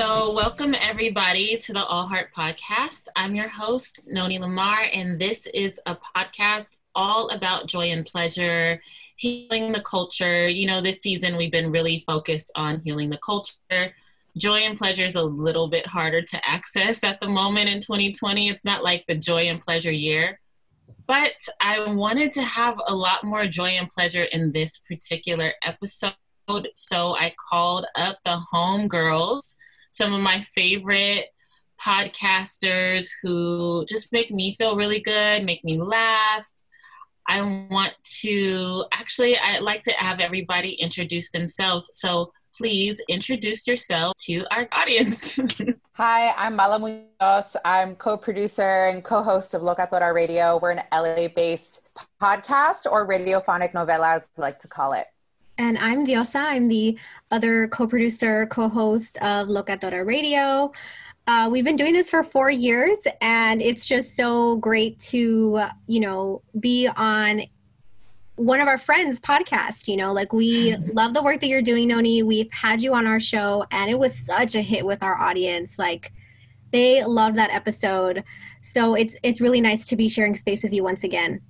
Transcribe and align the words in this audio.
So, 0.00 0.32
welcome 0.32 0.74
everybody 0.80 1.58
to 1.58 1.74
the 1.74 1.84
All 1.84 2.06
Heart 2.06 2.32
Podcast. 2.34 3.08
I'm 3.16 3.34
your 3.34 3.48
host, 3.48 4.08
Noni 4.10 4.38
Lamar, 4.38 4.86
and 4.94 5.20
this 5.20 5.46
is 5.48 5.78
a 5.84 5.94
podcast 5.94 6.78
all 6.94 7.28
about 7.28 7.66
joy 7.66 7.90
and 7.90 8.06
pleasure, 8.06 8.80
healing 9.16 9.72
the 9.72 9.82
culture. 9.82 10.48
You 10.48 10.66
know, 10.68 10.80
this 10.80 11.02
season 11.02 11.36
we've 11.36 11.52
been 11.52 11.70
really 11.70 12.02
focused 12.06 12.50
on 12.54 12.80
healing 12.80 13.10
the 13.10 13.18
culture. 13.18 13.94
Joy 14.38 14.60
and 14.60 14.78
pleasure 14.78 15.04
is 15.04 15.16
a 15.16 15.22
little 15.22 15.68
bit 15.68 15.86
harder 15.86 16.22
to 16.22 16.48
access 16.48 17.04
at 17.04 17.20
the 17.20 17.28
moment 17.28 17.68
in 17.68 17.80
2020. 17.80 18.48
It's 18.48 18.64
not 18.64 18.82
like 18.82 19.04
the 19.06 19.16
joy 19.16 19.48
and 19.48 19.60
pleasure 19.60 19.92
year. 19.92 20.40
But 21.06 21.34
I 21.60 21.92
wanted 21.92 22.32
to 22.32 22.42
have 22.42 22.80
a 22.86 22.94
lot 22.94 23.22
more 23.22 23.46
joy 23.46 23.72
and 23.72 23.90
pleasure 23.90 24.24
in 24.24 24.52
this 24.52 24.78
particular 24.78 25.52
episode. 25.62 26.14
So 26.74 27.16
I 27.16 27.34
called 27.50 27.84
up 27.96 28.16
the 28.24 28.38
home 28.38 28.88
girls 28.88 29.58
some 29.90 30.12
of 30.12 30.20
my 30.20 30.40
favorite 30.54 31.26
podcasters 31.80 33.10
who 33.22 33.84
just 33.88 34.12
make 34.12 34.30
me 34.30 34.54
feel 34.56 34.76
really 34.76 35.00
good, 35.00 35.44
make 35.44 35.64
me 35.64 35.80
laugh. 35.80 36.46
I 37.26 37.42
want 37.70 37.94
to 38.20 38.84
actually, 38.92 39.38
I'd 39.38 39.62
like 39.62 39.82
to 39.82 39.92
have 39.92 40.20
everybody 40.20 40.72
introduce 40.72 41.30
themselves. 41.30 41.88
So 41.92 42.32
please 42.56 43.00
introduce 43.08 43.66
yourself 43.66 44.14
to 44.26 44.44
our 44.50 44.68
audience. 44.72 45.38
Hi, 45.92 46.32
I'm 46.32 46.56
Mala 46.56 46.78
Munoz. 46.78 47.56
I'm 47.64 47.94
co 47.94 48.16
producer 48.16 48.86
and 48.86 49.04
co 49.04 49.22
host 49.22 49.54
of 49.54 49.62
Locatora 49.62 50.12
Radio. 50.12 50.58
We're 50.58 50.72
an 50.72 50.82
LA 50.92 51.28
based 51.28 51.82
podcast 52.20 52.90
or 52.90 53.06
radiophonic 53.06 53.72
novela, 53.72 54.16
as 54.16 54.28
we 54.36 54.42
like 54.42 54.58
to 54.60 54.68
call 54.68 54.92
it. 54.94 55.06
And 55.60 55.76
I'm 55.76 56.06
Diosa. 56.06 56.40
I'm 56.40 56.68
the 56.68 56.98
other 57.30 57.68
co 57.68 57.86
producer, 57.86 58.46
co 58.46 58.66
host 58.66 59.18
of 59.18 59.48
Locatora 59.48 60.06
Radio. 60.06 60.72
Uh, 61.26 61.50
we've 61.52 61.66
been 61.66 61.76
doing 61.76 61.92
this 61.92 62.08
for 62.08 62.24
four 62.24 62.50
years, 62.50 62.98
and 63.20 63.60
it's 63.60 63.86
just 63.86 64.16
so 64.16 64.56
great 64.56 64.98
to, 65.00 65.60
you 65.86 66.00
know, 66.00 66.40
be 66.60 66.88
on 66.96 67.42
one 68.36 68.62
of 68.62 68.68
our 68.68 68.78
friends' 68.78 69.20
podcast. 69.20 69.86
You 69.86 69.98
know, 69.98 70.14
like 70.14 70.32
we 70.32 70.76
love 70.94 71.12
the 71.12 71.22
work 71.22 71.40
that 71.40 71.48
you're 71.48 71.60
doing, 71.60 71.88
Noni. 71.88 72.22
We've 72.22 72.50
had 72.50 72.82
you 72.82 72.94
on 72.94 73.06
our 73.06 73.20
show, 73.20 73.66
and 73.70 73.90
it 73.90 73.98
was 73.98 74.18
such 74.18 74.54
a 74.54 74.62
hit 74.62 74.86
with 74.86 75.02
our 75.02 75.20
audience. 75.20 75.78
Like, 75.78 76.10
they 76.72 77.04
loved 77.04 77.36
that 77.36 77.50
episode. 77.50 78.24
So 78.62 78.94
it's 78.94 79.14
it's 79.22 79.42
really 79.42 79.60
nice 79.60 79.86
to 79.88 79.96
be 79.96 80.08
sharing 80.08 80.36
space 80.36 80.62
with 80.62 80.72
you 80.72 80.84
once 80.84 81.04
again. 81.04 81.42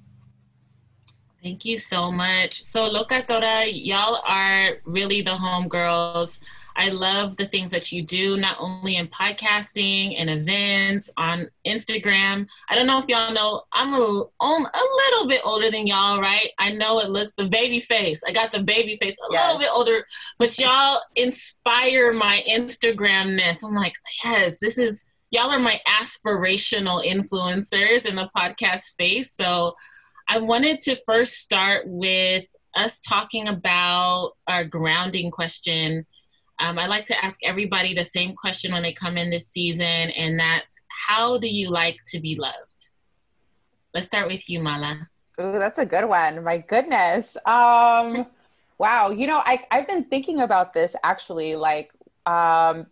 Thank 1.42 1.64
you 1.64 1.78
so 1.78 2.12
much. 2.12 2.62
So, 2.64 2.92
Locatora, 2.92 3.64
y'all 3.72 4.20
are 4.28 4.77
really 4.84 5.22
the 5.22 5.30
homegirls. 5.30 6.38
I 6.77 6.91
love 6.91 7.38
the 7.38 7.46
things 7.46 7.70
that 7.70 7.91
you 7.91 8.02
do, 8.02 8.36
not 8.36 8.58
only 8.60 8.96
in 8.96 9.08
podcasting 9.08 10.16
and 10.18 10.28
events 10.28 11.08
on 11.16 11.48
Instagram. 11.66 12.46
I 12.68 12.74
don't 12.74 12.86
know 12.86 12.98
if 12.98 13.06
y'all 13.08 13.33
know, 13.33 13.62
I'm 13.72 13.94
a, 13.94 13.96
a 13.96 14.86
little 15.06 15.28
bit 15.28 15.41
older 15.42 15.70
than 15.70 15.86
y'all, 15.86 16.20
right? 16.20 16.50
I 16.58 16.72
know 16.72 17.00
it 17.00 17.08
looks 17.08 17.33
the 17.38 17.48
baby 17.48 17.80
face. 17.80 18.22
I 18.27 18.33
got 18.33 18.52
the 18.52 18.62
baby 18.62 18.98
face, 19.00 19.14
a 19.14 19.33
yes. 19.33 19.46
little 19.46 19.61
bit 19.61 19.70
older, 19.72 20.05
but 20.38 20.58
y'all 20.58 21.00
inspire 21.16 22.12
my 22.12 22.44
Instagramness. 22.46 23.64
I'm 23.64 23.74
like, 23.74 23.94
yes, 24.22 24.61
this 24.61 24.77
is, 24.77 25.06
y'all 25.30 25.50
are 25.50 25.58
my 25.58 25.80
aspirational 25.88 27.02
influencers 27.02 28.05
in 28.05 28.16
the 28.16 28.28
podcast 28.36 28.80
space. 28.80 29.33
So, 29.33 29.74
I 30.33 30.39
wanted 30.39 30.78
to 30.83 30.95
first 31.05 31.39
start 31.39 31.83
with 31.86 32.45
us 32.77 33.01
talking 33.01 33.48
about 33.48 34.35
our 34.46 34.63
grounding 34.63 35.33
question. 35.33 36.07
Um, 36.61 36.79
I 36.79 36.86
like 36.86 37.05
to 37.07 37.24
ask 37.24 37.41
everybody 37.42 37.95
the 37.95 38.05
same 38.05 38.36
question 38.36 38.73
when 38.73 38.85
they 38.85 38.92
come 38.92 39.18
in 39.18 39.30
this 39.30 39.48
season, 39.48 39.85
and 39.85 40.39
that's 40.39 40.85
how 41.08 41.36
do 41.39 41.48
you 41.48 41.68
like 41.68 41.98
to 42.13 42.20
be 42.20 42.36
loved? 42.36 42.91
Let's 43.92 44.07
start 44.07 44.29
with 44.29 44.48
you, 44.48 44.61
Mala. 44.61 45.08
Ooh, 45.41 45.58
that's 45.58 45.80
a 45.80 45.86
good 45.86 46.08
one. 46.08 46.45
My 46.45 46.58
goodness. 46.58 47.36
Um, 47.45 48.24
wow. 48.79 49.11
You 49.11 49.27
know, 49.27 49.42
I, 49.45 49.64
I've 49.73 49.89
been 49.89 50.05
thinking 50.05 50.42
about 50.42 50.73
this 50.73 50.95
actually, 51.02 51.57
like 51.57 51.91
um, 52.27 52.86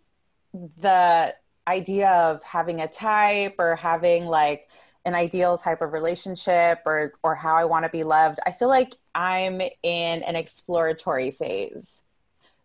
the 0.53 1.33
idea 1.69 2.09
of 2.09 2.43
having 2.43 2.81
a 2.81 2.87
type 2.89 3.55
or 3.59 3.77
having 3.77 4.25
like 4.25 4.67
an 5.05 5.15
ideal 5.15 5.57
type 5.57 5.81
of 5.81 5.93
relationship 5.93 6.79
or 6.85 7.13
or 7.23 7.35
how 7.35 7.55
I 7.55 7.65
want 7.65 7.85
to 7.85 7.89
be 7.89 8.03
loved. 8.03 8.39
I 8.45 8.51
feel 8.51 8.67
like 8.67 8.95
I'm 9.15 9.61
in 9.61 10.23
an 10.23 10.35
exploratory 10.35 11.31
phase 11.31 12.03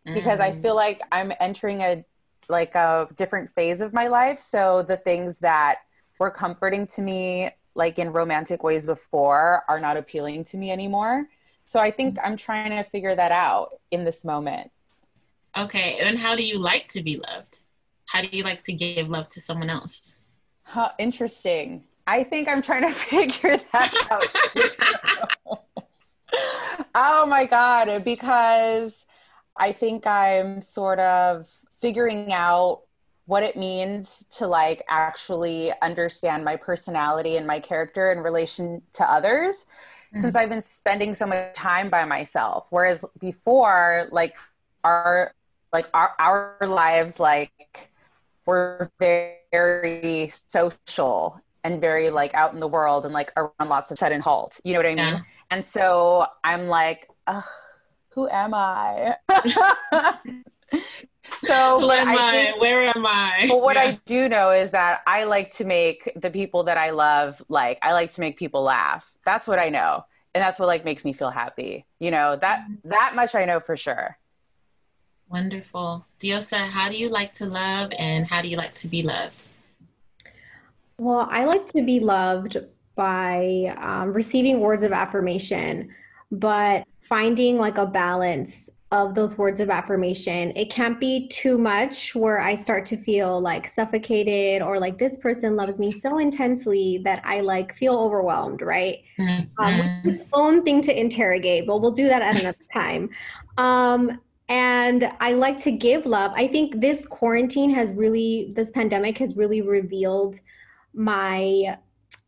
mm. 0.07 0.15
because 0.15 0.41
I 0.41 0.53
mm. 0.53 0.63
feel 0.63 0.77
like 0.77 1.01
I'm 1.13 1.33
entering 1.41 1.81
a 1.81 2.05
like 2.49 2.75
a 2.75 3.09
different 3.17 3.49
phase 3.51 3.81
of 3.81 3.93
my 3.93 4.09
life. 4.09 4.39
So 4.39 4.83
the 4.83 4.97
things 4.97 5.39
that 5.41 5.79
were 6.19 6.31
comforting 6.31 6.87
to 6.89 7.03
me 7.03 7.51
like 7.75 7.99
in 7.99 8.13
romantic 8.13 8.63
ways 8.63 8.87
before 8.87 9.63
are 9.69 9.81
not 9.81 9.97
appealing 9.97 10.45
to 10.45 10.57
me 10.57 10.71
anymore. 10.71 11.27
So 11.67 11.81
I 11.81 11.91
think 11.91 12.19
I'm 12.23 12.37
trying 12.37 12.71
to 12.71 12.83
figure 12.83 13.15
that 13.15 13.33
out 13.33 13.81
in 13.91 14.05
this 14.05 14.25
moment. 14.25 14.71
Okay, 15.57 15.99
and 16.01 16.19
how 16.19 16.35
do 16.35 16.45
you 16.45 16.59
like 16.59 16.89
to 16.89 17.03
be 17.03 17.17
loved? 17.17 17.61
How 18.07 18.21
do 18.23 18.29
you 18.31 18.45
like 18.45 18.63
to 18.65 18.73
give 18.73 19.09
love 19.09 19.29
to 19.31 19.41
someone 19.41 19.71
else? 19.71 20.17
Huh, 20.65 20.91
interesting. 20.99 21.85
I 22.07 22.23
think 22.25 22.49
I'm 22.49 22.63
trying 22.63 22.83
to 22.83 22.93
figure 22.93 23.57
that 23.73 23.95
out. 24.11 25.61
oh 26.95 27.27
my 27.27 27.47
God. 27.47 28.05
Because 28.05 29.07
I 29.57 29.73
think 29.73 30.07
I'm 30.07 30.63
sort 30.63 30.99
of 30.99 31.49
figuring 31.81 32.33
out 32.33 32.83
what 33.27 33.43
it 33.43 33.57
means 33.57 34.27
to 34.27 34.47
like 34.47 34.83
actually 34.89 35.71
understand 35.81 36.45
my 36.45 36.57
personality 36.57 37.37
and 37.37 37.47
my 37.47 37.59
character 37.59 38.13
in 38.13 38.19
relation 38.19 38.83
to 38.93 39.11
others 39.11 39.65
mm-hmm. 39.65 40.21
since 40.21 40.37
I've 40.37 40.51
been 40.51 40.61
spending 40.61 41.15
so 41.15 41.27
much 41.27 41.55
time 41.55 41.89
by 41.89 42.05
myself. 42.05 42.67
Whereas 42.71 43.05
before, 43.19 44.09
like 44.11 44.37
our 44.83 45.33
like 45.73 45.89
our, 45.93 46.13
our 46.19 46.57
lives 46.61 47.19
like 47.19 47.91
were 48.47 48.91
very 49.01 50.29
social 50.29 51.41
and 51.65 51.81
very 51.81 52.11
like 52.11 52.35
out 52.35 52.53
in 52.53 52.61
the 52.61 52.69
world 52.69 53.05
and 53.05 53.13
like 53.13 53.33
around 53.37 53.69
lots 53.69 53.91
of 53.91 53.99
sudden 53.99 54.21
halt. 54.21 54.61
You 54.63 54.75
know 54.75 54.79
what 54.79 54.87
I 54.87 54.91
mean? 54.91 54.99
Yeah. 54.99 55.21
And 55.51 55.65
so 55.65 56.27
I'm 56.45 56.69
like, 56.69 57.09
who 58.11 58.29
am 58.29 58.55
I? 58.55 59.17
so 61.37 61.81
who 61.81 61.91
am 61.91 62.09
I, 62.09 62.31
think, 62.31 62.61
where 62.61 62.83
am 62.83 63.07
I? 63.07 63.47
But 63.49 63.63
what 63.63 63.77
yeah. 63.77 63.83
I 63.83 64.01
do 64.05 64.29
know 64.29 64.51
is 64.51 64.71
that 64.73 65.03
I 65.07 65.25
like 65.25 65.51
to 65.53 65.65
make 65.65 66.13
the 66.15 66.31
people 66.31 66.65
that 66.65 66.77
I 66.77 66.91
love 66.91 67.43
like 67.49 67.79
I 67.83 67.93
like 67.93 68.11
to 68.11 68.21
make 68.21 68.39
people 68.39 68.63
laugh. 68.63 69.13
That's 69.25 69.49
what 69.49 69.59
I 69.59 69.71
know. 69.71 70.05
And 70.35 70.43
that's 70.43 70.59
what 70.59 70.67
like 70.67 70.85
makes 70.85 71.05
me 71.05 71.13
feel 71.13 71.31
happy. 71.31 71.87
You 71.99 72.11
know, 72.11 72.37
that 72.37 72.61
mm-hmm. 72.61 72.89
that 72.91 73.15
much 73.15 73.35
I 73.35 73.47
know 73.47 73.59
for 73.59 73.77
sure. 73.77 74.19
Wonderful. 75.31 76.07
Diosa, 76.21 76.59
how 76.69 76.89
do 76.91 76.97
you 76.97 77.09
like 77.09 77.33
to 77.35 77.47
love 77.47 77.91
and 77.99 78.27
how 78.27 78.43
do 78.43 78.49
you 78.49 78.57
like 78.57 78.75
to 78.77 78.89
be 78.89 79.03
loved? 79.03 79.47
Well, 81.05 81.29
I 81.31 81.45
like 81.45 81.67
to 81.67 81.83
be 81.83 82.01
loved 82.01 82.57
by 82.95 83.77
um, 83.79 84.11
receiving 84.13 84.61
words 84.61 84.83
of 84.83 84.91
affirmation, 84.91 85.91
but 86.33 86.87
finding 87.03 87.59
like 87.59 87.77
a 87.77 87.85
balance 87.85 88.71
of 88.91 89.15
those 89.15 89.37
words 89.37 89.61
of 89.61 89.69
affirmation. 89.69 90.51
It 90.57 90.71
can't 90.71 90.99
be 90.99 91.29
too 91.29 91.59
much 91.59 92.15
where 92.15 92.41
I 92.41 92.55
start 92.55 92.87
to 92.87 92.97
feel 92.97 93.39
like 93.39 93.69
suffocated 93.69 94.63
or 94.63 94.81
like 94.81 94.99
this 94.99 95.19
person 95.19 95.57
loves 95.57 95.79
me 95.79 95.93
so 95.93 96.19
intensely 96.21 97.03
that 97.05 97.21
I 97.23 97.41
like 97.41 97.77
feel 97.77 97.99
overwhelmed, 97.99 98.63
right? 98.63 99.01
Mm-hmm. 99.19 99.63
Um, 99.63 100.01
its 100.05 100.23
own 100.33 100.63
thing 100.63 100.81
to 100.83 100.99
interrogate, 100.99 101.67
but 101.67 101.83
we'll 101.83 101.91
do 101.91 102.07
that 102.07 102.23
at 102.23 102.41
another 102.41 102.57
time. 102.73 103.11
Um, 103.59 104.23
and 104.49 105.13
I 105.21 105.33
like 105.33 105.59
to 105.65 105.71
give 105.71 106.07
love. 106.07 106.33
I 106.35 106.47
think 106.47 106.81
this 106.81 107.05
quarantine 107.05 107.75
has 107.75 107.93
really, 107.93 108.55
this 108.57 108.71
pandemic 108.71 109.19
has 109.19 109.37
really 109.37 109.61
revealed 109.61 110.41
my 110.95 111.77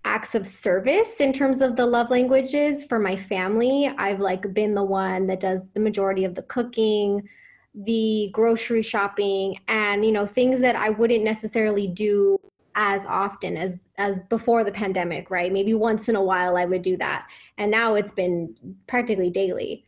acts 0.05 0.35
of 0.35 0.47
service 0.47 1.21
in 1.21 1.33
terms 1.33 1.61
of 1.61 1.77
the 1.77 1.85
love 1.85 2.11
languages 2.11 2.85
for 2.85 2.99
my 2.99 3.17
family. 3.17 3.93
I've 3.99 4.21
like 4.21 4.55
been 4.55 4.75
the 4.75 4.85
one 4.85 5.27
that 5.27 5.41
does 5.41 5.67
the 5.75 5.81
majority 5.81 6.25
of 6.25 6.35
the 6.35 6.43
cooking, 6.43 7.29
the 7.75 8.31
grocery 8.33 8.83
shopping 8.83 9.59
and 9.69 10.05
you 10.05 10.13
know 10.13 10.25
things 10.25 10.61
that 10.61 10.77
I 10.77 10.91
wouldn't 10.91 11.25
necessarily 11.25 11.87
do 11.87 12.39
as 12.75 13.05
often 13.07 13.57
as 13.57 13.77
as 13.99 14.19
before 14.29 14.63
the 14.63 14.73
pandemic, 14.73 15.31
right? 15.31 15.53
Maybe 15.53 15.75
once 15.75 16.09
in 16.09 16.17
a 16.17 16.23
while 16.23 16.57
I 16.57 16.67
would 16.67 16.83
do 16.83 16.97
that. 16.99 17.27
And 17.59 17.71
now 17.71 17.95
it's 17.95 18.13
been 18.13 18.55
practically 18.87 19.31
daily. 19.31 19.86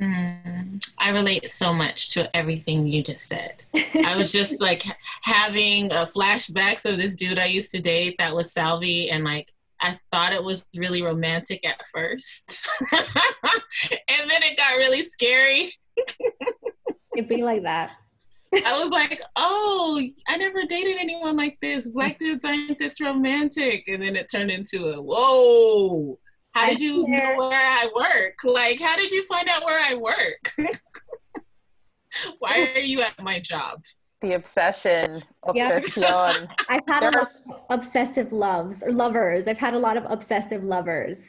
Mm, 0.00 0.84
I 0.98 1.10
relate 1.10 1.48
so 1.50 1.72
much 1.72 2.10
to 2.10 2.34
everything 2.36 2.86
you 2.86 3.02
just 3.02 3.26
said. 3.26 3.62
I 3.74 4.16
was 4.16 4.32
just 4.38 4.60
like 4.60 4.84
having 5.22 5.92
uh, 5.92 6.06
flashbacks 6.06 6.90
of 6.90 6.96
this 6.96 7.14
dude 7.14 7.38
I 7.38 7.46
used 7.46 7.70
to 7.72 7.80
date 7.80 8.16
that 8.18 8.34
was 8.34 8.52
Salvi, 8.52 9.10
and 9.10 9.24
like 9.24 9.52
I 9.80 9.98
thought 10.10 10.32
it 10.32 10.42
was 10.42 10.66
really 10.76 11.02
romantic 11.02 11.66
at 11.66 11.86
first, 11.88 12.66
and 12.92 14.30
then 14.30 14.42
it 14.42 14.56
got 14.56 14.76
really 14.76 15.02
scary. 15.02 15.74
It'd 17.16 17.28
be 17.28 17.42
like 17.42 17.62
that. 17.62 17.92
I 18.54 18.78
was 18.78 18.90
like, 18.90 19.22
oh, 19.36 20.02
I 20.28 20.36
never 20.36 20.64
dated 20.64 20.96
anyone 20.98 21.36
like 21.36 21.58
this. 21.62 21.88
Black 21.88 22.18
dudes 22.18 22.44
aren't 22.44 22.78
this 22.78 23.00
romantic. 23.00 23.84
And 23.88 24.02
then 24.02 24.14
it 24.14 24.30
turned 24.30 24.50
into 24.50 24.88
a 24.88 25.00
whoa. 25.00 26.18
How 26.52 26.66
did 26.66 26.80
you 26.80 27.06
know 27.08 27.34
where 27.36 27.70
I 27.70 27.88
work? 27.94 28.38
Like, 28.44 28.78
how 28.78 28.96
did 28.96 29.10
you 29.10 29.24
find 29.26 29.48
out 29.48 29.64
where 29.64 29.80
I 29.80 29.94
work? 29.94 30.52
Why 32.38 32.72
are 32.74 32.80
you 32.80 33.00
at 33.00 33.20
my 33.22 33.40
job? 33.40 33.82
The 34.20 34.34
obsession, 34.34 35.22
obsession. 35.44 36.02
Yeah. 36.02 36.46
I've 36.68 36.82
had 36.86 37.02
There's... 37.02 37.14
a 37.14 37.18
lot 37.18 37.26
of 37.70 37.78
obsessive 37.80 38.32
loves 38.32 38.82
or 38.82 38.92
lovers. 38.92 39.48
I've 39.48 39.58
had 39.58 39.74
a 39.74 39.78
lot 39.78 39.96
of 39.96 40.04
obsessive 40.08 40.62
lovers. 40.62 41.22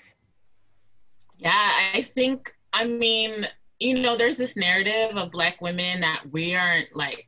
Yeah, 1.38 1.72
I 1.94 2.02
think, 2.02 2.54
I 2.74 2.86
mean, 2.86 3.48
you 3.80 4.00
know, 4.00 4.16
there's 4.16 4.38
this 4.38 4.56
narrative 4.56 5.18
of 5.18 5.32
Black 5.32 5.62
women 5.62 6.02
that 6.02 6.24
we 6.32 6.56
aren't 6.56 6.96
like 6.96 7.28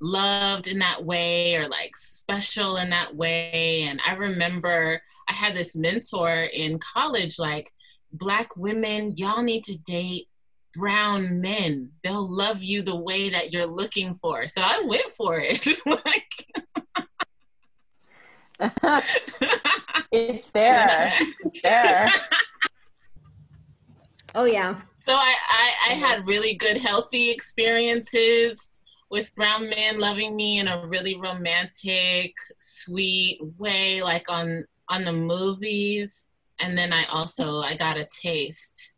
loved 0.00 0.66
in 0.66 0.78
that 0.78 1.04
way 1.04 1.56
or 1.56 1.68
like 1.68 1.96
special 1.96 2.76
in 2.76 2.90
that 2.90 3.14
way. 3.14 3.82
And 3.82 4.00
I 4.06 4.14
remember 4.14 5.02
I 5.28 5.32
had 5.32 5.54
this 5.54 5.76
mentor 5.76 6.30
in 6.52 6.78
college, 6.78 7.38
like, 7.38 7.72
Black 8.12 8.56
women, 8.56 9.16
y'all 9.16 9.42
need 9.42 9.62
to 9.64 9.78
date 9.78 10.26
brown 10.74 11.40
men. 11.40 11.90
They'll 12.02 12.28
love 12.28 12.62
you 12.62 12.82
the 12.82 12.96
way 12.96 13.28
that 13.28 13.52
you're 13.52 13.66
looking 13.66 14.18
for. 14.20 14.48
So 14.48 14.62
I 14.62 14.82
went 14.84 15.14
for 15.14 15.38
it. 15.38 15.66
like, 15.86 16.46
it's 20.12 20.50
there. 20.50 21.12
It's 21.44 21.62
there. 21.62 22.08
Oh 24.34 24.44
yeah. 24.44 24.80
So 25.06 25.12
I, 25.12 25.34
I, 25.48 25.72
I 25.90 25.94
had 25.94 26.26
really 26.26 26.54
good, 26.54 26.78
healthy 26.78 27.30
experiences 27.30 28.70
with 29.10 29.34
brown 29.34 29.68
men 29.68 29.98
loving 29.98 30.36
me 30.36 30.58
in 30.60 30.68
a 30.68 30.86
really 30.86 31.16
romantic, 31.16 32.34
sweet 32.56 33.40
way, 33.58 34.02
like 34.02 34.30
on 34.30 34.64
on 34.88 35.04
the 35.04 35.12
movies. 35.12 36.30
And 36.60 36.76
then 36.76 36.92
I 36.92 37.04
also 37.04 37.60
I 37.60 37.74
got 37.76 37.96
a 37.96 38.06
taste, 38.06 38.94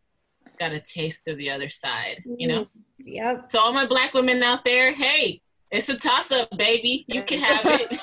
got 0.58 0.72
a 0.72 0.80
taste 0.80 1.28
of 1.28 1.38
the 1.38 1.50
other 1.50 1.70
side, 1.70 2.22
you 2.38 2.48
know. 2.48 2.64
Mm-hmm. 2.64 3.08
Yep. 3.08 3.50
So 3.50 3.60
all 3.60 3.72
my 3.72 3.86
black 3.86 4.14
women 4.14 4.42
out 4.42 4.64
there, 4.64 4.92
hey, 4.92 5.42
it's 5.72 5.88
a 5.88 5.96
toss 5.96 6.30
up, 6.30 6.48
baby. 6.56 7.04
You 7.08 7.22
can 7.22 7.40
have 7.40 7.64
it. 7.64 7.98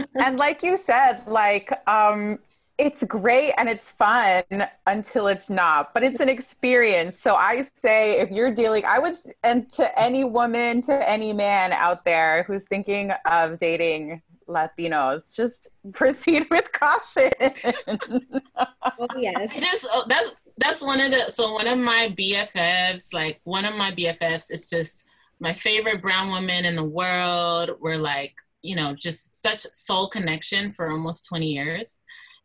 and 0.14 0.38
like 0.38 0.62
you 0.62 0.76
said, 0.76 1.22
like 1.26 1.70
um, 1.86 2.38
it's 2.80 3.04
great 3.04 3.52
and 3.58 3.68
it's 3.68 3.92
fun 3.92 4.42
until 4.86 5.26
it's 5.26 5.50
not 5.50 5.92
but 5.92 6.02
it's 6.02 6.18
an 6.18 6.28
experience. 6.28 7.18
So 7.18 7.34
i 7.34 7.62
say 7.74 8.20
if 8.20 8.30
you're 8.30 8.52
dealing 8.52 8.84
i 8.86 8.98
would 8.98 9.14
and 9.44 9.70
to 9.72 10.00
any 10.00 10.24
woman 10.24 10.80
to 10.82 11.08
any 11.08 11.32
man 11.32 11.72
out 11.72 12.04
there 12.04 12.44
who's 12.44 12.64
thinking 12.64 13.12
of 13.26 13.58
dating 13.58 14.22
latinos 14.48 15.32
just 15.32 15.68
proceed 15.92 16.46
with 16.50 16.72
caution. 16.72 17.30
Oh 18.56 19.06
yes. 19.16 19.52
Just 19.60 19.86
oh, 19.92 20.04
that's 20.08 20.40
that's 20.56 20.82
one 20.82 21.00
of 21.00 21.10
the 21.10 21.28
so 21.30 21.52
one 21.52 21.66
of 21.66 21.78
my 21.78 22.14
bffs 22.18 23.12
like 23.12 23.40
one 23.44 23.64
of 23.64 23.76
my 23.76 23.92
bffs 23.92 24.46
is 24.50 24.66
just 24.66 25.04
my 25.38 25.52
favorite 25.52 26.00
brown 26.02 26.30
woman 26.30 26.64
in 26.64 26.76
the 26.76 26.84
world. 26.84 27.72
We're 27.78 27.98
like 27.98 28.34
you 28.62 28.74
know 28.74 28.94
just 28.94 29.40
such 29.40 29.66
soul 29.72 30.08
connection 30.08 30.72
for 30.72 30.90
almost 30.90 31.26
20 31.26 31.46
years 31.46 32.00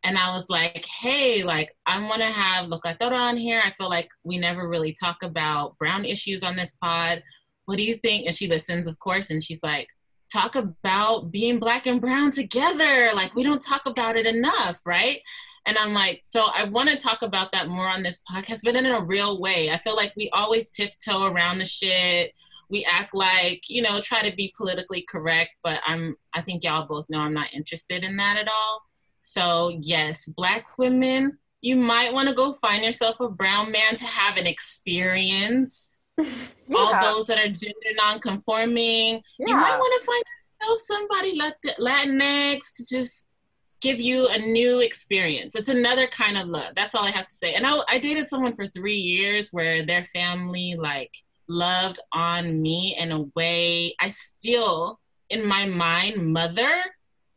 and 0.06 0.16
I 0.16 0.32
was 0.32 0.48
like, 0.48 0.86
hey, 0.86 1.42
like 1.42 1.74
I 1.84 2.00
want 2.00 2.22
to 2.22 2.30
have 2.30 2.66
Locatora 2.66 3.18
on 3.18 3.36
here. 3.36 3.60
I 3.64 3.72
feel 3.72 3.88
like 3.88 4.08
we 4.22 4.38
never 4.38 4.68
really 4.68 4.92
talk 4.92 5.24
about 5.24 5.76
brown 5.78 6.04
issues 6.04 6.44
on 6.44 6.54
this 6.54 6.76
pod. 6.80 7.24
What 7.64 7.76
do 7.76 7.82
you 7.82 7.94
think? 7.94 8.24
And 8.24 8.34
she 8.34 8.46
listens, 8.46 8.86
of 8.86 8.96
course, 9.00 9.30
and 9.30 9.42
she's 9.42 9.64
like, 9.64 9.88
talk 10.32 10.54
about 10.54 11.32
being 11.32 11.58
black 11.58 11.88
and 11.88 12.00
brown 12.00 12.30
together. 12.30 13.10
Like 13.16 13.34
we 13.34 13.42
don't 13.42 13.60
talk 13.60 13.82
about 13.84 14.16
it 14.16 14.26
enough, 14.26 14.80
right? 14.86 15.20
And 15.66 15.76
I'm 15.76 15.92
like, 15.92 16.20
so 16.22 16.46
I 16.54 16.64
want 16.64 16.88
to 16.88 16.96
talk 16.96 17.22
about 17.22 17.50
that 17.50 17.66
more 17.66 17.88
on 17.88 18.04
this 18.04 18.22
podcast, 18.30 18.60
but 18.62 18.76
in 18.76 18.86
a 18.86 19.02
real 19.02 19.40
way. 19.40 19.72
I 19.72 19.78
feel 19.78 19.96
like 19.96 20.12
we 20.16 20.30
always 20.32 20.70
tiptoe 20.70 21.24
around 21.24 21.58
the 21.58 21.66
shit. 21.66 22.32
We 22.70 22.86
act 22.88 23.12
like, 23.12 23.62
you 23.68 23.82
know, 23.82 24.00
try 24.00 24.22
to 24.22 24.36
be 24.36 24.54
politically 24.56 25.04
correct, 25.08 25.50
but 25.64 25.80
I'm 25.84 26.14
I 26.32 26.42
think 26.42 26.62
y'all 26.62 26.86
both 26.86 27.06
know 27.08 27.18
I'm 27.18 27.34
not 27.34 27.52
interested 27.52 28.04
in 28.04 28.16
that 28.18 28.36
at 28.36 28.46
all. 28.46 28.82
So, 29.26 29.76
yes, 29.80 30.28
Black 30.28 30.78
women, 30.78 31.38
you 31.60 31.74
might 31.74 32.12
want 32.12 32.28
to 32.28 32.34
go 32.34 32.52
find 32.52 32.84
yourself 32.84 33.18
a 33.18 33.28
brown 33.28 33.72
man 33.72 33.96
to 33.96 34.04
have 34.04 34.36
an 34.38 34.46
experience. 34.46 35.98
Yeah. 36.68 36.78
All 36.78 37.00
those 37.00 37.28
that 37.28 37.38
are 37.38 37.48
gender 37.48 37.94
non-conforming, 37.94 39.22
yeah. 39.38 39.46
you 39.46 39.54
might 39.54 39.78
want 39.78 40.00
to 40.00 40.06
find 40.06 40.24
yourself 40.60 40.80
somebody 40.80 41.38
Latinx 41.78 42.72
to 42.74 42.86
just 42.88 43.36
give 43.80 44.00
you 44.00 44.26
a 44.26 44.38
new 44.38 44.80
experience. 44.80 45.54
It's 45.54 45.68
another 45.68 46.08
kind 46.08 46.36
of 46.36 46.48
love. 46.48 46.72
That's 46.74 46.96
all 46.96 47.04
I 47.04 47.12
have 47.12 47.28
to 47.28 47.34
say. 47.34 47.54
And 47.54 47.64
I, 47.64 47.78
I 47.88 48.00
dated 48.00 48.26
someone 48.26 48.56
for 48.56 48.66
three 48.66 48.96
years 48.96 49.50
where 49.50 49.84
their 49.84 50.02
family 50.02 50.74
like 50.76 51.12
loved 51.48 52.00
on 52.12 52.60
me 52.60 52.96
in 52.98 53.12
a 53.12 53.22
way 53.36 53.94
I 54.00 54.08
still, 54.08 54.98
in 55.30 55.46
my 55.46 55.66
mind, 55.66 56.32
mother 56.32 56.82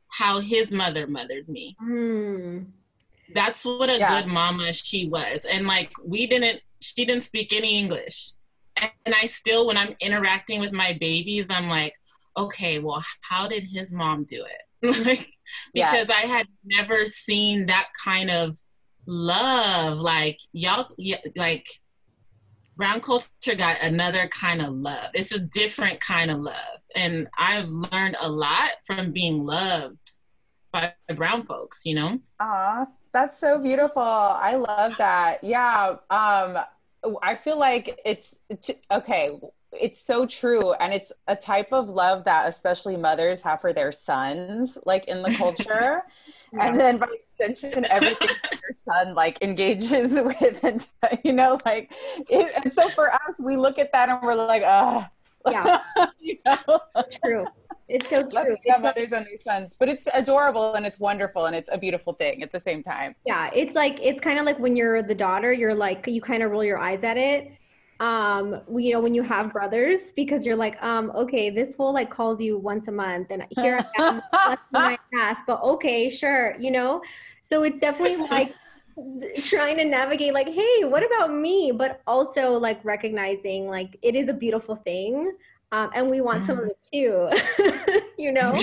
how 0.09 0.39
his 0.39 0.73
mother 0.73 1.07
mothered 1.07 1.47
me. 1.47 1.75
Mm. 1.81 2.67
That's 3.33 3.65
what 3.65 3.89
a 3.89 3.97
yeah. 3.97 4.21
good 4.21 4.31
mama 4.31 4.73
she 4.73 5.07
was. 5.07 5.45
And 5.49 5.67
like 5.67 5.91
we 6.03 6.27
didn't 6.27 6.61
she 6.81 7.05
didn't 7.05 7.23
speak 7.23 7.53
any 7.53 7.77
English. 7.77 8.31
And 8.77 9.13
I 9.13 9.27
still 9.27 9.67
when 9.67 9.77
I'm 9.77 9.95
interacting 9.99 10.59
with 10.59 10.71
my 10.71 10.97
babies, 10.99 11.49
I'm 11.49 11.69
like, 11.69 11.93
okay, 12.37 12.79
well, 12.79 13.03
how 13.21 13.47
did 13.47 13.63
his 13.63 13.91
mom 13.91 14.23
do 14.23 14.43
it? 14.43 15.05
like 15.05 15.29
because 15.73 16.09
yes. 16.09 16.09
I 16.09 16.21
had 16.21 16.47
never 16.63 17.05
seen 17.05 17.65
that 17.67 17.89
kind 18.03 18.31
of 18.31 18.57
love. 19.05 19.97
Like 19.99 20.39
y'all 20.53 20.89
like 21.35 21.67
brown 22.79 23.01
culture 23.01 23.55
got 23.55 23.75
another 23.83 24.27
kind 24.29 24.61
of 24.61 24.73
love. 24.73 25.09
It's 25.13 25.33
a 25.33 25.39
different 25.39 25.99
kind 25.99 26.31
of 26.31 26.39
love. 26.39 26.79
And 26.95 27.27
I've 27.37 27.67
learned 27.67 28.15
a 28.21 28.31
lot 28.31 28.71
from 28.85 29.11
being 29.11 29.45
loved 29.45 29.97
by 30.71 30.93
brown 31.13 31.43
folks, 31.43 31.85
you 31.85 31.93
know? 31.93 32.19
Ah, 32.39 32.87
that's 33.11 33.37
so 33.37 33.59
beautiful. 33.59 34.01
I 34.01 34.55
love 34.55 34.93
that. 34.97 35.43
Yeah. 35.43 35.97
Um, 36.09 36.57
I 37.21 37.35
feel 37.35 37.59
like 37.59 37.99
it's, 38.05 38.39
okay 38.89 39.37
it's 39.71 39.99
so 39.99 40.25
true 40.25 40.73
and 40.73 40.93
it's 40.93 41.11
a 41.27 41.35
type 41.35 41.71
of 41.71 41.89
love 41.89 42.23
that 42.23 42.47
especially 42.47 42.97
mothers 42.97 43.41
have 43.41 43.61
for 43.61 43.71
their 43.71 43.91
sons 43.91 44.77
like 44.85 45.05
in 45.07 45.21
the 45.21 45.33
culture 45.37 46.03
yeah. 46.53 46.67
and 46.67 46.79
then 46.79 46.97
by 46.97 47.07
extension 47.13 47.85
everything 47.89 48.29
your 48.51 48.73
son 48.73 49.13
like 49.15 49.41
engages 49.41 50.19
with 50.23 50.63
and 50.63 50.87
you 51.23 51.33
know 51.33 51.57
like 51.65 51.91
it, 52.29 52.51
and 52.55 52.73
so 52.73 52.87
for 52.89 53.13
us 53.13 53.33
we 53.39 53.55
look 53.55 53.77
at 53.77 53.91
that 53.91 54.09
and 54.09 54.19
we're 54.23 54.35
like 54.35 54.63
ah 54.65 55.09
yeah 55.49 55.79
you 56.19 56.37
know? 56.45 56.79
true 57.23 57.45
it's 57.89 58.07
so 58.07 58.21
true. 58.21 58.55
It's 58.63 58.79
mothers 58.79 59.11
and 59.13 59.25
their 59.25 59.37
sons, 59.39 59.75
but 59.77 59.89
it's 59.89 60.07
adorable 60.13 60.75
and 60.75 60.85
it's 60.85 60.99
wonderful 60.99 61.47
and 61.47 61.55
it's 61.55 61.71
a 61.73 61.77
beautiful 61.77 62.13
thing 62.13 62.43
at 62.43 62.51
the 62.51 62.59
same 62.59 62.83
time. 62.83 63.15
Yeah, 63.25 63.49
it's 63.51 63.73
like 63.73 63.99
it's 63.99 64.19
kind 64.19 64.37
of 64.37 64.45
like 64.45 64.59
when 64.59 64.75
you're 64.75 65.01
the 65.01 65.15
daughter, 65.15 65.51
you're 65.51 65.73
like 65.73 66.05
you 66.05 66.21
kind 66.21 66.43
of 66.43 66.51
roll 66.51 66.63
your 66.63 66.77
eyes 66.77 67.03
at 67.03 67.17
it, 67.17 67.51
um 67.99 68.61
you 68.77 68.93
know 68.93 68.99
when 69.01 69.13
you 69.13 69.21
have 69.21 69.51
brothers 69.51 70.13
because 70.13 70.45
you're 70.45 70.55
like 70.55 70.81
um 70.81 71.11
okay 71.13 71.49
this 71.49 71.75
fool 71.75 71.91
like 71.93 72.09
calls 72.09 72.39
you 72.39 72.57
once 72.57 72.87
a 72.87 72.91
month 72.91 73.27
and 73.29 73.45
here 73.57 73.85
i 73.97 74.21
am 74.37 74.57
my 74.71 74.97
ass 75.19 75.41
but 75.45 75.61
okay 75.61 76.09
sure 76.09 76.55
you 76.59 76.71
know? 76.71 77.01
So 77.41 77.63
it's 77.63 77.79
definitely 77.79 78.17
like 78.31 78.53
trying 79.43 79.77
to 79.77 79.85
navigate 79.85 80.33
like 80.33 80.47
hey 80.47 80.83
what 80.83 81.03
about 81.03 81.33
me? 81.33 81.71
But 81.75 82.01
also 82.05 82.53
like 82.53 82.83
recognizing 82.83 83.67
like 83.67 83.97
it 84.01 84.15
is 84.15 84.29
a 84.29 84.33
beautiful 84.33 84.75
thing 84.75 85.25
um, 85.71 85.91
and 85.93 86.09
we 86.09 86.21
want 86.21 86.43
mm. 86.43 86.47
some 86.47 86.59
of 86.59 86.67
it 86.67 86.77
too 86.91 87.29
you 88.17 88.31
know? 88.31 88.53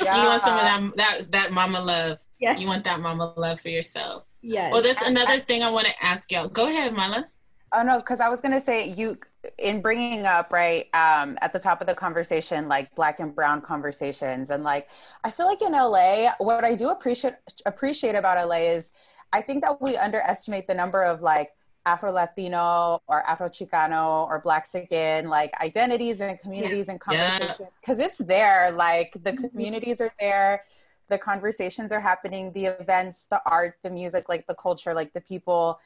Yeah. 0.00 0.22
you 0.22 0.28
want 0.28 0.42
some 0.42 0.54
of 0.54 0.62
that 0.62 0.90
that 0.96 1.32
that 1.32 1.52
mama 1.52 1.80
love. 1.80 2.18
Yeah 2.38 2.56
you 2.56 2.66
want 2.66 2.84
that 2.84 3.00
mama 3.00 3.34
love 3.36 3.60
for 3.60 3.68
yourself. 3.68 4.24
Yeah 4.42 4.70
well 4.70 4.82
that's 4.82 5.02
another 5.02 5.38
thing 5.38 5.62
i 5.62 5.70
want 5.70 5.86
to 5.86 5.92
ask 6.04 6.30
y'all. 6.30 6.48
Go 6.48 6.68
ahead 6.68 6.94
mala 6.94 7.26
Oh 7.74 7.82
no, 7.82 7.98
because 7.98 8.20
I 8.20 8.28
was 8.28 8.40
gonna 8.40 8.60
say 8.60 8.88
you 8.88 9.18
in 9.58 9.80
bringing 9.80 10.26
up 10.26 10.52
right 10.52 10.86
um, 10.94 11.38
at 11.40 11.52
the 11.52 11.58
top 11.58 11.80
of 11.80 11.86
the 11.86 11.94
conversation, 11.94 12.68
like 12.68 12.94
black 12.94 13.18
and 13.20 13.34
brown 13.34 13.60
conversations, 13.60 14.50
and 14.50 14.62
like 14.62 14.90
I 15.24 15.30
feel 15.30 15.46
like 15.46 15.62
in 15.62 15.72
LA, 15.72 16.32
what 16.38 16.64
I 16.64 16.74
do 16.74 16.90
appreciate 16.90 17.34
appreciate 17.64 18.14
about 18.14 18.46
LA 18.46 18.56
is 18.56 18.92
I 19.32 19.40
think 19.40 19.62
that 19.64 19.80
we 19.80 19.96
underestimate 19.96 20.66
the 20.66 20.74
number 20.74 21.02
of 21.02 21.22
like 21.22 21.50
Afro 21.86 22.12
Latino 22.12 23.00
or 23.06 23.22
Afro 23.26 23.48
Chicano 23.48 24.26
or 24.28 24.40
Black 24.40 24.66
skin 24.66 25.28
like 25.28 25.52
identities 25.60 26.20
and 26.20 26.38
communities 26.38 26.86
yeah. 26.86 26.92
and 26.92 27.00
conversations 27.00 27.68
because 27.80 27.98
yeah. 27.98 28.04
it's 28.04 28.18
there. 28.18 28.70
Like 28.70 29.12
the 29.14 29.32
mm-hmm. 29.32 29.48
communities 29.48 30.00
are 30.00 30.12
there, 30.20 30.64
the 31.08 31.18
conversations 31.18 31.90
are 31.90 32.00
happening, 32.00 32.52
the 32.52 32.66
events, 32.66 33.26
the 33.26 33.40
art, 33.46 33.78
the 33.82 33.90
music, 33.90 34.28
like 34.28 34.46
the 34.46 34.54
culture, 34.54 34.94
like 34.94 35.12
the 35.12 35.20
people, 35.22 35.80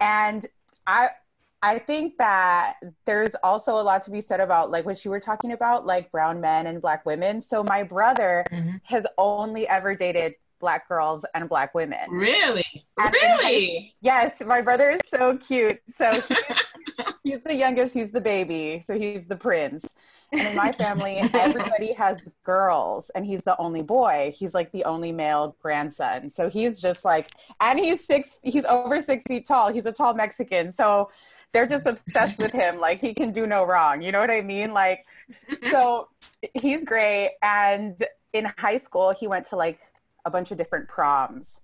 and 0.00 0.46
I 0.86 1.08
I 1.64 1.78
think 1.78 2.18
that 2.18 2.74
there's 3.06 3.34
also 3.42 3.80
a 3.80 3.82
lot 3.82 4.02
to 4.02 4.10
be 4.10 4.20
said 4.20 4.38
about 4.38 4.70
like 4.70 4.84
what 4.84 5.02
you 5.02 5.10
were 5.10 5.18
talking 5.18 5.52
about, 5.52 5.86
like 5.86 6.12
brown 6.12 6.38
men 6.38 6.66
and 6.66 6.82
black 6.82 7.06
women. 7.06 7.40
So 7.40 7.64
my 7.64 7.82
brother 7.82 8.44
mm-hmm. 8.52 8.76
has 8.82 9.06
only 9.16 9.66
ever 9.66 9.94
dated 9.94 10.34
black 10.60 10.86
girls 10.86 11.24
and 11.34 11.48
black 11.48 11.74
women. 11.74 12.10
Really? 12.10 12.84
And 12.98 13.12
really? 13.14 13.94
yes, 14.02 14.42
my 14.46 14.60
brother 14.60 14.90
is 14.90 15.00
so 15.06 15.38
cute. 15.38 15.80
So 15.88 16.12
he's, 16.28 16.38
he's 17.22 17.40
the 17.40 17.54
youngest, 17.54 17.94
he's 17.94 18.12
the 18.12 18.20
baby, 18.20 18.82
so 18.84 18.98
he's 18.98 19.26
the 19.26 19.36
prince. 19.36 19.94
And 20.32 20.48
in 20.48 20.56
my 20.56 20.70
family, 20.72 21.16
everybody 21.34 21.94
has 21.94 22.20
girls, 22.44 23.10
and 23.10 23.24
he's 23.24 23.42
the 23.42 23.58
only 23.58 23.82
boy. 23.82 24.32
He's 24.36 24.54
like 24.54 24.70
the 24.72 24.84
only 24.84 25.12
male 25.12 25.56
grandson. 25.60 26.28
So 26.28 26.50
he's 26.50 26.80
just 26.80 27.06
like, 27.06 27.30
and 27.60 27.78
he's 27.78 28.06
six, 28.06 28.38
he's 28.42 28.64
over 28.66 29.00
six 29.00 29.24
feet 29.26 29.46
tall. 29.46 29.72
He's 29.72 29.86
a 29.86 29.92
tall 29.92 30.14
Mexican. 30.14 30.70
So 30.70 31.10
they're 31.54 31.66
just 31.66 31.86
obsessed 31.86 32.38
with 32.38 32.52
him. 32.52 32.78
Like 32.78 33.00
he 33.00 33.14
can 33.14 33.32
do 33.32 33.46
no 33.46 33.64
wrong. 33.64 34.02
You 34.02 34.12
know 34.12 34.20
what 34.20 34.30
I 34.30 34.42
mean? 34.42 34.74
Like, 34.74 35.06
so 35.70 36.08
he's 36.52 36.84
great. 36.84 37.30
And 37.42 37.96
in 38.34 38.52
high 38.58 38.76
school, 38.76 39.14
he 39.18 39.26
went 39.26 39.46
to 39.46 39.56
like 39.56 39.78
a 40.26 40.30
bunch 40.30 40.50
of 40.50 40.58
different 40.58 40.88
proms 40.88 41.62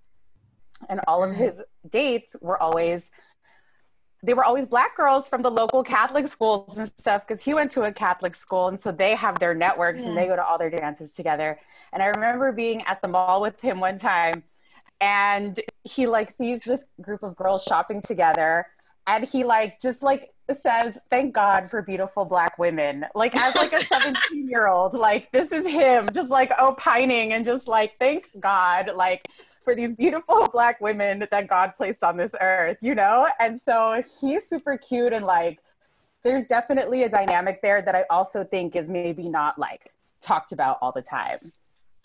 and 0.89 0.99
all 1.07 1.23
of 1.23 1.31
mm-hmm. 1.31 1.43
his 1.43 1.63
dates 1.89 2.35
were 2.41 2.61
always 2.61 3.11
they 4.23 4.35
were 4.35 4.43
always 4.43 4.67
black 4.67 4.95
girls 4.95 5.27
from 5.27 5.41
the 5.41 5.49
local 5.49 5.83
catholic 5.83 6.27
schools 6.27 6.77
and 6.77 6.87
stuff 6.97 7.27
because 7.27 7.43
he 7.43 7.53
went 7.53 7.71
to 7.71 7.83
a 7.83 7.91
catholic 7.91 8.35
school 8.35 8.67
and 8.67 8.79
so 8.79 8.91
they 8.91 9.15
have 9.15 9.39
their 9.39 9.53
networks 9.53 10.03
yeah. 10.03 10.09
and 10.09 10.17
they 10.17 10.27
go 10.27 10.35
to 10.35 10.43
all 10.43 10.57
their 10.57 10.69
dances 10.69 11.13
together 11.13 11.59
and 11.93 12.03
i 12.03 12.07
remember 12.07 12.51
being 12.51 12.81
at 12.83 13.01
the 13.01 13.07
mall 13.07 13.41
with 13.41 13.59
him 13.61 13.79
one 13.79 13.97
time 13.97 14.43
and 14.99 15.59
he 15.83 16.05
like 16.05 16.29
sees 16.29 16.61
this 16.61 16.85
group 17.01 17.23
of 17.23 17.35
girls 17.35 17.63
shopping 17.63 18.01
together 18.01 18.67
and 19.07 19.25
he 19.25 19.43
like 19.43 19.79
just 19.79 20.03
like 20.03 20.31
says 20.51 20.99
thank 21.09 21.33
god 21.33 21.69
for 21.69 21.81
beautiful 21.81 22.25
black 22.25 22.57
women. 22.57 23.05
Like 23.15 23.35
as 23.35 23.55
like 23.55 23.73
a 23.73 23.81
17 23.85 24.47
year 24.47 24.67
old 24.67 24.93
like 24.93 25.31
this 25.31 25.51
is 25.51 25.65
him 25.65 26.09
just 26.13 26.29
like 26.29 26.51
opining 26.59 27.33
and 27.33 27.45
just 27.45 27.67
like 27.67 27.95
thank 27.99 28.29
god 28.39 28.91
like 28.95 29.27
for 29.63 29.75
these 29.75 29.95
beautiful 29.95 30.47
black 30.53 30.81
women 30.81 31.25
that 31.31 31.47
god 31.47 31.73
placed 31.75 32.03
on 32.03 32.17
this 32.17 32.35
earth 32.41 32.77
you 32.81 32.95
know? 32.95 33.27
And 33.39 33.59
so 33.59 34.01
he's 34.19 34.47
super 34.47 34.77
cute 34.77 35.13
and 35.13 35.25
like 35.25 35.59
there's 36.23 36.47
definitely 36.47 37.03
a 37.03 37.09
dynamic 37.09 37.61
there 37.61 37.81
that 37.81 37.95
i 37.95 38.03
also 38.09 38.43
think 38.43 38.75
is 38.75 38.89
maybe 38.89 39.27
not 39.29 39.57
like 39.57 39.91
talked 40.21 40.51
about 40.51 40.77
all 40.81 40.91
the 40.91 41.01
time. 41.01 41.51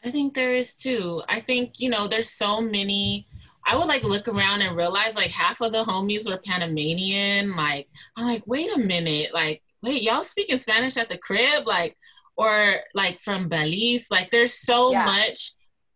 I 0.04 0.10
think 0.10 0.34
there 0.34 0.54
is 0.54 0.74
too. 0.74 1.22
I 1.28 1.40
think 1.40 1.78
you 1.80 1.90
know 1.90 2.06
there's 2.08 2.30
so 2.30 2.60
many 2.60 3.26
I 3.66 3.76
would 3.76 3.88
like 3.88 4.04
look 4.04 4.28
around 4.28 4.62
and 4.62 4.76
realize 4.76 5.14
like 5.14 5.30
half 5.30 5.60
of 5.60 5.72
the 5.72 5.84
homies 5.84 6.30
were 6.30 6.38
Panamanian. 6.38 7.56
Like, 7.56 7.88
I'm 8.16 8.26
like, 8.26 8.46
wait 8.46 8.74
a 8.74 8.78
minute, 8.78 9.34
like, 9.34 9.62
wait, 9.82 10.02
y'all 10.02 10.22
speaking 10.22 10.58
Spanish 10.58 10.96
at 10.96 11.08
the 11.08 11.18
crib? 11.18 11.66
Like, 11.66 11.96
or 12.36 12.76
like 12.94 13.20
from 13.20 13.48
Belize? 13.48 14.08
Like, 14.10 14.30
there's 14.30 14.54
so 14.54 14.92
yeah. 14.92 15.04
much 15.04 15.52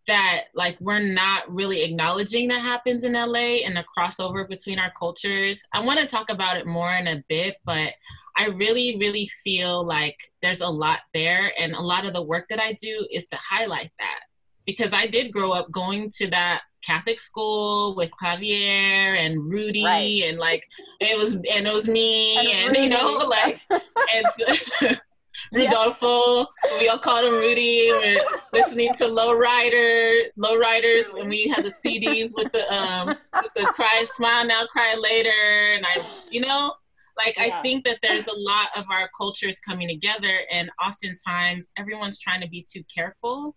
that 0.08 0.46
like 0.56 0.76
we're 0.80 0.98
not 0.98 1.48
really 1.52 1.82
acknowledging 1.82 2.48
that 2.48 2.60
happens 2.60 3.04
in 3.04 3.12
LA 3.12 3.62
and 3.64 3.76
the 3.76 3.84
crossover 3.96 4.48
between 4.48 4.78
our 4.78 4.92
cultures. 4.98 5.62
I 5.72 5.80
want 5.80 6.00
to 6.00 6.06
talk 6.06 6.30
about 6.30 6.56
it 6.56 6.66
more 6.66 6.92
in 6.92 7.06
a 7.06 7.22
bit, 7.28 7.56
but 7.64 7.92
I 8.36 8.46
really, 8.46 8.96
really 8.98 9.26
feel 9.44 9.84
like 9.86 10.18
there's 10.42 10.62
a 10.62 10.68
lot 10.68 11.00
there. 11.14 11.52
And 11.60 11.74
a 11.74 11.80
lot 11.80 12.06
of 12.06 12.12
the 12.12 12.22
work 12.22 12.46
that 12.48 12.60
I 12.60 12.72
do 12.72 13.06
is 13.12 13.28
to 13.28 13.36
highlight 13.36 13.92
that 14.00 14.20
because 14.66 14.92
I 14.92 15.06
did 15.06 15.32
grow 15.32 15.52
up 15.52 15.70
going 15.70 16.10
to 16.16 16.26
that 16.30 16.62
Catholic 16.84 17.18
school 17.18 17.94
with 17.94 18.10
Clavier 18.12 19.14
and 19.14 19.44
Rudy 19.44 19.84
right. 19.84 20.22
and 20.24 20.38
like 20.38 20.68
it 21.00 21.18
was 21.18 21.34
and 21.34 21.66
it 21.66 21.72
was 21.72 21.88
me 21.88 22.36
and, 22.38 22.76
and 22.76 22.84
you 22.84 22.90
know 22.90 23.18
like 23.28 23.60
and 23.70 25.00
Rudolfo 25.52 26.46
we 26.78 26.88
all 26.88 26.98
called 26.98 27.24
him 27.24 27.34
Rudy 27.34 27.90
we're 27.92 28.20
listening 28.52 28.92
to 28.94 29.06
low 29.06 29.32
rider 29.32 30.28
low 30.36 30.56
riders 30.56 31.06
when 31.12 31.28
we 31.28 31.48
had 31.48 31.64
the 31.64 31.70
CDs 31.70 32.30
with 32.34 32.52
the 32.52 32.70
um 32.72 33.08
with 33.08 33.52
the 33.54 33.64
cry 33.74 34.04
smile 34.12 34.46
now 34.46 34.64
cry 34.66 34.96
later 35.00 35.30
and 35.74 35.86
I 35.86 36.04
you 36.30 36.40
know 36.40 36.74
like 37.16 37.36
yeah. 37.36 37.58
I 37.58 37.62
think 37.62 37.84
that 37.84 37.98
there's 38.02 38.26
a 38.26 38.36
lot 38.36 38.68
of 38.76 38.84
our 38.90 39.08
cultures 39.16 39.60
coming 39.60 39.88
together 39.88 40.40
and 40.52 40.70
oftentimes 40.84 41.70
everyone's 41.76 42.18
trying 42.18 42.40
to 42.40 42.48
be 42.48 42.66
too 42.70 42.82
careful 42.94 43.54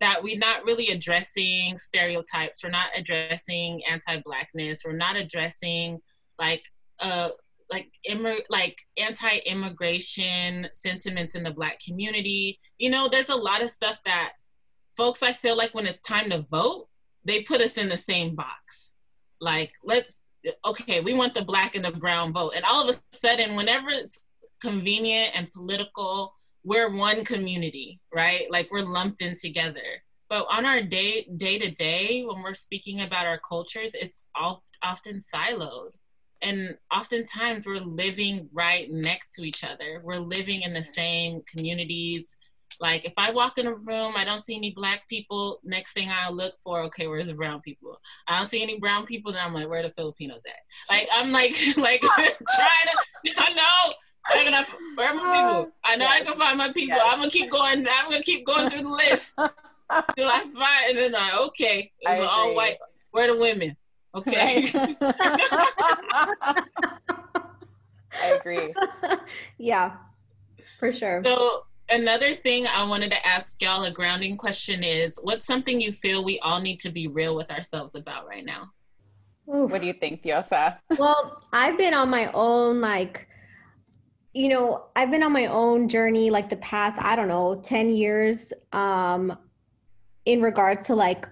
that 0.00 0.22
we're 0.22 0.38
not 0.38 0.64
really 0.64 0.88
addressing 0.88 1.76
stereotypes. 1.76 2.62
We're 2.62 2.70
not 2.70 2.88
addressing 2.96 3.82
anti-blackness. 3.90 4.82
We're 4.84 4.92
not 4.92 5.16
addressing 5.16 6.00
like 6.38 6.64
uh 7.00 7.30
like 7.70 7.90
immig- 8.08 8.44
like 8.50 8.78
anti-immigration 8.98 10.68
sentiments 10.72 11.34
in 11.34 11.42
the 11.42 11.50
black 11.50 11.80
community. 11.80 12.58
You 12.78 12.90
know, 12.90 13.08
there's 13.08 13.30
a 13.30 13.36
lot 13.36 13.62
of 13.62 13.70
stuff 13.70 13.98
that 14.04 14.32
folks 14.96 15.22
I 15.22 15.32
feel 15.32 15.56
like 15.56 15.74
when 15.74 15.86
it's 15.86 16.00
time 16.00 16.30
to 16.30 16.46
vote, 16.50 16.88
they 17.24 17.42
put 17.42 17.60
us 17.60 17.78
in 17.78 17.88
the 17.88 17.96
same 17.96 18.34
box. 18.34 18.92
Like, 19.40 19.72
let's 19.82 20.20
okay, 20.64 21.00
we 21.00 21.14
want 21.14 21.34
the 21.34 21.44
black 21.44 21.74
and 21.74 21.84
the 21.84 21.90
brown 21.90 22.32
vote. 22.32 22.52
And 22.54 22.64
all 22.64 22.88
of 22.88 22.94
a 22.94 23.16
sudden, 23.16 23.56
whenever 23.56 23.88
it's 23.88 24.24
convenient 24.60 25.30
and 25.34 25.52
political 25.52 26.34
we're 26.64 26.94
one 26.94 27.24
community, 27.24 28.00
right? 28.12 28.50
Like 28.50 28.68
we're 28.70 28.80
lumped 28.80 29.20
in 29.20 29.36
together. 29.36 30.02
But 30.30 30.46
on 30.50 30.64
our 30.64 30.82
day 30.82 31.28
day 31.36 31.58
to 31.58 31.70
day, 31.70 32.24
when 32.24 32.42
we're 32.42 32.54
speaking 32.54 33.02
about 33.02 33.26
our 33.26 33.38
cultures, 33.38 33.94
it's 33.94 34.26
all, 34.34 34.64
often 34.82 35.22
siloed. 35.22 35.92
And 36.42 36.76
oftentimes 36.94 37.66
we're 37.66 37.76
living 37.76 38.48
right 38.52 38.90
next 38.90 39.32
to 39.34 39.44
each 39.44 39.64
other. 39.64 40.00
We're 40.02 40.18
living 40.18 40.62
in 40.62 40.72
the 40.72 40.84
same 40.84 41.42
communities. 41.46 42.36
Like 42.80 43.04
if 43.04 43.12
I 43.16 43.30
walk 43.30 43.58
in 43.58 43.66
a 43.66 43.74
room, 43.74 44.14
I 44.16 44.24
don't 44.24 44.44
see 44.44 44.56
any 44.56 44.70
black 44.70 45.06
people. 45.08 45.60
Next 45.62 45.92
thing 45.92 46.10
I 46.10 46.30
look 46.30 46.54
for, 46.62 46.80
okay, 46.84 47.06
where's 47.06 47.28
the 47.28 47.34
brown 47.34 47.60
people? 47.60 48.00
I 48.26 48.38
don't 48.38 48.50
see 48.50 48.62
any 48.62 48.78
brown 48.78 49.06
people. 49.06 49.32
Then 49.32 49.44
I'm 49.44 49.54
like, 49.54 49.68
where 49.68 49.80
are 49.80 49.88
the 49.88 49.94
Filipinos 49.94 50.40
at? 50.46 50.92
Like 50.94 51.08
I'm 51.12 51.30
like 51.32 51.56
like 51.76 52.00
trying 52.16 52.36
to. 52.40 53.32
I 53.36 53.52
know 53.52 53.94
I'm 54.26 54.44
gonna 54.44 54.66
where 54.94 55.10
are 55.10 55.14
my 55.14 55.20
people? 55.22 55.60
Uh, 55.60 55.66
I 55.84 55.96
know 55.96 56.04
yes. 56.06 56.20
I 56.20 56.24
can 56.24 56.38
find 56.38 56.58
my 56.58 56.72
people. 56.72 56.96
Yes. 56.96 57.06
I'm 57.06 57.18
gonna 57.18 57.30
keep 57.30 57.50
going. 57.50 57.86
I'm 57.88 58.10
gonna 58.10 58.22
keep 58.22 58.46
going 58.46 58.70
through 58.70 58.82
the 58.82 58.88
list 58.88 59.34
till 60.16 60.28
I 60.28 60.40
find. 60.40 60.90
And 60.90 60.98
then 60.98 61.14
I 61.14 61.38
okay, 61.46 61.92
it's 62.00 62.20
all 62.20 62.54
white. 62.54 62.78
Where 63.10 63.30
are 63.30 63.34
the 63.34 63.40
women? 63.40 63.76
Okay. 64.14 64.68
I 68.22 68.28
agree. 68.38 68.72
yeah, 69.58 69.96
for 70.78 70.92
sure. 70.92 71.20
So 71.24 71.64
another 71.90 72.34
thing 72.34 72.66
I 72.66 72.84
wanted 72.84 73.10
to 73.10 73.26
ask 73.26 73.60
y'all 73.60 73.84
a 73.84 73.90
grounding 73.90 74.36
question 74.36 74.82
is: 74.84 75.18
What's 75.22 75.46
something 75.46 75.80
you 75.80 75.92
feel 75.92 76.24
we 76.24 76.38
all 76.40 76.60
need 76.60 76.78
to 76.80 76.90
be 76.90 77.08
real 77.08 77.36
with 77.36 77.50
ourselves 77.50 77.94
about 77.94 78.26
right 78.26 78.44
now? 78.44 78.70
Oof. 79.52 79.70
What 79.70 79.82
do 79.82 79.86
you 79.86 79.92
think, 79.92 80.22
Diosa? 80.22 80.78
well, 80.98 81.42
I've 81.52 81.76
been 81.76 81.92
on 81.92 82.08
my 82.08 82.32
own 82.32 82.80
like 82.80 83.28
you 84.34 84.48
know, 84.48 84.86
I've 84.96 85.10
been 85.10 85.22
on 85.22 85.32
my 85.32 85.46
own 85.46 85.88
journey 85.88 86.28
like 86.28 86.48
the 86.48 86.56
past, 86.56 86.98
I 87.00 87.14
don't 87.16 87.28
know, 87.28 87.60
10 87.64 87.90
years 87.90 88.52
um 88.72 89.36
in 90.24 90.42
regards 90.42 90.86
to 90.86 90.94
like 90.94 91.28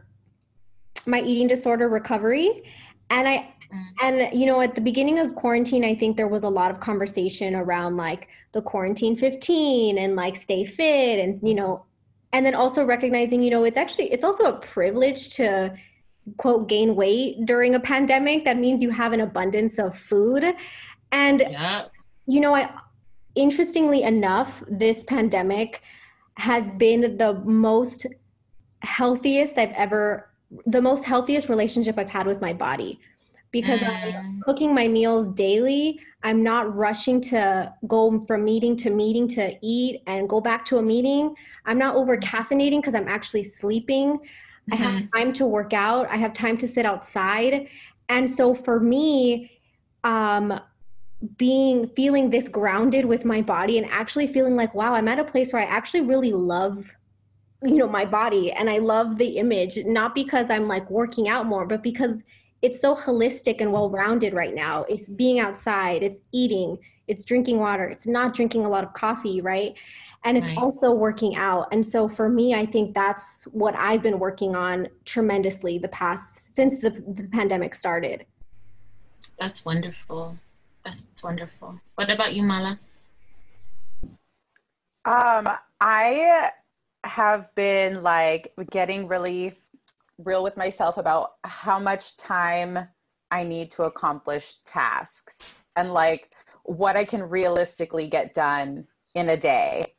my 1.06 1.20
eating 1.20 1.48
disorder 1.48 1.88
recovery. 1.88 2.62
And 3.10 3.28
I 3.28 3.54
mm. 3.72 3.84
and 4.02 4.38
you 4.38 4.46
know, 4.46 4.60
at 4.60 4.74
the 4.74 4.80
beginning 4.80 5.18
of 5.18 5.34
quarantine, 5.34 5.84
I 5.84 5.94
think 5.94 6.16
there 6.16 6.28
was 6.28 6.44
a 6.44 6.48
lot 6.48 6.70
of 6.70 6.80
conversation 6.80 7.54
around 7.54 7.96
like 7.96 8.28
the 8.52 8.62
quarantine 8.62 9.16
15 9.16 9.98
and 9.98 10.16
like 10.16 10.36
stay 10.36 10.64
fit 10.64 11.18
and 11.18 11.40
you 11.46 11.54
know, 11.54 11.84
and 12.32 12.46
then 12.46 12.54
also 12.54 12.84
recognizing, 12.84 13.42
you 13.42 13.50
know, 13.50 13.64
it's 13.64 13.76
actually 13.76 14.12
it's 14.12 14.24
also 14.24 14.44
a 14.44 14.58
privilege 14.58 15.34
to 15.36 15.74
quote 16.36 16.68
gain 16.68 16.94
weight 16.94 17.44
during 17.46 17.74
a 17.74 17.80
pandemic. 17.80 18.44
That 18.44 18.58
means 18.58 18.80
you 18.80 18.90
have 18.90 19.12
an 19.12 19.20
abundance 19.20 19.78
of 19.78 19.98
food. 19.98 20.44
And 21.10 21.40
yeah. 21.40 21.86
you 22.26 22.40
know, 22.40 22.54
I 22.54 22.72
interestingly 23.34 24.02
enough, 24.02 24.62
this 24.68 25.04
pandemic 25.04 25.82
has 26.36 26.70
been 26.72 27.16
the 27.18 27.34
most 27.44 28.06
healthiest 28.80 29.58
I've 29.58 29.72
ever, 29.72 30.30
the 30.66 30.82
most 30.82 31.04
healthiest 31.04 31.48
relationship 31.48 31.98
I've 31.98 32.08
had 32.08 32.26
with 32.26 32.40
my 32.40 32.52
body 32.52 33.00
because 33.52 33.80
mm. 33.80 33.88
I'm 33.88 34.40
cooking 34.42 34.74
my 34.74 34.88
meals 34.88 35.28
daily. 35.28 36.00
I'm 36.22 36.42
not 36.42 36.74
rushing 36.74 37.20
to 37.22 37.72
go 37.86 38.24
from 38.26 38.44
meeting 38.44 38.76
to 38.78 38.90
meeting 38.90 39.28
to 39.28 39.54
eat 39.60 40.02
and 40.06 40.28
go 40.28 40.40
back 40.40 40.64
to 40.66 40.78
a 40.78 40.82
meeting. 40.82 41.34
I'm 41.66 41.78
not 41.78 41.94
over 41.94 42.16
caffeinating 42.16 42.80
because 42.80 42.94
I'm 42.94 43.08
actually 43.08 43.44
sleeping. 43.44 44.18
Mm-hmm. 44.18 44.72
I 44.72 44.76
have 44.76 44.94
mm-hmm. 44.94 45.18
time 45.18 45.32
to 45.34 45.46
work 45.46 45.72
out. 45.72 46.08
I 46.08 46.16
have 46.16 46.32
time 46.32 46.56
to 46.58 46.68
sit 46.68 46.86
outside. 46.86 47.68
And 48.08 48.32
so 48.32 48.54
for 48.54 48.80
me, 48.80 49.60
um, 50.04 50.58
being 51.36 51.88
feeling 51.90 52.30
this 52.30 52.48
grounded 52.48 53.04
with 53.04 53.24
my 53.24 53.40
body 53.40 53.78
and 53.78 53.88
actually 53.90 54.26
feeling 54.26 54.56
like 54.56 54.74
wow 54.74 54.94
i'm 54.94 55.06
at 55.06 55.18
a 55.20 55.24
place 55.24 55.52
where 55.52 55.62
i 55.62 55.66
actually 55.66 56.00
really 56.00 56.32
love 56.32 56.90
you 57.62 57.76
know 57.76 57.88
my 57.88 58.04
body 58.04 58.50
and 58.50 58.68
i 58.68 58.78
love 58.78 59.18
the 59.18 59.38
image 59.38 59.78
not 59.84 60.16
because 60.16 60.50
i'm 60.50 60.66
like 60.66 60.90
working 60.90 61.28
out 61.28 61.46
more 61.46 61.64
but 61.64 61.80
because 61.82 62.22
it's 62.62 62.80
so 62.80 62.94
holistic 62.94 63.60
and 63.60 63.72
well-rounded 63.72 64.32
right 64.32 64.54
now. 64.54 64.84
It's 64.84 65.08
being 65.08 65.40
outside 65.40 66.02
it's 66.02 66.20
eating 66.30 66.78
it's 67.08 67.24
drinking 67.24 67.58
water 67.58 67.86
it's 67.86 68.06
not 68.06 68.32
drinking 68.34 68.64
a 68.64 68.68
lot 68.68 68.84
of 68.84 68.92
coffee 68.94 69.40
right? 69.40 69.74
And 70.24 70.38
it's 70.38 70.46
right. 70.46 70.58
also 70.58 70.92
working 70.92 71.34
out. 71.34 71.66
And 71.72 71.84
so 71.84 72.08
for 72.08 72.28
me 72.28 72.54
i 72.54 72.64
think 72.64 72.94
that's 72.94 73.44
what 73.46 73.74
i've 73.74 74.02
been 74.02 74.18
working 74.18 74.54
on 74.54 74.88
tremendously 75.04 75.78
the 75.78 75.88
past 75.88 76.54
since 76.54 76.80
the, 76.80 76.90
the 76.90 77.28
pandemic 77.32 77.74
started. 77.74 78.24
That's 79.38 79.64
wonderful 79.64 80.38
that's 80.84 81.22
wonderful 81.22 81.80
what 81.94 82.10
about 82.10 82.34
you 82.34 82.42
mala 82.42 82.78
um 85.04 85.48
i 85.80 86.50
have 87.04 87.52
been 87.54 88.02
like 88.02 88.52
getting 88.70 89.08
really 89.08 89.54
real 90.18 90.42
with 90.42 90.56
myself 90.56 90.98
about 90.98 91.32
how 91.44 91.78
much 91.78 92.16
time 92.16 92.88
I 93.30 93.44
need 93.44 93.70
to 93.72 93.84
accomplish 93.84 94.56
tasks 94.64 95.64
and 95.76 95.92
like 95.92 96.30
what 96.64 96.96
I 96.96 97.04
can 97.04 97.22
realistically 97.22 98.06
get 98.06 98.34
done 98.34 98.86
in 99.14 99.30
a 99.30 99.36
day. 99.36 99.94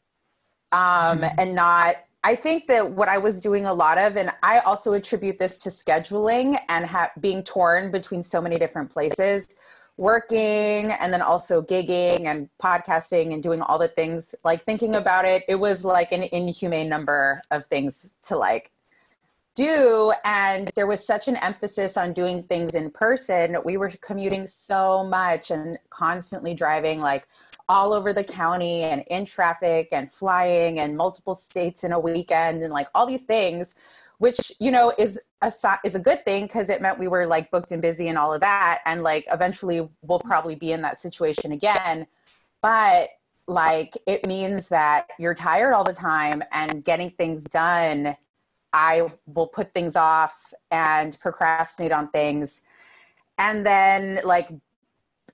Um, 0.71 1.19
mm-hmm. 1.19 1.39
And 1.39 1.55
not, 1.55 1.97
I 2.23 2.35
think 2.35 2.67
that 2.67 2.91
what 2.91 3.09
I 3.09 3.17
was 3.17 3.41
doing 3.41 3.65
a 3.65 3.73
lot 3.73 3.97
of, 3.97 4.15
and 4.17 4.31
I 4.43 4.59
also 4.59 4.93
attribute 4.93 5.39
this 5.39 5.57
to 5.59 5.69
scheduling 5.69 6.57
and 6.69 6.85
ha- 6.85 7.11
being 7.19 7.43
torn 7.43 7.91
between 7.91 8.23
so 8.23 8.39
many 8.39 8.57
different 8.57 8.91
places, 8.91 9.55
working 9.97 10.91
and 10.91 11.13
then 11.13 11.21
also 11.21 11.61
gigging 11.61 12.25
and 12.25 12.49
podcasting 12.61 13.33
and 13.33 13.43
doing 13.43 13.61
all 13.61 13.77
the 13.77 13.87
things, 13.87 14.33
like 14.43 14.63
thinking 14.63 14.95
about 14.95 15.25
it, 15.25 15.43
it 15.47 15.55
was 15.55 15.85
like 15.85 16.11
an 16.11 16.23
inhumane 16.31 16.89
number 16.89 17.41
of 17.51 17.65
things 17.67 18.15
to 18.23 18.37
like 18.37 18.71
do. 19.55 20.11
And 20.25 20.71
there 20.75 20.87
was 20.87 21.05
such 21.05 21.27
an 21.27 21.35
emphasis 21.37 21.95
on 21.95 22.13
doing 22.13 22.43
things 22.43 22.73
in 22.73 22.89
person. 22.89 23.55
We 23.63 23.77
were 23.77 23.91
commuting 24.01 24.47
so 24.47 25.03
much 25.03 25.51
and 25.51 25.77
constantly 25.89 26.55
driving 26.55 26.99
like 26.99 27.27
all 27.69 27.93
over 27.93 28.13
the 28.13 28.23
county 28.23 28.83
and 28.83 29.03
in 29.07 29.25
traffic 29.25 29.89
and 29.91 30.11
flying 30.11 30.79
and 30.79 30.97
multiple 30.97 31.35
states 31.35 31.83
in 31.83 31.91
a 31.93 31.99
weekend 31.99 32.61
and 32.61 32.73
like 32.73 32.87
all 32.93 33.05
these 33.05 33.23
things 33.23 33.75
which 34.19 34.51
you 34.59 34.71
know 34.71 34.93
is 34.97 35.19
a 35.41 35.51
is 35.83 35.95
a 35.95 35.99
good 35.99 36.23
thing 36.25 36.45
because 36.45 36.69
it 36.69 36.81
meant 36.81 36.99
we 36.99 37.07
were 37.07 37.25
like 37.25 37.51
booked 37.51 37.71
and 37.71 37.81
busy 37.81 38.07
and 38.07 38.17
all 38.17 38.33
of 38.33 38.41
that 38.41 38.81
and 38.85 39.03
like 39.03 39.25
eventually 39.31 39.87
we'll 40.01 40.19
probably 40.19 40.55
be 40.55 40.71
in 40.71 40.81
that 40.81 40.97
situation 40.97 41.51
again. 41.51 42.07
But 42.61 43.09
like 43.47 43.97
it 44.07 44.25
means 44.25 44.69
that 44.69 45.07
you're 45.19 45.33
tired 45.33 45.73
all 45.73 45.83
the 45.83 45.93
time 45.93 46.43
and 46.51 46.83
getting 46.83 47.11
things 47.11 47.43
done 47.45 48.15
I 48.73 49.11
will 49.27 49.47
put 49.47 49.71
things 49.71 49.95
off 49.95 50.51
and 50.71 51.17
procrastinate 51.19 51.91
on 51.91 52.09
things. 52.09 52.63
And 53.37 53.65
then 53.65 54.19
like 54.25 54.49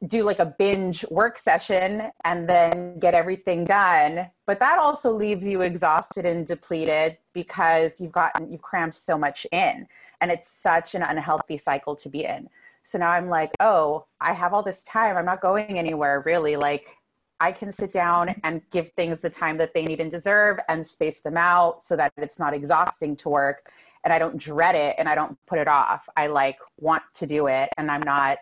do 0.07 0.23
like 0.23 0.39
a 0.39 0.45
binge 0.45 1.03
work 1.11 1.37
session 1.37 2.09
and 2.23 2.47
then 2.47 2.97
get 2.99 3.13
everything 3.13 3.65
done. 3.65 4.29
But 4.45 4.59
that 4.59 4.79
also 4.79 5.11
leaves 5.11 5.47
you 5.47 5.61
exhausted 5.61 6.25
and 6.25 6.45
depleted 6.45 7.17
because 7.33 7.99
you've 7.99 8.13
gotten 8.13 8.51
you've 8.51 8.61
crammed 8.61 8.93
so 8.93 9.17
much 9.17 9.45
in 9.51 9.87
and 10.21 10.31
it's 10.31 10.47
such 10.47 10.95
an 10.95 11.03
unhealthy 11.03 11.57
cycle 11.57 11.95
to 11.97 12.09
be 12.09 12.23
in. 12.23 12.49
So 12.83 12.97
now 12.97 13.11
i'm 13.11 13.29
like 13.29 13.51
oh 13.59 14.05
i 14.21 14.33
have 14.33 14.53
all 14.53 14.63
this 14.63 14.83
time. 14.83 15.17
I'm 15.17 15.25
not 15.25 15.41
going 15.41 15.77
anywhere 15.77 16.23
really. 16.25 16.55
Like 16.55 16.95
I 17.41 17.51
can 17.51 17.71
sit 17.71 17.93
down 17.93 18.35
and 18.43 18.61
give 18.69 18.89
things 18.89 19.21
the 19.21 19.29
time 19.29 19.57
that 19.57 19.73
they 19.73 19.85
need 19.85 20.01
and 20.01 20.11
deserve 20.11 20.59
and 20.67 20.85
space 20.85 21.21
them 21.21 21.37
out 21.37 21.81
so 21.81 21.95
that 21.95 22.11
it's 22.17 22.39
not 22.39 22.53
exhausting 22.53 23.15
to 23.17 23.29
work 23.29 23.71
and 24.03 24.13
I 24.13 24.19
don't 24.19 24.37
dread 24.37 24.75
it 24.75 24.95
and 24.97 25.07
I 25.07 25.15
don't 25.15 25.37
put 25.45 25.59
it 25.59 25.67
off. 25.67 26.07
I 26.17 26.27
like 26.27 26.57
want 26.77 27.03
to 27.15 27.25
do 27.25 27.47
it 27.47 27.69
and 27.77 27.89
I'm 27.89 28.03
not 28.03 28.39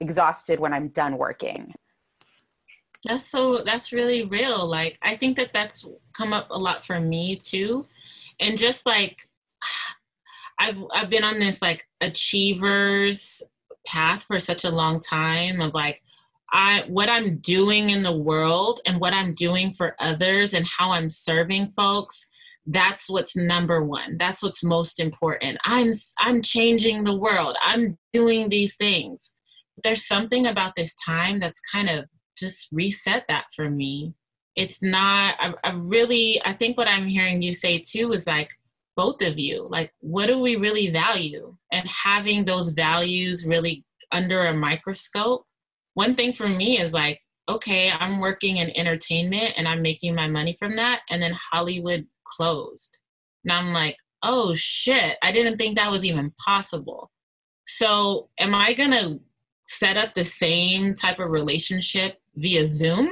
exhausted 0.00 0.60
when 0.60 0.72
I'm 0.72 0.88
done 0.88 1.18
working. 1.18 1.74
That's 3.04 3.26
so 3.26 3.58
that's 3.58 3.92
really 3.92 4.24
real. 4.24 4.66
Like 4.66 4.98
I 5.02 5.16
think 5.16 5.36
that 5.36 5.52
that's 5.52 5.86
come 6.12 6.32
up 6.32 6.48
a 6.50 6.58
lot 6.58 6.84
for 6.84 7.00
me 7.00 7.36
too. 7.36 7.86
And 8.40 8.58
just 8.58 8.86
like 8.86 9.28
I've 10.58 10.78
I've 10.94 11.10
been 11.10 11.24
on 11.24 11.40
this 11.40 11.62
like 11.62 11.86
achievers 12.00 13.42
path 13.86 14.24
for 14.24 14.38
such 14.38 14.64
a 14.64 14.70
long 14.70 15.00
time 15.00 15.60
of 15.62 15.72
like 15.72 16.02
I 16.52 16.84
what 16.88 17.08
I'm 17.08 17.38
doing 17.38 17.90
in 17.90 18.02
the 18.02 18.16
world 18.16 18.80
and 18.84 19.00
what 19.00 19.14
I'm 19.14 19.34
doing 19.34 19.72
for 19.72 19.96
others 20.00 20.52
and 20.52 20.66
how 20.66 20.92
I'm 20.92 21.08
serving 21.08 21.72
folks 21.76 22.28
that's 22.66 23.08
what's 23.08 23.36
number 23.36 23.82
one 23.82 24.16
that's 24.18 24.42
what's 24.42 24.62
most 24.62 25.00
important 25.00 25.58
i'm 25.64 25.90
i'm 26.18 26.42
changing 26.42 27.04
the 27.04 27.14
world 27.14 27.56
i'm 27.62 27.96
doing 28.12 28.48
these 28.48 28.76
things 28.76 29.32
there's 29.82 30.06
something 30.06 30.46
about 30.46 30.74
this 30.76 30.94
time 30.94 31.38
that's 31.38 31.60
kind 31.60 31.88
of 31.88 32.04
just 32.38 32.68
reset 32.72 33.24
that 33.28 33.44
for 33.54 33.68
me 33.68 34.14
it's 34.56 34.82
not 34.82 35.36
I, 35.38 35.54
I 35.64 35.72
really 35.72 36.40
i 36.44 36.52
think 36.52 36.76
what 36.76 36.88
i'm 36.88 37.06
hearing 37.06 37.42
you 37.42 37.54
say 37.54 37.78
too 37.78 38.12
is 38.12 38.26
like 38.26 38.50
both 38.96 39.22
of 39.22 39.38
you 39.38 39.66
like 39.68 39.92
what 40.00 40.26
do 40.26 40.38
we 40.38 40.56
really 40.56 40.90
value 40.90 41.54
and 41.72 41.88
having 41.88 42.44
those 42.44 42.70
values 42.70 43.46
really 43.46 43.84
under 44.12 44.46
a 44.46 44.54
microscope 44.54 45.46
one 45.94 46.14
thing 46.14 46.32
for 46.32 46.48
me 46.48 46.78
is 46.78 46.92
like, 46.92 47.20
okay, 47.48 47.90
I'm 47.90 48.20
working 48.20 48.58
in 48.58 48.76
entertainment 48.76 49.54
and 49.56 49.66
I'm 49.66 49.82
making 49.82 50.14
my 50.14 50.28
money 50.28 50.56
from 50.58 50.76
that. 50.76 51.00
And 51.10 51.22
then 51.22 51.36
Hollywood 51.52 52.06
closed. 52.24 53.00
And 53.44 53.52
I'm 53.52 53.72
like, 53.72 53.96
oh 54.22 54.54
shit, 54.54 55.16
I 55.22 55.32
didn't 55.32 55.58
think 55.58 55.76
that 55.76 55.90
was 55.90 56.04
even 56.04 56.32
possible. 56.44 57.10
So, 57.66 58.28
am 58.38 58.54
I 58.54 58.72
going 58.72 58.90
to 58.92 59.20
set 59.70 59.96
up 59.96 60.14
the 60.14 60.24
same 60.24 60.94
type 60.94 61.20
of 61.20 61.30
relationship 61.30 62.18
via 62.34 62.66
Zoom? 62.66 63.08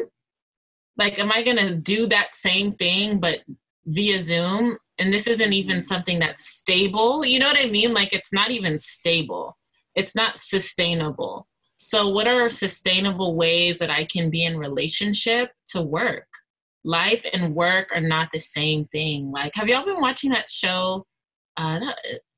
Like, 0.96 1.20
am 1.20 1.30
I 1.30 1.42
going 1.42 1.56
to 1.58 1.72
do 1.74 2.06
that 2.08 2.34
same 2.34 2.72
thing, 2.72 3.20
but 3.20 3.40
via 3.86 4.20
Zoom? 4.20 4.76
And 4.98 5.14
this 5.14 5.28
isn't 5.28 5.52
even 5.52 5.82
something 5.82 6.18
that's 6.18 6.44
stable. 6.44 7.24
You 7.24 7.38
know 7.38 7.46
what 7.46 7.64
I 7.64 7.70
mean? 7.70 7.94
Like, 7.94 8.12
it's 8.12 8.32
not 8.32 8.50
even 8.50 8.78
stable, 8.78 9.56
it's 9.94 10.16
not 10.16 10.36
sustainable. 10.36 11.46
So, 11.78 12.08
what 12.08 12.26
are 12.26 12.50
sustainable 12.50 13.36
ways 13.36 13.78
that 13.78 13.90
I 13.90 14.04
can 14.04 14.28
be 14.28 14.44
in 14.44 14.58
relationship 14.58 15.52
to 15.68 15.80
work? 15.80 16.26
Life 16.82 17.24
and 17.32 17.54
work 17.54 17.90
are 17.94 18.00
not 18.00 18.30
the 18.32 18.40
same 18.40 18.84
thing. 18.86 19.30
Like, 19.30 19.54
have 19.54 19.68
y'all 19.68 19.84
been 19.84 20.00
watching 20.00 20.30
that 20.30 20.50
show, 20.50 21.06
uh, 21.56 21.92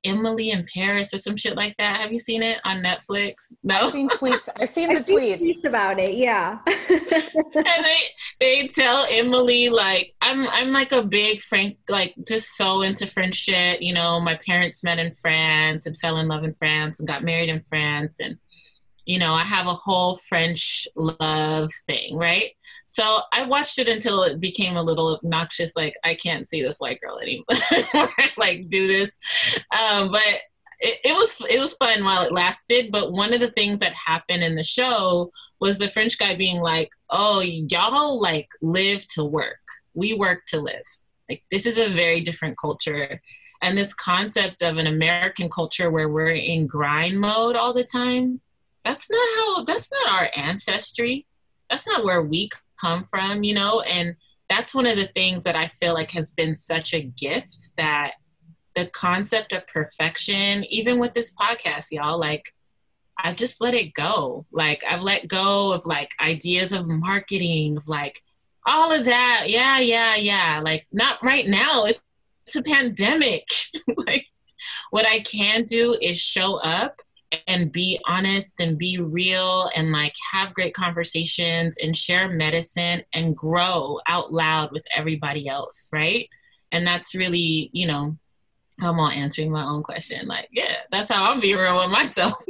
Emily 0.04 0.50
in 0.50 0.66
Paris 0.74 1.12
or 1.12 1.18
some 1.18 1.36
shit 1.36 1.56
like 1.56 1.76
that? 1.78 1.98
Have 1.98 2.12
you 2.12 2.18
seen 2.18 2.42
it 2.42 2.58
on 2.64 2.82
Netflix? 2.82 3.34
No. 3.62 3.86
I've 3.86 3.90
seen 3.92 4.08
tweets. 4.08 4.48
I've 4.56 4.70
seen 4.70 4.88
the 4.94 5.00
I've 5.00 5.06
tweets. 5.06 5.40
tweets 5.40 5.64
about 5.64 5.98
it. 5.98 6.14
Yeah. 6.14 6.58
and 6.66 7.84
they 7.84 7.98
they 8.40 8.68
tell 8.68 9.06
Emily 9.10 9.68
like 9.68 10.14
I'm 10.20 10.48
I'm 10.48 10.72
like 10.72 10.92
a 10.92 11.02
big 11.02 11.42
Frank 11.42 11.76
like 11.88 12.14
just 12.26 12.56
so 12.56 12.82
into 12.82 13.06
French 13.06 13.34
shit. 13.34 13.82
You 13.82 13.92
know, 13.94 14.20
my 14.20 14.38
parents 14.46 14.84
met 14.84 14.98
in 14.98 15.14
France 15.14 15.86
and 15.86 15.96
fell 15.96 16.16
in 16.18 16.28
love 16.28 16.44
in 16.44 16.54
France 16.54 17.00
and 17.00 17.08
got 17.08 17.24
married 17.24 17.48
in 17.48 17.64
France 17.68 18.14
and 18.20 18.38
you 19.10 19.18
know, 19.18 19.34
I 19.34 19.42
have 19.42 19.66
a 19.66 19.74
whole 19.74 20.20
French 20.28 20.86
love 20.94 21.68
thing, 21.88 22.16
right? 22.16 22.50
So 22.86 23.22
I 23.32 23.42
watched 23.42 23.80
it 23.80 23.88
until 23.88 24.22
it 24.22 24.38
became 24.38 24.76
a 24.76 24.82
little 24.84 25.16
obnoxious. 25.16 25.72
Like, 25.74 25.94
I 26.04 26.14
can't 26.14 26.48
see 26.48 26.62
this 26.62 26.78
white 26.78 27.00
girl 27.00 27.18
anymore. 27.18 28.08
like, 28.38 28.68
do 28.68 28.86
this. 28.86 29.18
Um, 29.76 30.12
but 30.12 30.22
it, 30.78 31.00
it, 31.04 31.12
was 31.12 31.44
it 31.50 31.58
was 31.58 31.74
fun 31.74 32.04
while 32.04 32.22
it 32.22 32.30
lasted. 32.30 32.92
But 32.92 33.10
one 33.10 33.34
of 33.34 33.40
the 33.40 33.50
things 33.50 33.80
that 33.80 33.94
happened 33.94 34.44
in 34.44 34.54
the 34.54 34.62
show 34.62 35.32
was 35.60 35.76
the 35.76 35.88
French 35.88 36.16
guy 36.16 36.36
being 36.36 36.60
like, 36.60 36.90
"Oh, 37.10 37.40
y'all 37.40 38.22
like 38.22 38.48
live 38.62 39.04
to 39.14 39.24
work. 39.24 39.58
We 39.92 40.14
work 40.14 40.42
to 40.50 40.60
live. 40.60 40.84
Like, 41.28 41.42
this 41.50 41.66
is 41.66 41.78
a 41.78 41.92
very 41.92 42.20
different 42.20 42.56
culture." 42.58 43.20
And 43.60 43.76
this 43.76 43.92
concept 43.92 44.62
of 44.62 44.76
an 44.76 44.86
American 44.86 45.50
culture 45.50 45.90
where 45.90 46.08
we're 46.08 46.30
in 46.30 46.68
grind 46.68 47.20
mode 47.20 47.56
all 47.56 47.74
the 47.74 47.84
time 47.84 48.40
that's 48.84 49.10
not 49.10 49.28
how 49.36 49.64
that's 49.64 49.90
not 49.90 50.12
our 50.12 50.30
ancestry. 50.36 51.26
That's 51.68 51.86
not 51.86 52.04
where 52.04 52.22
we 52.22 52.48
come 52.80 53.04
from 53.04 53.44
you 53.44 53.54
know? 53.54 53.80
And 53.80 54.16
that's 54.48 54.74
one 54.74 54.86
of 54.86 54.96
the 54.96 55.06
things 55.14 55.44
that 55.44 55.56
i 55.56 55.70
feel 55.80 55.94
like 55.94 56.10
has 56.10 56.30
been 56.32 56.54
such 56.54 56.92
a 56.92 57.02
gift 57.02 57.70
that 57.76 58.14
the 58.74 58.86
concept 58.86 59.52
of 59.52 59.66
perfection 59.66 60.64
even 60.64 60.98
with 60.98 61.12
this 61.12 61.32
podcast 61.32 61.86
y'all 61.92 62.18
like 62.18 62.52
i 63.22 63.32
just 63.32 63.60
let 63.60 63.74
it 63.74 63.94
go. 63.94 64.46
Like 64.50 64.82
i've 64.88 65.02
let 65.02 65.28
go 65.28 65.72
of 65.72 65.86
like 65.86 66.10
ideas 66.20 66.72
of 66.72 66.86
marketing 66.88 67.76
of 67.76 67.86
like 67.86 68.22
all 68.66 68.92
of 68.92 69.04
that. 69.06 69.46
Yeah 69.48 69.78
yeah 69.78 70.16
yeah. 70.16 70.60
Like 70.62 70.86
not 70.92 71.18
right 71.22 71.46
now. 71.46 71.84
It's, 71.84 72.00
it's 72.46 72.56
a 72.56 72.62
pandemic. 72.62 73.46
Like 74.06 74.26
what 74.90 75.06
i 75.06 75.20
can 75.20 75.64
do 75.64 75.96
is 76.00 76.18
show 76.18 76.56
up 76.56 77.00
and 77.46 77.70
be 77.70 78.00
honest 78.06 78.60
and 78.60 78.78
be 78.78 78.98
real 78.98 79.70
and 79.74 79.92
like 79.92 80.14
have 80.32 80.54
great 80.54 80.74
conversations 80.74 81.76
and 81.82 81.96
share 81.96 82.28
medicine 82.28 83.02
and 83.12 83.36
grow 83.36 83.98
out 84.06 84.32
loud 84.32 84.72
with 84.72 84.84
everybody 84.94 85.48
else, 85.48 85.88
right? 85.92 86.28
And 86.72 86.86
that's 86.86 87.14
really, 87.14 87.70
you 87.72 87.86
know, 87.86 88.16
I'm 88.80 88.98
all 88.98 89.08
answering 89.08 89.52
my 89.52 89.64
own 89.64 89.82
question. 89.82 90.26
Like, 90.26 90.48
yeah, 90.52 90.76
that's 90.90 91.10
how 91.10 91.30
I'm 91.30 91.40
being 91.40 91.56
real 91.56 91.76
with 91.76 91.90
myself. 91.90 92.32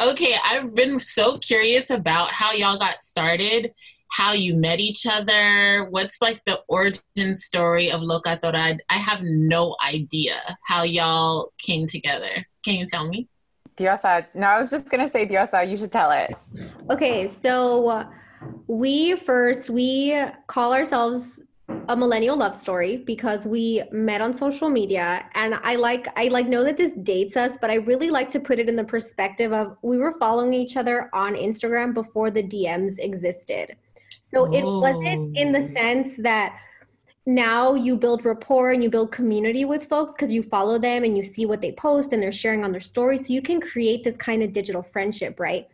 okay, 0.00 0.36
I've 0.44 0.74
been 0.74 1.00
so 1.00 1.38
curious 1.38 1.90
about 1.90 2.32
how 2.32 2.52
y'all 2.52 2.78
got 2.78 3.02
started, 3.02 3.72
how 4.12 4.32
you 4.32 4.54
met 4.54 4.78
each 4.78 5.06
other. 5.06 5.86
What's 5.90 6.20
like 6.20 6.40
the 6.44 6.60
origin 6.68 7.34
story 7.34 7.90
of 7.90 8.02
Locatora? 8.02 8.78
I 8.88 8.94
have 8.94 9.22
no 9.22 9.76
idea 9.84 10.36
how 10.66 10.82
y'all 10.82 11.52
came 11.58 11.86
together. 11.86 12.46
Can 12.64 12.74
you 12.74 12.86
tell 12.86 13.08
me? 13.08 13.28
Diosa. 13.76 14.26
No, 14.34 14.48
I 14.48 14.58
was 14.58 14.70
just 14.70 14.90
gonna 14.90 15.08
say 15.08 15.26
Diosa. 15.26 15.68
You 15.68 15.76
should 15.76 15.92
tell 15.92 16.10
it. 16.10 16.36
Okay, 16.90 17.26
so 17.26 18.06
we 18.66 19.16
first 19.16 19.70
we 19.70 20.20
call 20.46 20.74
ourselves 20.74 21.42
a 21.88 21.96
millennial 21.96 22.36
love 22.36 22.56
story 22.56 22.98
because 22.98 23.46
we 23.46 23.82
met 23.92 24.20
on 24.20 24.34
social 24.34 24.68
media 24.68 25.24
and 25.34 25.54
i 25.62 25.74
like 25.74 26.06
i 26.16 26.28
like 26.28 26.46
know 26.46 26.62
that 26.62 26.76
this 26.76 26.92
dates 27.02 27.36
us 27.36 27.56
but 27.60 27.70
i 27.70 27.76
really 27.76 28.10
like 28.10 28.28
to 28.28 28.38
put 28.38 28.58
it 28.58 28.68
in 28.68 28.76
the 28.76 28.84
perspective 28.84 29.52
of 29.52 29.76
we 29.82 29.96
were 29.96 30.12
following 30.12 30.52
each 30.52 30.76
other 30.76 31.08
on 31.14 31.34
instagram 31.34 31.94
before 31.94 32.30
the 32.30 32.42
dms 32.42 32.98
existed 32.98 33.76
so 34.32 34.50
it 34.52 34.64
wasn't 34.64 35.36
in 35.36 35.52
the 35.52 35.68
sense 35.68 36.16
that 36.18 36.58
now 37.26 37.74
you 37.74 37.96
build 37.96 38.24
rapport 38.24 38.72
and 38.72 38.82
you 38.82 38.88
build 38.88 39.12
community 39.12 39.64
with 39.64 39.84
folks 39.86 40.12
because 40.12 40.32
you 40.32 40.42
follow 40.42 40.78
them 40.78 41.04
and 41.04 41.16
you 41.16 41.22
see 41.22 41.46
what 41.46 41.60
they 41.60 41.72
post 41.72 42.12
and 42.12 42.22
they're 42.22 42.32
sharing 42.32 42.64
on 42.64 42.72
their 42.72 42.80
stories. 42.80 43.26
So 43.26 43.32
you 43.32 43.42
can 43.42 43.60
create 43.60 44.02
this 44.02 44.16
kind 44.16 44.42
of 44.42 44.52
digital 44.52 44.82
friendship 44.82 45.38
right? 45.38 45.68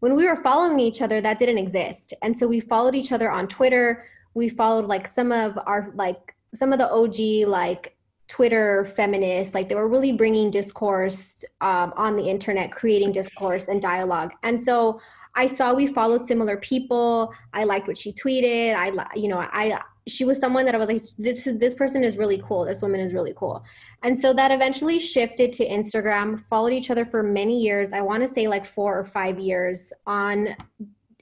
When 0.00 0.14
we 0.14 0.26
were 0.26 0.36
following 0.36 0.78
each 0.78 1.02
other 1.02 1.20
that 1.20 1.38
didn't 1.38 1.58
exist. 1.58 2.14
And 2.22 2.36
so 2.36 2.46
we 2.46 2.60
followed 2.60 2.94
each 2.94 3.12
other 3.12 3.30
on 3.30 3.48
twitter. 3.48 4.04
We 4.34 4.48
followed 4.48 4.86
like 4.86 5.08
some 5.08 5.32
of 5.32 5.58
our 5.66 5.90
like 5.94 6.34
some 6.54 6.72
of 6.72 6.78
the 6.78 6.90
OG 6.90 7.48
like 7.48 7.96
Twitter 8.28 8.84
feminists, 8.84 9.54
like 9.54 9.68
they 9.68 9.74
were 9.74 9.88
really 9.88 10.12
bringing 10.12 10.50
discourse 10.50 11.44
um, 11.60 11.92
on 11.96 12.16
the 12.16 12.24
internet, 12.24 12.72
creating 12.72 13.12
discourse 13.12 13.68
and 13.68 13.80
dialogue. 13.80 14.32
And 14.42 14.60
so 14.60 15.00
I 15.36 15.46
saw 15.46 15.74
we 15.74 15.86
followed 15.86 16.26
similar 16.26 16.56
people. 16.56 17.32
I 17.52 17.64
liked 17.64 17.86
what 17.86 17.98
she 17.98 18.12
tweeted. 18.12 18.74
I, 18.74 19.06
you 19.14 19.28
know, 19.28 19.38
I 19.38 19.78
she 20.08 20.24
was 20.24 20.38
someone 20.38 20.64
that 20.64 20.74
I 20.74 20.78
was 20.78 20.88
like, 20.88 21.02
this 21.18 21.48
this 21.58 21.74
person 21.74 22.04
is 22.04 22.16
really 22.16 22.42
cool. 22.46 22.64
This 22.64 22.80
woman 22.80 23.00
is 23.00 23.12
really 23.12 23.34
cool. 23.36 23.62
And 24.02 24.16
so 24.16 24.32
that 24.32 24.50
eventually 24.50 24.98
shifted 24.98 25.52
to 25.54 25.68
Instagram. 25.68 26.40
Followed 26.40 26.72
each 26.72 26.90
other 26.90 27.04
for 27.04 27.22
many 27.22 27.60
years. 27.60 27.92
I 27.92 28.00
want 28.00 28.22
to 28.22 28.28
say 28.28 28.48
like 28.48 28.64
four 28.64 28.98
or 28.98 29.04
five 29.04 29.38
years 29.38 29.92
on, 30.06 30.56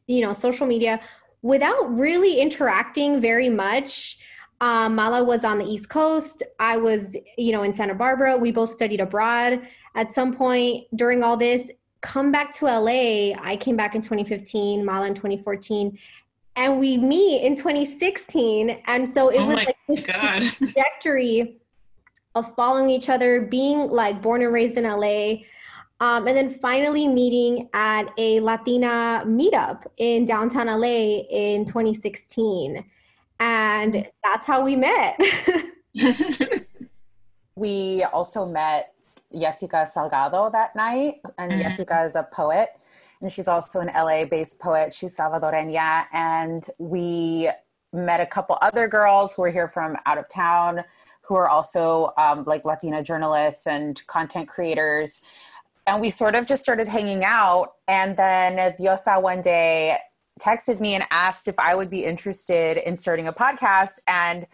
you 0.07 0.25
know, 0.25 0.33
social 0.33 0.67
media 0.67 1.01
without 1.43 1.99
really 1.99 2.41
interacting 2.41 3.21
very 3.21 3.49
much. 3.49 4.19
Um, 4.61 4.95
Mala 4.95 5.25
was 5.25 5.45
on 5.45 5.59
the 5.59 5.65
East 5.65 5.89
Coast. 5.89 6.43
I 6.59 6.77
was, 6.77 7.17
you 7.37 7.53
know, 7.53 7.65
in 7.65 7.73
Santa 7.73 7.95
Barbara. 7.95 8.37
We 8.37 8.53
both 8.53 8.75
studied 8.75 9.01
abroad. 9.01 9.61
At 9.97 10.11
some 10.11 10.33
point 10.33 10.87
during 10.95 11.23
all 11.23 11.37
this, 11.37 11.71
come 12.05 12.31
back 12.31 12.53
to 12.53 12.67
LA. 12.67 13.33
I 13.43 13.57
came 13.59 13.77
back 13.77 13.95
in 13.95 14.03
2015, 14.03 14.85
Mala 14.85 15.07
in 15.07 15.15
2014, 15.15 15.99
and 16.55 16.79
we 16.79 16.99
meet 16.99 17.41
in 17.41 17.57
2016. 17.57 18.83
And 18.87 19.11
so 19.11 19.31
it 19.31 19.39
oh 19.39 19.47
was 19.47 19.55
like 19.55 19.77
this 19.89 20.07
God. 20.07 20.43
trajectory 20.43 21.57
of 22.35 22.55
following 22.55 22.91
each 22.91 23.09
other, 23.09 23.41
being 23.41 23.89
like 23.89 24.21
born 24.21 24.43
and 24.43 24.53
raised 24.53 24.77
in 24.77 24.85
LA, 24.85 25.45
um, 26.01 26.29
and 26.29 26.37
then 26.37 26.51
finally 26.51 27.09
meeting 27.09 27.71
at 27.73 28.05
a 28.19 28.39
Latina 28.41 29.23
meetup 29.27 29.87
in 29.97 30.27
downtown 30.27 30.67
LA 30.67 31.23
in 31.31 31.65
2016. 31.65 32.85
And 33.41 34.09
that's 34.23 34.47
how 34.47 34.63
we 34.63 34.77
met. 34.77 35.19
we 37.57 38.05
also 38.05 38.45
met 38.45 38.94
Jessica 39.39 39.87
Salgado 39.87 40.51
that 40.53 40.75
night. 40.77 41.17
And 41.39 41.53
mm-hmm. 41.53 41.63
Jessica 41.63 42.05
is 42.05 42.17
a 42.17 42.27
poet. 42.33 42.71
And 43.21 43.31
she's 43.31 43.49
also 43.49 43.81
an 43.81 43.91
LA 43.95 44.25
based 44.25 44.61
poet. 44.61 44.93
She's 44.93 45.17
Salvadoreña. 45.17 46.07
And 46.13 46.65
we 46.79 47.51
met 47.93 48.21
a 48.21 48.27
couple 48.27 48.59
other 48.61 48.89
girls 48.89 49.35
who 49.35 49.43
were 49.43 49.51
here 49.51 49.69
from 49.69 49.97
out 50.07 50.19
of 50.19 50.29
town 50.29 50.85
who 51.23 51.35
are 51.37 51.49
also 51.49 52.13
um, 52.19 52.45
like 52.45 52.67
Latina 52.67 53.03
journalists 53.03 53.67
and 53.67 54.07
content 54.09 54.47
creators 54.47 55.23
and 55.87 56.01
we 56.01 56.11
sort 56.11 56.35
of 56.35 56.47
just 56.47 56.63
started 56.63 56.89
hanging 56.89 57.25
out. 57.25 57.75
And 57.89 58.17
then 58.17 58.75
Diosa 58.79 59.21
one 59.21 59.43
day 59.43 59.99
texted 60.41 60.81
me 60.81 60.95
and 60.95 61.05
asked 61.11 61.47
if 61.47 61.59
I 61.59 61.75
would 61.75 61.91
be 61.91 62.05
interested 62.05 62.77
in 62.79 62.97
starting 62.97 63.29
a 63.29 63.33
podcast. 63.33 64.01
And 64.09 64.47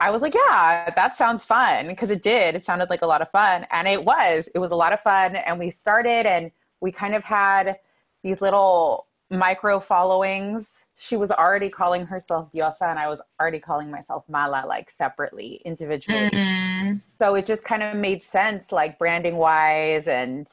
I 0.00 0.10
was 0.10 0.22
like, 0.22 0.34
yeah, 0.34 0.90
that 0.94 1.16
sounds 1.16 1.44
fun. 1.44 1.86
Because 1.86 2.10
it 2.10 2.22
did. 2.22 2.54
It 2.54 2.64
sounded 2.64 2.90
like 2.90 3.02
a 3.02 3.06
lot 3.06 3.22
of 3.22 3.30
fun. 3.30 3.66
And 3.70 3.88
it 3.88 4.04
was. 4.04 4.48
It 4.54 4.58
was 4.58 4.72
a 4.72 4.76
lot 4.76 4.92
of 4.92 5.00
fun. 5.00 5.36
And 5.36 5.58
we 5.58 5.70
started 5.70 6.26
and 6.26 6.50
we 6.80 6.92
kind 6.92 7.14
of 7.14 7.24
had 7.24 7.78
these 8.22 8.40
little 8.40 9.06
micro 9.30 9.80
followings. 9.80 10.86
She 10.96 11.16
was 11.16 11.30
already 11.30 11.68
calling 11.68 12.06
herself 12.06 12.50
Diosa, 12.52 12.90
and 12.90 12.98
I 12.98 13.08
was 13.08 13.22
already 13.40 13.60
calling 13.60 13.90
myself 13.90 14.28
Mala, 14.28 14.64
like 14.66 14.90
separately, 14.90 15.60
individually. 15.64 16.30
Mm-hmm. 16.30 16.98
So 17.20 17.34
it 17.34 17.46
just 17.46 17.64
kind 17.64 17.82
of 17.82 17.96
made 17.96 18.22
sense, 18.22 18.72
like 18.72 18.98
branding 18.98 19.36
wise 19.36 20.08
and 20.08 20.46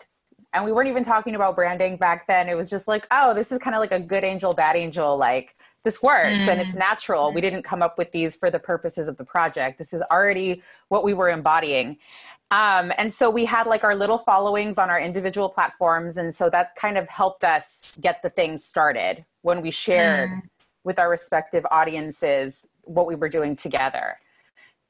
and 0.53 0.65
we 0.65 0.71
weren't 0.73 0.89
even 0.89 1.03
talking 1.03 1.35
about 1.35 1.55
branding 1.55 1.95
back 1.95 2.27
then 2.27 2.49
it 2.49 2.55
was 2.55 2.69
just 2.69 2.85
like 2.85 3.07
oh 3.09 3.33
this 3.33 3.53
is 3.53 3.59
kind 3.59 3.73
of 3.73 3.79
like 3.79 3.93
a 3.93 3.99
good 4.01 4.25
angel 4.25 4.53
bad 4.53 4.75
angel 4.75 5.15
like 5.15 5.55
this 5.83 6.01
works 6.01 6.45
mm. 6.45 6.47
and 6.47 6.61
it's 6.61 6.75
mm. 6.75 6.79
natural 6.79 7.33
we 7.33 7.41
didn't 7.41 7.63
come 7.63 7.81
up 7.81 7.97
with 7.97 8.11
these 8.11 8.35
for 8.35 8.51
the 8.51 8.59
purposes 8.59 9.07
of 9.07 9.17
the 9.17 9.23
project 9.23 9.77
this 9.77 9.93
is 9.93 10.01
already 10.11 10.61
what 10.89 11.03
we 11.03 11.13
were 11.13 11.29
embodying 11.29 11.97
um, 12.51 12.91
and 12.97 13.13
so 13.13 13.29
we 13.29 13.45
had 13.45 13.65
like 13.65 13.83
our 13.83 13.95
little 13.95 14.17
followings 14.17 14.77
on 14.77 14.89
our 14.89 14.99
individual 14.99 15.49
platforms 15.49 16.17
and 16.17 16.33
so 16.33 16.49
that 16.49 16.75
kind 16.75 16.97
of 16.97 17.07
helped 17.07 17.43
us 17.43 17.97
get 18.01 18.21
the 18.21 18.29
thing 18.29 18.57
started 18.57 19.25
when 19.41 19.61
we 19.61 19.71
shared 19.71 20.29
mm. 20.29 20.41
with 20.83 20.99
our 20.99 21.09
respective 21.09 21.65
audiences 21.71 22.67
what 22.85 23.07
we 23.07 23.15
were 23.15 23.29
doing 23.29 23.55
together 23.55 24.17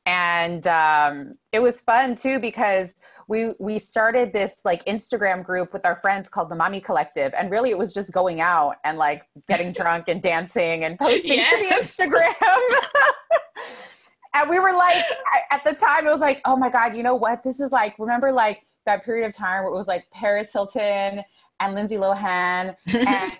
and 0.05 0.65
um, 0.67 1.35
it 1.51 1.61
was 1.61 1.79
fun 1.79 2.15
too 2.15 2.39
because 2.39 2.95
we 3.27 3.53
we 3.59 3.77
started 3.79 4.33
this 4.33 4.61
like 4.65 4.83
instagram 4.85 5.43
group 5.43 5.73
with 5.73 5.85
our 5.85 5.95
friends 5.97 6.27
called 6.27 6.49
the 6.49 6.55
mommy 6.55 6.79
collective. 6.79 7.33
And 7.37 7.51
really 7.51 7.69
it 7.69 7.77
was 7.77 7.93
just 7.93 8.11
going 8.11 8.41
out 8.41 8.77
and 8.83 8.97
like 8.97 9.23
getting 9.47 9.71
drunk 9.73 10.05
and 10.07 10.21
dancing 10.21 10.83
and 10.83 10.97
posting 10.97 11.33
yes. 11.33 11.95
to 11.95 12.07
the 12.07 12.09
instagram. 12.09 12.33
And 14.33 14.49
we 14.49 14.59
were 14.59 14.71
like 14.71 15.03
at 15.51 15.61
the 15.65 15.73
time 15.73 16.07
it 16.07 16.09
was 16.09 16.21
like 16.21 16.41
oh 16.45 16.55
my 16.55 16.69
god 16.69 16.95
you 16.95 17.03
know 17.03 17.15
what? 17.15 17.43
This 17.43 17.59
is 17.59 17.71
like 17.71 17.95
remember 17.99 18.31
like 18.31 18.65
that 18.85 19.03
period 19.03 19.27
of 19.27 19.35
time 19.35 19.63
where 19.63 19.73
it 19.73 19.77
was 19.77 19.87
like 19.87 20.05
paris 20.11 20.51
hilton 20.51 21.21
and 21.59 21.75
lindsay 21.75 21.97
lohan 21.97 22.75
and 22.87 23.31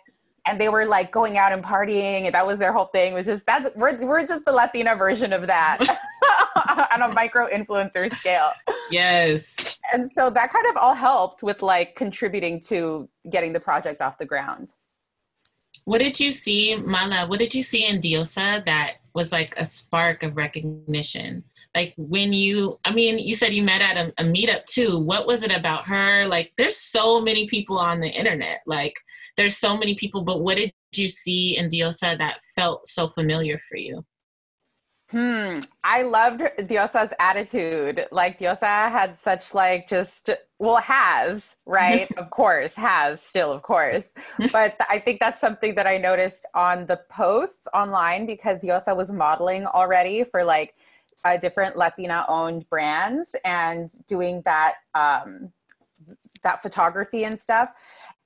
and 0.52 0.62
they 0.62 0.70
were 0.70 0.86
like 0.86 1.12
going 1.12 1.38
out 1.38 1.52
and 1.52 1.64
partying 1.64 2.26
and 2.26 2.36
that 2.36 2.46
was 2.46 2.60
their 2.60 2.74
whole 2.74 2.86
thing 2.86 3.14
it 3.14 3.16
was 3.16 3.26
just 3.26 3.46
that's 3.46 3.76
we're, 3.76 4.06
we're 4.06 4.28
just 4.28 4.46
the 4.46 4.52
latina 4.52 4.96
version 4.96 5.34
of 5.34 5.48
that 5.48 5.80
on 6.92 7.02
a 7.02 7.14
micro 7.14 7.48
influencer 7.50 8.10
scale. 8.12 8.52
Yes. 8.92 9.76
And 9.94 10.10
so 10.10 10.30
that 10.30 10.52
kind 10.52 10.66
of 10.70 10.78
all 10.78 10.94
helped 10.94 11.44
with 11.44 11.62
like 11.62 11.96
contributing 11.96 12.60
to 12.68 13.10
getting 13.30 13.54
the 13.54 13.60
project 13.60 14.02
off 14.02 14.18
the 14.18 14.26
ground. 14.26 14.74
What 15.86 16.00
did 16.00 16.20
you 16.20 16.32
see 16.32 16.76
mala 16.76 17.28
what 17.28 17.40
did 17.40 17.56
you 17.56 17.64
see 17.64 17.88
in 17.88 18.00
diosa 18.00 18.64
that 18.66 18.98
was 19.14 19.32
like 19.32 19.58
a 19.58 19.66
spark 19.66 20.22
of 20.24 20.38
recognition 20.38 21.44
like 21.76 21.94
when 21.98 22.34
you 22.34 22.80
i 22.86 22.92
mean 22.92 23.18
you 23.18 23.34
said 23.34 23.54
you 23.54 23.64
met 23.64 23.82
at 23.82 23.98
a, 23.98 24.14
a, 24.22 24.26
meetup 24.26 24.66
too. 24.66 25.00
What 25.00 25.28
was 25.28 25.44
it 25.44 25.52
about 25.52 25.86
her? 25.86 26.28
Like 26.28 26.52
there's 26.58 26.78
so 26.78 27.22
many 27.22 27.48
people 27.48 27.78
on 27.78 28.00
the 28.00 28.10
internet. 28.10 28.60
Like 28.66 28.96
there's 29.38 29.58
so 29.58 29.78
many 29.78 29.96
people 29.96 30.24
but 30.24 30.42
what 30.42 30.58
did 30.58 30.74
you 30.96 31.10
see 31.10 31.58
in 31.58 31.68
diosa 31.68 32.18
that 32.18 32.40
felt 32.56 32.88
so 32.88 33.08
familiar 33.08 33.60
for 33.70 33.78
you? 33.78 34.06
Hmm. 35.12 35.60
I 35.84 36.04
loved 36.04 36.40
Diosa's 36.58 37.14
attitude. 37.20 38.06
Like 38.14 38.40
Diosa 38.40 38.90
had 38.90 39.18
such 39.18 39.54
like 39.54 39.90
just 39.90 40.30
well 40.58 40.78
has 40.78 41.58
right? 41.66 42.10
Of 42.18 42.30
course 42.30 42.76
has 42.76 43.22
still 43.22 43.52
of 43.52 43.62
course. 43.62 44.14
But 44.54 44.78
I 44.90 45.00
think 45.00 45.20
that's 45.20 45.42
something 45.42 45.76
that 45.76 45.86
I 45.86 45.98
noticed 45.98 46.46
on 46.56 46.86
the 46.86 47.02
posts 47.10 47.68
online 47.74 48.26
because 48.26 48.62
Diosa 48.62 48.96
was 48.96 49.12
modeling 49.12 49.66
already 49.66 50.24
for 50.24 50.46
like 50.46 50.76
uh, 51.24 51.38
different 51.38 51.76
Latina 51.78 52.26
owned 52.28 52.70
brands 52.70 53.36
and 53.46 53.90
doing 54.08 54.42
that 54.46 54.76
um, 54.96 55.52
that 56.44 56.62
photography 56.62 57.24
and 57.24 57.40
stuff 57.40 57.70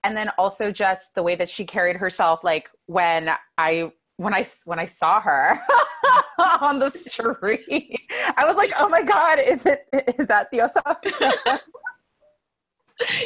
and 0.06 0.16
then 0.16 0.30
also 0.38 0.72
just 0.72 1.16
the 1.16 1.24
way 1.24 1.36
that 1.36 1.50
she 1.50 1.66
carried 1.66 1.98
herself 1.98 2.44
like 2.44 2.70
when 2.86 3.32
I 3.58 3.92
when 4.18 4.34
I 4.34 4.46
when 4.66 4.80
I 4.80 4.86
saw 4.86 5.20
her 5.20 5.58
on 6.62 6.80
the 6.80 6.90
street 6.90 8.00
I 8.38 8.46
was 8.46 8.56
like 8.56 8.72
oh 8.80 8.88
my 8.88 9.04
god 9.04 9.40
is 9.40 9.66
it 9.66 9.88
is 10.18 10.28
that 10.28 10.52
Diosa 10.54 10.82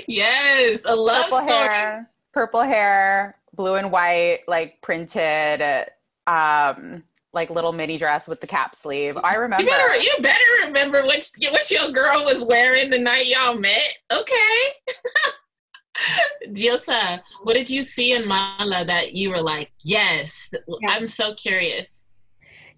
yes 0.07 0.81
a 0.85 0.95
love 0.95 1.25
purple 1.25 1.37
story. 1.39 1.51
hair 1.51 2.09
purple 2.33 2.63
hair 2.63 3.33
blue 3.53 3.75
and 3.75 3.91
white 3.91 4.39
like 4.47 4.81
printed 4.81 5.61
um 6.25 7.03
like 7.33 7.49
little 7.49 7.71
mini 7.71 7.97
dress 7.97 8.27
with 8.27 8.41
the 8.41 8.47
cap 8.47 8.75
sleeve. 8.75 9.17
I 9.23 9.35
remember. 9.35 9.63
You 9.63 9.69
better, 9.69 9.95
you 9.95 10.11
better 10.21 10.65
remember 10.65 11.03
what 11.03 11.29
what 11.51 11.71
your 11.71 11.89
girl 11.89 12.25
was 12.25 12.43
wearing 12.43 12.89
the 12.89 12.99
night 12.99 13.27
y'all 13.27 13.57
met. 13.57 13.97
Okay. 14.11 14.61
Diosa, 16.47 17.21
what 17.43 17.55
did 17.55 17.69
you 17.69 17.81
see 17.81 18.13
in 18.13 18.27
Mala 18.27 18.85
that 18.85 19.13
you 19.13 19.29
were 19.29 19.41
like, 19.41 19.71
yes? 19.83 20.49
Yeah. 20.53 20.89
I'm 20.89 21.07
so 21.07 21.33
curious. 21.33 22.05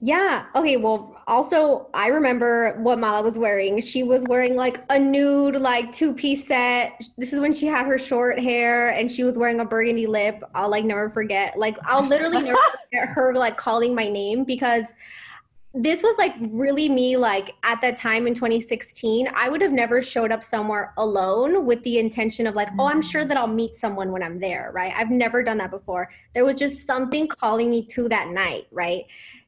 Yeah. 0.04 0.48
Okay. 0.56 0.78
Well, 0.78 1.16
also, 1.28 1.88
I 1.94 2.08
remember 2.08 2.76
what 2.82 2.98
Mala 2.98 3.22
was 3.22 3.38
wearing. 3.38 3.80
She 3.82 4.02
was 4.02 4.24
wearing 4.28 4.56
like 4.56 4.84
a 4.90 4.98
nude, 4.98 5.56
like 5.56 5.92
two 5.92 6.16
piece 6.16 6.48
set. 6.48 7.00
This 7.20 7.34
is 7.34 7.40
when 7.40 7.54
she 7.54 7.68
had 7.68 7.86
her 7.86 8.00
short 8.00 8.40
hair 8.40 8.90
and 8.90 9.12
she 9.12 9.24
was 9.24 9.38
wearing 9.38 9.60
a 9.60 9.66
burgundy 9.66 10.08
lip. 10.08 10.44
I'll 10.56 10.70
like 10.70 10.86
never 10.86 11.12
forget. 11.12 11.56
Like, 11.58 11.78
I'll 11.86 12.04
literally 12.04 12.42
never 12.44 12.58
forget 12.84 13.10
her 13.10 13.36
like 13.36 13.58
calling 13.58 13.94
my 13.94 14.08
name 14.08 14.44
because 14.44 14.86
this 15.74 16.02
was 16.02 16.18
like 16.18 16.34
really 16.50 16.90
me 16.90 17.16
like 17.16 17.54
at 17.64 17.80
that 17.80 17.96
time 17.96 18.28
in 18.28 18.34
2016 18.34 19.30
i 19.34 19.48
would 19.48 19.62
have 19.62 19.72
never 19.72 20.02
showed 20.02 20.30
up 20.30 20.44
somewhere 20.44 20.94
alone 20.98 21.66
with 21.66 21.82
the 21.84 21.98
intention 21.98 22.46
of 22.46 22.56
like 22.56 22.68
oh 22.78 22.88
i'm 22.88 23.02
sure 23.02 23.24
that 23.24 23.38
i'll 23.38 23.48
meet 23.48 23.74
someone 23.74 24.12
when 24.12 24.22
i'm 24.22 24.38
there 24.38 24.72
right 24.74 24.92
i've 24.98 25.10
never 25.10 25.42
done 25.42 25.58
that 25.58 25.72
before 25.72 26.10
there 26.34 26.44
was 26.44 26.58
just 26.58 26.86
something 26.86 27.26
calling 27.26 27.70
me 27.70 27.86
to 27.86 28.10
that 28.10 28.28
night 28.28 28.68
right. 28.72 29.06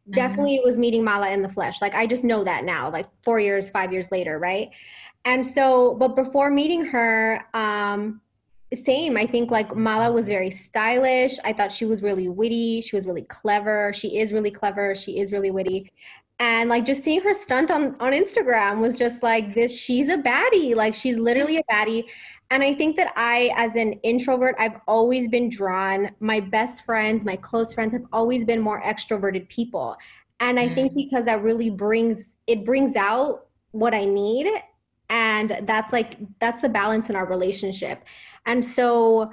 Definitely 0.10 0.56
it 0.56 0.64
was 0.64 0.78
meeting 0.78 1.04
Mala 1.04 1.30
in 1.30 1.42
the 1.42 1.50
flesh. 1.50 1.82
Like 1.82 1.94
I 1.94 2.06
just 2.08 2.24
know 2.24 2.44
that 2.44 2.64
now, 2.64 2.90
like 2.90 3.08
four 3.24 3.40
years, 3.40 3.70
five 3.70 3.92
years 3.92 4.12
later, 4.12 4.40
right? 4.40 4.70
And 5.26 5.46
so, 5.46 5.96
but 5.96 6.16
before 6.16 6.50
meeting 6.50 6.84
her, 6.86 7.46
um, 7.54 8.22
same. 8.76 9.18
I 9.18 9.28
think 9.28 9.52
like 9.52 9.76
Mala 9.76 10.12
was 10.12 10.28
very 10.28 10.50
stylish. 10.50 11.38
I 11.44 11.54
thought 11.54 11.72
she 11.72 11.86
was 11.86 12.02
really 12.02 12.30
witty. 12.30 12.82
She 12.82 12.96
was 12.96 13.06
really 13.06 13.24
clever. 13.24 13.94
She 13.94 14.20
is 14.20 14.34
really 14.34 14.52
clever. 14.52 14.96
She 14.96 15.20
is 15.20 15.32
really 15.32 15.52
witty. 15.52 15.92
And 16.40 16.70
like 16.70 16.86
just 16.86 17.04
seeing 17.04 17.22
her 17.22 17.34
stunt 17.34 17.72
on 17.72 17.96
on 18.00 18.12
Instagram 18.12 18.80
was 18.80 18.98
just 18.98 19.24
like 19.24 19.54
this. 19.54 19.78
She's 19.78 20.10
a 20.10 20.18
baddie. 20.18 20.76
Like 20.76 20.96
she's 20.96 21.18
literally 21.18 21.58
a 21.58 21.64
baddie. 21.72 22.06
And 22.54 22.62
I 22.62 22.72
think 22.76 22.96
that 22.98 23.12
I, 23.16 23.50
as 23.56 23.76
an 23.76 23.94
introvert, 24.04 24.56
I've 24.60 24.80
always 24.88 25.28
been 25.28 25.50
drawn. 25.50 26.12
My 26.20 26.40
best 26.40 26.86
friends, 26.86 27.26
my 27.26 27.36
close 27.36 27.74
friends 27.74 27.94
have 27.94 28.04
always 28.14 28.46
been 28.46 28.62
more 28.62 28.80
extroverted 28.84 29.50
people. 29.50 29.98
And 30.40 30.60
I 30.60 30.70
think 30.70 30.92
mm. 30.92 30.96
because 30.98 31.26
that 31.26 31.42
really 31.42 31.72
brings 31.72 32.36
it 32.46 32.64
brings 32.64 32.96
out 32.96 33.48
what 33.72 33.96
I 33.96 34.06
need. 34.06 34.52
And 35.10 35.62
that's 35.64 35.92
like 35.92 36.18
that's 36.40 36.62
the 36.62 36.70
balance 36.70 37.10
in 37.10 37.16
our 37.16 37.26
relationship. 37.26 38.04
And 38.46 38.64
so 38.64 39.32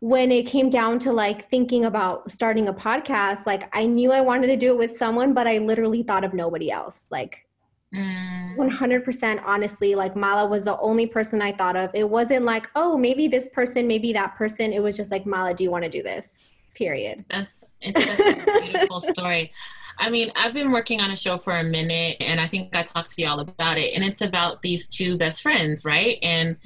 when 0.00 0.32
it 0.32 0.48
came 0.48 0.68
down 0.68 0.98
to 0.98 1.12
like 1.12 1.48
thinking 1.48 1.84
about 1.84 2.28
starting 2.32 2.66
a 2.66 2.74
podcast, 2.74 3.46
like 3.46 3.68
I 3.72 3.86
knew 3.86 4.10
I 4.10 4.20
wanted 4.20 4.48
to 4.48 4.56
do 4.56 4.72
it 4.72 4.78
with 4.78 4.96
someone, 4.96 5.32
but 5.32 5.46
I 5.46 5.58
literally 5.58 6.02
thought 6.02 6.24
of 6.24 6.34
nobody 6.34 6.72
else. 6.72 7.06
Like 7.08 7.46
100% 7.94 9.04
mm. 9.04 9.42
honestly 9.44 9.94
like 9.94 10.16
mala 10.16 10.48
was 10.48 10.64
the 10.64 10.78
only 10.80 11.06
person 11.06 11.42
i 11.42 11.52
thought 11.52 11.76
of. 11.76 11.90
It 11.94 12.08
wasn't 12.08 12.44
like 12.44 12.68
oh 12.74 12.96
maybe 12.96 13.28
this 13.28 13.48
person 13.48 13.86
maybe 13.86 14.12
that 14.12 14.34
person. 14.36 14.72
It 14.72 14.82
was 14.82 14.96
just 14.96 15.10
like 15.10 15.26
mala 15.26 15.54
do 15.54 15.64
you 15.64 15.70
want 15.70 15.84
to 15.84 15.90
do 15.90 16.02
this? 16.02 16.38
Period. 16.74 17.24
That's 17.28 17.64
it's 17.80 18.04
such 18.04 18.20
a 18.20 18.60
beautiful 18.62 19.00
story. 19.00 19.52
I 19.98 20.08
mean 20.08 20.32
i've 20.36 20.54
been 20.54 20.72
working 20.72 21.00
on 21.02 21.10
a 21.10 21.16
show 21.16 21.36
for 21.36 21.52
a 21.52 21.64
minute 21.64 22.16
and 22.20 22.40
i 22.40 22.46
think 22.46 22.74
i 22.74 22.82
talked 22.82 23.10
to 23.10 23.22
y'all 23.22 23.40
about 23.40 23.76
it 23.76 23.92
and 23.94 24.02
it's 24.02 24.22
about 24.22 24.62
these 24.62 24.88
two 24.88 25.18
best 25.18 25.42
friends 25.42 25.84
right? 25.84 26.18
And 26.22 26.56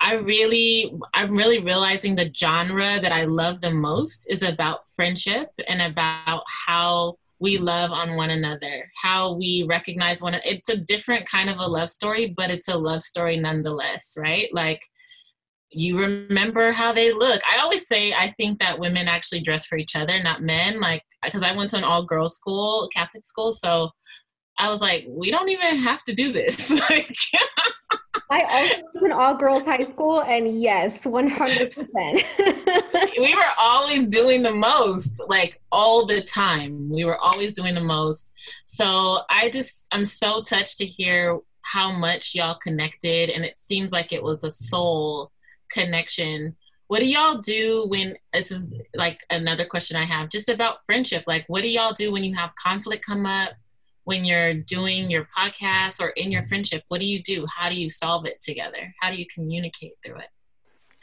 i 0.00 0.14
really 0.14 0.92
i'm 1.14 1.36
really 1.36 1.60
realizing 1.60 2.16
the 2.16 2.28
genre 2.36 2.98
that 3.00 3.12
i 3.12 3.24
love 3.24 3.60
the 3.60 3.70
most 3.70 4.28
is 4.28 4.42
about 4.42 4.88
friendship 4.88 5.48
and 5.68 5.80
about 5.80 6.42
how 6.66 7.16
we 7.42 7.58
love 7.58 7.90
on 7.90 8.14
one 8.14 8.30
another, 8.30 8.88
how 9.02 9.32
we 9.32 9.66
recognize 9.68 10.22
one. 10.22 10.34
It's 10.44 10.68
a 10.68 10.76
different 10.76 11.28
kind 11.28 11.50
of 11.50 11.58
a 11.58 11.66
love 11.66 11.90
story, 11.90 12.32
but 12.36 12.52
it's 12.52 12.68
a 12.68 12.78
love 12.78 13.02
story 13.02 13.36
nonetheless, 13.36 14.14
right? 14.16 14.48
Like 14.52 14.80
you 15.72 15.98
remember 15.98 16.70
how 16.70 16.92
they 16.92 17.12
look. 17.12 17.42
I 17.50 17.58
always 17.60 17.88
say 17.88 18.12
I 18.12 18.28
think 18.38 18.60
that 18.60 18.78
women 18.78 19.08
actually 19.08 19.40
dress 19.40 19.66
for 19.66 19.76
each 19.76 19.96
other, 19.96 20.22
not 20.22 20.42
men. 20.42 20.80
Like 20.80 21.02
because 21.24 21.42
I 21.42 21.52
went 21.52 21.70
to 21.70 21.78
an 21.78 21.84
all 21.84 22.04
girls 22.04 22.36
school, 22.36 22.88
Catholic 22.94 23.24
school, 23.24 23.50
so 23.50 23.90
I 24.62 24.68
was 24.68 24.80
like, 24.80 25.04
we 25.08 25.32
don't 25.32 25.48
even 25.48 25.76
have 25.78 26.04
to 26.04 26.14
do 26.14 26.30
this. 26.30 26.70
like 26.90 27.16
I 28.30 28.44
also 28.44 28.76
went 28.76 28.86
to 29.00 29.04
an 29.06 29.12
all 29.12 29.34
girls 29.34 29.64
high 29.64 29.82
school, 29.82 30.22
and 30.22 30.62
yes, 30.62 31.02
100%. 31.02 33.18
we 33.18 33.34
were 33.34 33.50
always 33.58 34.06
doing 34.06 34.44
the 34.44 34.54
most, 34.54 35.20
like 35.26 35.60
all 35.72 36.06
the 36.06 36.22
time. 36.22 36.88
We 36.88 37.04
were 37.04 37.18
always 37.18 37.54
doing 37.54 37.74
the 37.74 37.82
most. 37.82 38.32
So 38.64 39.22
I 39.28 39.50
just, 39.50 39.88
I'm 39.90 40.04
so 40.04 40.42
touched 40.42 40.78
to 40.78 40.86
hear 40.86 41.40
how 41.62 41.90
much 41.90 42.36
y'all 42.36 42.54
connected, 42.54 43.30
and 43.30 43.44
it 43.44 43.58
seems 43.58 43.90
like 43.90 44.12
it 44.12 44.22
was 44.22 44.44
a 44.44 44.50
soul 44.50 45.32
connection. 45.72 46.54
What 46.86 47.00
do 47.00 47.08
y'all 47.08 47.38
do 47.38 47.86
when 47.88 48.14
this 48.32 48.52
is 48.52 48.72
like 48.94 49.18
another 49.28 49.64
question 49.64 49.96
I 49.96 50.04
have 50.04 50.28
just 50.28 50.48
about 50.48 50.84
friendship? 50.86 51.24
Like, 51.26 51.46
what 51.48 51.62
do 51.62 51.68
y'all 51.68 51.92
do 51.92 52.12
when 52.12 52.22
you 52.22 52.36
have 52.36 52.54
conflict 52.54 53.04
come 53.04 53.26
up? 53.26 53.54
When 54.04 54.24
you're 54.24 54.54
doing 54.54 55.10
your 55.10 55.28
podcast 55.36 56.00
or 56.00 56.08
in 56.10 56.32
your 56.32 56.44
friendship 56.44 56.82
what 56.88 57.00
do 57.00 57.06
you 57.06 57.22
do? 57.22 57.46
How 57.56 57.68
do 57.68 57.80
you 57.80 57.88
solve 57.88 58.26
it 58.26 58.40
together? 58.40 58.92
How 59.00 59.10
do 59.10 59.16
you 59.16 59.26
communicate 59.32 59.92
through 60.04 60.16
it? 60.16 60.28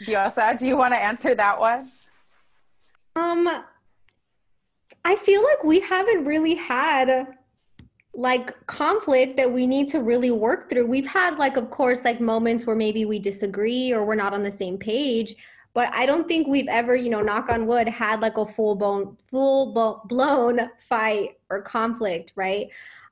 Diosa, 0.05 0.57
do 0.57 0.65
you 0.65 0.77
want 0.77 0.93
to 0.93 0.99
answer 0.99 1.35
that 1.35 1.59
one? 1.59 1.89
Um 3.15 3.63
i 5.05 5.15
feel 5.15 5.41
like 5.41 5.63
we 5.63 5.79
haven't 5.79 6.25
really 6.25 6.55
had 6.55 7.27
like 8.13 8.65
conflict 8.67 9.37
that 9.37 9.49
we 9.49 9.65
need 9.65 9.87
to 9.89 10.01
really 10.01 10.31
work 10.31 10.69
through. 10.69 10.85
We've 10.85 11.05
had 11.05 11.37
like 11.37 11.57
of 11.57 11.69
course 11.69 12.03
like 12.03 12.19
moments 12.19 12.65
where 12.65 12.75
maybe 12.75 13.05
we 13.05 13.19
disagree 13.19 13.93
or 13.93 14.03
we're 14.03 14.15
not 14.15 14.33
on 14.33 14.43
the 14.43 14.51
same 14.51 14.77
page 14.77 15.35
but 15.73 15.89
i 15.93 16.05
don't 16.05 16.27
think 16.27 16.47
we've 16.47 16.67
ever 16.67 16.95
you 16.95 17.09
know 17.09 17.21
knock 17.21 17.49
on 17.49 17.65
wood 17.65 17.87
had 17.87 18.19
like 18.19 18.37
a 18.37 18.45
full 18.45 18.75
blown 18.75 19.15
full 19.29 20.01
blown 20.05 20.69
fight 20.87 21.37
or 21.49 21.61
conflict 21.61 22.33
right 22.35 22.67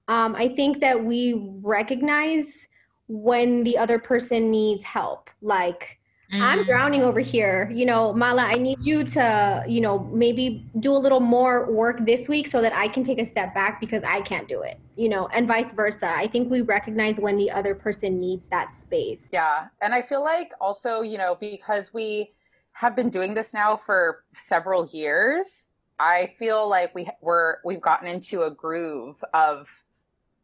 um, 0.08 0.36
i 0.36 0.48
think 0.48 0.80
that 0.80 1.04
we 1.04 1.52
recognize 1.62 2.68
when 3.08 3.64
the 3.64 3.78
other 3.78 4.00
person 4.00 4.52
needs 4.52 4.84
help 4.84 5.30
like 5.42 5.98
Mm. 6.32 6.42
I'm 6.42 6.66
drowning 6.66 7.04
over 7.04 7.22
here. 7.22 7.72
You 7.74 7.86
know, 7.86 8.12
Mala, 8.12 8.44
I 8.44 8.56
need 8.56 8.80
you 8.82 9.04
to, 9.06 9.64
you 9.68 9.80
know, 9.80 10.00
maybe 10.12 10.66
do 10.80 10.92
a 10.92 10.98
little 10.98 11.22
more 11.22 11.72
work 11.72 12.06
this 12.06 12.28
week 12.28 12.48
so 12.48 12.62
that 12.62 12.74
I 12.74 12.90
can 12.90 13.04
take 13.04 13.20
a 13.20 13.26
step 13.26 13.54
back 13.54 13.80
because 13.80 14.04
I 14.04 14.22
can't 14.22 14.48
do 14.48 14.62
it, 14.62 14.78
you 14.98 15.08
know, 15.08 15.28
and 15.28 15.48
vice 15.48 15.72
versa. 15.72 16.10
I 16.10 16.28
think 16.28 16.52
we 16.52 16.62
recognize 16.62 17.18
when 17.18 17.38
the 17.38 17.50
other 17.50 17.74
person 17.74 18.20
needs 18.20 18.48
that 18.48 18.74
space. 18.74 19.30
Yeah. 19.32 19.68
And 19.82 19.94
I 19.94 20.02
feel 20.02 20.22
like 20.22 20.52
also, 20.60 21.02
you 21.02 21.18
know, 21.18 21.36
because 21.36 21.94
we 21.94 22.34
have 22.78 22.96
been 22.96 23.10
doing 23.10 23.34
this 23.34 23.56
now 23.56 23.76
for 23.76 24.24
several 24.34 24.86
years, 24.88 25.70
I 26.00 26.36
feel 26.38 26.70
like 26.70 26.94
we 26.94 27.10
we're 27.22 27.58
we've 27.66 27.82
gotten 27.82 28.08
into 28.08 28.44
a 28.44 28.52
groove 28.52 29.24
of 29.34 29.84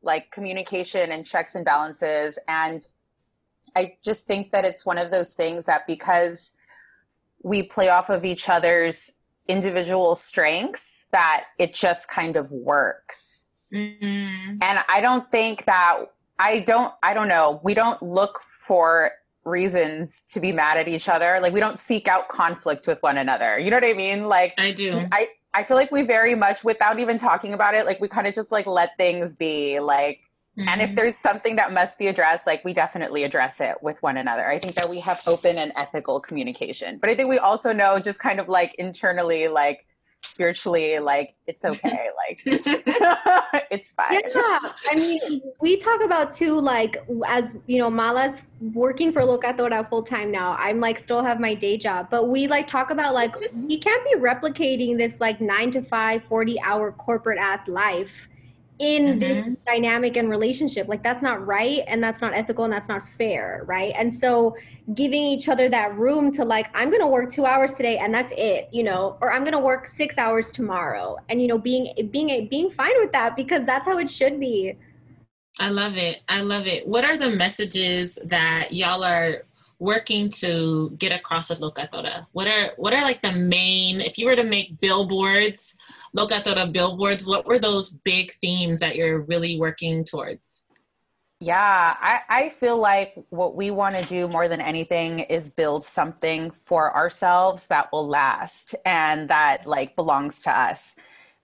like 0.01 0.31
communication 0.31 1.11
and 1.11 1.27
checks 1.27 1.53
and 1.53 1.63
balances 1.63 2.39
and 2.47 2.87
I 3.75 3.97
just 4.03 4.25
think 4.25 4.51
that 4.51 4.65
it's 4.65 4.83
one 4.83 4.97
of 4.97 5.11
those 5.11 5.35
things 5.35 5.67
that 5.67 5.85
because 5.85 6.53
we 7.43 7.61
play 7.61 7.89
off 7.89 8.09
of 8.09 8.25
each 8.25 8.49
other's 8.49 9.19
individual 9.47 10.15
strengths 10.15 11.05
that 11.11 11.45
it 11.59 11.73
just 11.73 12.09
kind 12.09 12.35
of 12.35 12.51
works. 12.51 13.45
Mm-hmm. 13.71 14.57
And 14.61 14.79
I 14.89 15.01
don't 15.01 15.29
think 15.31 15.65
that 15.65 16.05
I 16.39 16.61
don't 16.61 16.93
I 17.03 17.13
don't 17.13 17.27
know, 17.27 17.61
we 17.63 17.75
don't 17.75 18.01
look 18.01 18.39
for 18.39 19.11
reasons 19.45 20.23
to 20.29 20.39
be 20.39 20.51
mad 20.51 20.77
at 20.77 20.87
each 20.87 21.09
other. 21.09 21.39
Like 21.41 21.53
we 21.53 21.59
don't 21.59 21.79
seek 21.79 22.07
out 22.07 22.27
conflict 22.29 22.87
with 22.87 23.01
one 23.03 23.17
another. 23.17 23.59
You 23.59 23.71
know 23.71 23.77
what 23.77 23.85
I 23.85 23.93
mean? 23.93 24.27
Like 24.27 24.53
I 24.57 24.71
do. 24.71 25.05
I 25.11 25.27
I 25.53 25.63
feel 25.63 25.77
like 25.77 25.91
we 25.91 26.01
very 26.01 26.35
much 26.35 26.63
without 26.63 26.99
even 26.99 27.17
talking 27.17 27.53
about 27.53 27.75
it, 27.75 27.85
like 27.85 27.99
we 28.01 28.07
kind 28.07 28.25
of 28.25 28.33
just 28.33 28.51
like 28.51 28.65
let 28.65 28.97
things 28.97 29.35
be. 29.35 29.79
Like 29.79 30.21
mm-hmm. 30.57 30.67
and 30.67 30.81
if 30.81 30.89
mm-hmm. 30.89 30.95
there's 30.95 31.15
something 31.15 31.57
that 31.57 31.71
must 31.73 31.99
be 31.99 32.07
addressed, 32.07 32.47
like 32.47 32.63
we 32.65 32.73
definitely 32.73 33.23
address 33.23 33.61
it 33.61 33.75
with 33.81 34.01
one 34.01 34.17
another. 34.17 34.47
I 34.47 34.59
think 34.59 34.75
that 34.75 34.89
we 34.89 34.99
have 35.01 35.21
open 35.27 35.57
and 35.57 35.71
ethical 35.75 36.19
communication. 36.19 36.97
But 36.99 37.09
I 37.09 37.15
think 37.15 37.29
we 37.29 37.37
also 37.37 37.71
know 37.71 37.99
just 37.99 38.19
kind 38.19 38.39
of 38.39 38.49
like 38.49 38.73
internally 38.75 39.47
like 39.47 39.85
spiritually 40.23 40.99
like 40.99 41.35
it's 41.47 41.65
okay 41.65 42.07
like 42.15 42.41
it's 43.71 43.93
fine. 43.93 44.13
Yeah 44.13 44.59
i 44.89 44.95
mean 44.95 45.41
we 45.59 45.77
talk 45.77 46.01
about 46.01 46.31
too 46.31 46.59
like 46.59 46.97
as 47.27 47.53
you 47.67 47.77
know 47.77 47.89
mala's 47.89 48.41
working 48.73 49.11
for 49.11 49.21
locatora 49.21 49.87
full 49.89 50.01
time 50.01 50.31
now 50.31 50.55
i'm 50.57 50.79
like 50.79 50.97
still 50.97 51.23
have 51.23 51.39
my 51.39 51.53
day 51.53 51.77
job 51.77 52.07
but 52.09 52.29
we 52.29 52.47
like 52.47 52.67
talk 52.67 52.89
about 52.89 53.13
like 53.13 53.35
we 53.53 53.77
can't 53.77 54.03
be 54.05 54.17
replicating 54.17 54.97
this 54.97 55.19
like 55.19 55.41
nine 55.41 55.69
to 55.71 55.81
five 55.81 56.23
40 56.23 56.59
hour 56.61 56.91
corporate 56.91 57.37
ass 57.37 57.67
life 57.67 58.29
in 58.83 59.05
mm-hmm. 59.05 59.19
this 59.19 59.57
dynamic 59.65 60.17
and 60.17 60.29
relationship. 60.29 60.87
Like 60.87 61.03
that's 61.03 61.23
not 61.23 61.45
right 61.45 61.81
and 61.87 62.03
that's 62.03 62.21
not 62.21 62.33
ethical 62.33 62.65
and 62.65 62.73
that's 62.73 62.89
not 62.89 63.07
fair, 63.07 63.63
right? 63.65 63.93
And 63.97 64.13
so 64.13 64.55
giving 64.93 65.23
each 65.23 65.47
other 65.47 65.69
that 65.69 65.95
room 65.97 66.31
to 66.33 66.43
like 66.43 66.67
I'm 66.73 66.89
going 66.89 67.01
to 67.01 67.07
work 67.07 67.31
2 67.31 67.45
hours 67.45 67.75
today 67.75 67.97
and 67.97 68.13
that's 68.13 68.33
it, 68.37 68.67
you 68.71 68.83
know, 68.83 69.17
or 69.21 69.31
I'm 69.31 69.43
going 69.43 69.53
to 69.53 69.59
work 69.59 69.87
6 69.87 70.17
hours 70.17 70.51
tomorrow. 70.51 71.17
And 71.29 71.41
you 71.41 71.47
know, 71.47 71.57
being 71.57 71.93
being 72.11 72.47
being 72.49 72.69
fine 72.69 72.93
with 72.99 73.13
that 73.13 73.35
because 73.35 73.65
that's 73.65 73.87
how 73.87 73.97
it 73.97 74.09
should 74.09 74.39
be. 74.39 74.75
I 75.59 75.69
love 75.69 75.97
it. 75.97 76.21
I 76.27 76.41
love 76.41 76.67
it. 76.67 76.87
What 76.87 77.05
are 77.05 77.15
the 77.15 77.29
messages 77.29 78.17
that 78.25 78.69
y'all 78.71 79.03
are 79.03 79.45
working 79.79 80.29
to 80.29 80.95
get 80.97 81.11
across 81.11 81.49
with 81.49 81.59
Locatora? 81.59 82.25
What 82.31 82.47
are 82.47 82.71
what 82.77 82.93
are 82.93 83.01
like 83.01 83.21
the 83.21 83.31
main 83.31 84.01
if 84.01 84.17
you 84.17 84.25
were 84.25 84.35
to 84.35 84.43
make 84.43 84.79
billboards, 84.79 85.75
Locatora 86.15 86.71
billboards, 86.71 87.25
what 87.25 87.45
were 87.45 87.59
those 87.59 87.89
big 87.89 88.33
themes 88.41 88.79
that 88.79 88.95
you're 88.95 89.21
really 89.21 89.59
working 89.59 90.03
towards? 90.03 90.65
Yeah, 91.39 91.97
I, 91.99 92.21
I 92.29 92.49
feel 92.49 92.77
like 92.77 93.15
what 93.29 93.53
we 93.53 93.69
want 93.69 93.97
to 93.97 94.05
do 94.05 94.29
more 94.29 94.47
than 94.47 94.61
anything 94.61 95.19
is 95.19 95.49
build 95.49 95.83
something 95.83 96.51
for 96.63 96.95
ourselves 96.95 97.67
that 97.67 97.91
will 97.91 98.07
last 98.07 98.75
and 98.85 99.29
that 99.29 99.67
like 99.67 99.97
belongs 99.97 100.41
to 100.43 100.57
us. 100.57 100.95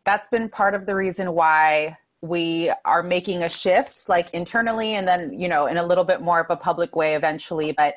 That's 0.06 0.30
been 0.30 0.48
part 0.48 0.74
of 0.74 0.86
the 0.86 0.96
reason 0.96 1.34
why 1.34 1.98
we 2.22 2.72
are 2.86 3.04
making 3.04 3.44
a 3.44 3.50
shift 3.50 4.10
like 4.10 4.30
internally 4.34 4.94
and 4.94 5.08
then 5.08 5.38
you 5.38 5.48
know 5.48 5.68
in 5.68 5.78
a 5.78 5.86
little 5.86 6.04
bit 6.04 6.22
more 6.22 6.40
of 6.42 6.50
a 6.50 6.56
public 6.56 6.96
way 6.96 7.16
eventually 7.16 7.72
but 7.72 7.96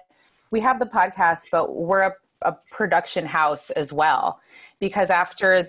we 0.52 0.60
have 0.60 0.78
the 0.78 0.86
podcast, 0.86 1.46
but 1.50 1.74
we're 1.74 2.02
a, 2.02 2.12
a 2.42 2.56
production 2.70 3.26
house 3.26 3.70
as 3.70 3.92
well. 3.92 4.38
Because 4.78 5.10
after 5.10 5.66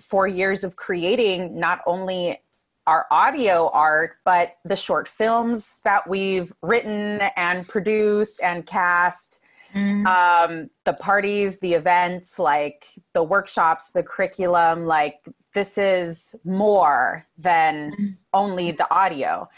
four 0.00 0.26
years 0.26 0.64
of 0.64 0.76
creating 0.76 1.58
not 1.58 1.80
only 1.86 2.40
our 2.86 3.06
audio 3.10 3.68
art, 3.72 4.12
but 4.24 4.56
the 4.64 4.76
short 4.76 5.06
films 5.06 5.80
that 5.84 6.08
we've 6.08 6.52
written 6.62 7.20
and 7.36 7.68
produced 7.68 8.40
and 8.42 8.64
cast, 8.66 9.42
mm. 9.74 10.06
um, 10.06 10.70
the 10.84 10.94
parties, 10.94 11.58
the 11.58 11.74
events, 11.74 12.38
like 12.38 12.86
the 13.12 13.22
workshops, 13.22 13.90
the 13.92 14.02
curriculum, 14.02 14.86
like 14.86 15.20
this 15.54 15.78
is 15.78 16.34
more 16.44 17.26
than 17.38 17.92
mm. 17.92 18.16
only 18.32 18.70
the 18.70 18.92
audio 18.94 19.48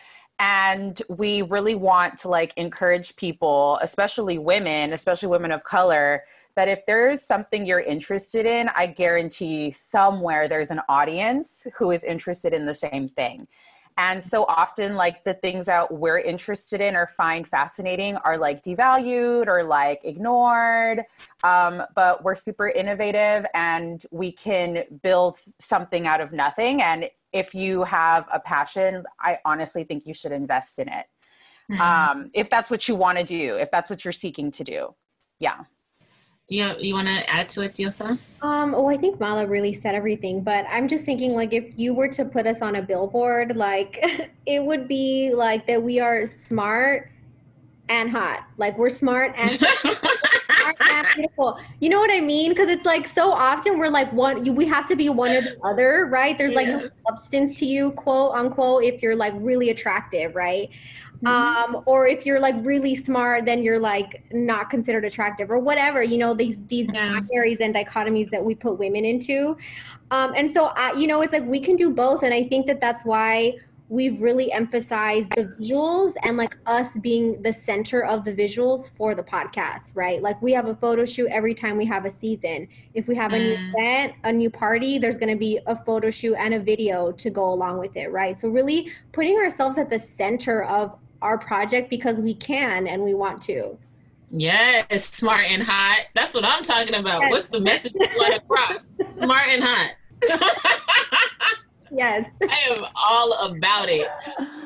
and 0.43 1.01
we 1.09 1.43
really 1.43 1.77
want 1.77 2.19
to 2.19 2.29
like 2.29 2.53
encourage 2.57 3.15
people 3.17 3.79
especially 3.81 4.39
women 4.39 4.93
especially 4.93 5.29
women 5.29 5.53
of 5.53 5.63
color 5.63 6.25
that 6.57 6.69
if 6.69 6.85
there's 6.85 7.23
something 7.23 7.65
you're 7.65 7.81
interested 7.81 8.45
in 8.45 8.69
i 8.77 8.85
guarantee 8.85 9.71
somewhere 9.71 10.49
there's 10.49 10.73
an 10.73 10.81
audience 10.89 11.67
who 11.79 11.93
is 11.93 12.03
interested 12.03 12.53
in 12.53 12.67
the 12.67 12.75
same 12.75 13.09
thing 13.09 13.47
and 13.99 14.23
so 14.23 14.45
often, 14.49 14.95
like 14.95 15.25
the 15.25 15.35
things 15.35 15.67
that 15.67 15.93
we're 15.93 16.19
interested 16.19 16.81
in 16.81 16.97
or 16.97 17.07
find 17.07 17.47
fascinating 17.47 18.17
are 18.17 18.39
like 18.39 18.63
devalued 18.63 19.49
or 19.49 19.63
like 19.63 20.01
ignored. 20.05 21.03
Um, 21.45 21.83
but 21.95 22.25
we're 22.25 22.35
super 22.35 22.69
innovative 22.69 23.45
and 23.55 24.05
we 24.11 24.33
can 24.33 24.85
build 25.03 25.37
something 25.61 26.07
out 26.07 26.21
of 26.21 26.33
nothing. 26.33 26.81
And 26.81 27.11
if 27.33 27.55
you 27.55 27.85
have 27.85 28.27
a 28.33 28.41
passion, 28.41 29.05
I 29.21 29.39
honestly 29.45 29.85
think 29.85 30.07
you 30.07 30.15
should 30.15 30.33
invest 30.33 30.79
in 30.79 30.89
it. 30.89 31.07
Mm-hmm. 31.71 31.81
Um, 31.81 32.31
if 32.35 32.51
that's 32.51 32.71
what 32.71 32.89
you 32.89 32.95
want 32.95 33.19
to 33.19 33.25
do, 33.25 33.57
if 33.57 33.71
that's 33.71 33.89
what 33.89 34.05
you're 34.05 34.13
seeking 34.13 34.51
to 34.53 34.65
do. 34.65 34.95
Yeah. 35.39 35.65
Do 36.49 36.57
you 36.57 36.73
you 36.81 36.95
want 36.95 37.07
to 37.07 37.31
add 37.31 37.49
to 37.51 37.63
it, 37.63 37.75
Diosa? 37.75 38.19
Um, 38.43 38.75
oh, 38.75 38.89
I 38.89 38.97
think 38.97 39.21
Mala 39.21 39.47
really 39.47 39.73
said 39.73 39.95
everything, 39.95 40.43
but 40.43 40.67
I'm 40.69 40.89
just 40.89 41.05
thinking 41.05 41.33
like 41.33 41.53
if 41.53 41.73
you 41.77 41.95
were 41.95 42.09
to 42.09 42.25
put 42.25 42.47
us 42.47 42.63
on 42.63 42.77
a 42.77 42.83
billboard, 42.83 43.57
like 43.57 44.31
it 44.47 44.63
would 44.63 44.89
be 44.89 45.33
like 45.33 45.67
that 45.69 45.83
we 45.83 46.01
are 46.01 46.27
smart 46.27 47.11
and 47.89 48.11
hot. 48.11 48.45
Like 48.57 48.77
we're 48.77 48.91
smart 48.91 49.35
and, 49.37 49.51
smart 49.51 49.85
and 49.85 49.97
beautiful. 51.15 51.59
You 51.81 51.91
know 51.91 51.99
what 51.99 52.13
I 52.13 52.21
mean? 52.21 52.51
Because 52.51 52.69
it's 52.69 52.85
like 52.85 53.07
so 53.07 53.31
often 53.31 53.79
we're 53.79 53.89
like 53.89 54.13
one. 54.13 54.45
You, 54.45 54.53
we 54.53 54.67
have 54.67 54.87
to 54.89 54.97
be 54.97 55.09
one 55.09 55.31
or 55.31 55.41
the 55.41 55.57
other, 55.65 56.07
right? 56.07 56.37
There's 56.37 56.55
like 56.55 56.69
no 56.69 56.89
substance 57.07 57.59
to 57.61 57.67
you, 57.67 57.93
quote 57.93 58.35
unquote, 58.35 58.85
if 58.85 59.03
you're 59.03 59.17
like 59.17 59.35
really 59.37 59.71
attractive, 59.71 60.35
right? 60.35 60.69
Mm-hmm. 61.23 61.75
Um, 61.75 61.83
or 61.87 62.07
if 62.07 62.27
you're 62.27 62.41
like 62.41 62.57
really 62.63 62.95
smart, 62.95 63.45
then 63.45 63.63
you're 63.63 63.79
like 63.79 64.25
not 64.33 64.71
considered 64.71 65.05
attractive 65.05 65.51
or 65.51 65.61
whatever, 65.61 66.03
you 66.03 66.19
know, 66.19 66.35
these, 66.35 66.65
these 66.67 66.93
yeah. 66.93 67.21
binaries 67.21 67.61
and 67.61 67.73
dichotomies 67.75 68.29
that 68.31 68.45
we 68.45 68.57
put 68.57 68.79
women 68.79 69.05
into. 69.05 69.57
Um, 70.11 70.33
and 70.37 70.51
so, 70.51 70.67
I, 70.67 70.93
you 70.95 71.07
know, 71.07 71.23
it's 71.23 71.33
like 71.33 71.45
we 71.45 71.61
can 71.61 71.77
do 71.77 71.91
both. 71.91 72.25
And 72.25 72.35
I 72.35 72.45
think 72.49 72.67
that 72.67 72.81
that's 72.81 73.05
why 73.05 73.55
we've 73.93 74.23
really 74.23 74.51
emphasized 74.51 75.31
the 75.37 75.45
visuals 75.61 76.15
and 76.23 76.39
like 76.39 76.57
us 76.65 76.97
being 77.01 77.43
the 77.43 77.53
center 77.53 78.03
of 78.07 78.25
the 78.25 78.33
visuals 78.33 78.89
for 78.89 79.15
the 79.15 79.23
podcast, 79.23 79.93
right? 79.95 80.23
Like 80.23 80.41
we 80.41 80.51
have 80.53 80.67
a 80.67 80.75
photo 80.75 81.05
shoot 81.05 81.29
every 81.31 81.53
time 81.53 81.77
we 81.77 81.85
have 81.85 82.07
a 82.07 82.11
season. 82.11 82.69
If 82.95 83.07
we 83.07 83.15
have 83.17 83.35
a 83.35 83.39
new 83.39 83.55
mm. 83.55 83.69
event, 83.69 84.15
a 84.25 84.33
new 84.33 84.49
party, 84.49 84.99
there's 84.99 85.19
going 85.19 85.29
to 85.29 85.39
be 85.39 85.61
a 85.67 85.77
photo 85.77 86.09
shoot 86.09 86.37
and 86.37 86.55
a 86.55 86.59
video 86.59 87.13
to 87.13 87.29
go 87.29 87.53
along 87.53 87.81
with 87.81 87.95
it, 87.95 88.11
right? 88.11 88.39
So 88.39 88.49
really 88.49 88.91
putting 89.13 89.37
ourselves 89.37 89.77
at 89.77 89.91
the 89.91 89.99
center 89.99 90.65
of 90.65 90.97
our 91.21 91.37
project 91.37 91.91
because 91.91 92.19
we 92.19 92.33
can 92.33 92.87
and 92.87 93.03
we 93.03 93.13
want 93.13 93.43
to. 93.43 93.77
Yes, 94.31 95.05
smart 95.15 95.45
and 95.51 95.63
hot. 95.63 96.07
That's 96.15 96.33
what 96.33 96.47
I'm 96.47 96.63
talking 96.63 96.95
about. 96.95 97.21
Yes. 97.21 97.31
What's 97.31 97.49
the 97.51 97.61
message 97.61 97.93
you 97.95 98.09
want 98.17 98.37
across? 98.37 98.91
smart 99.11 99.49
and 99.51 99.63
hot. 99.63 99.91
yes. 101.93 102.29
I 102.43 102.59
am 102.71 102.85
all 103.09 103.33
about 103.47 103.89
it. 103.89 104.09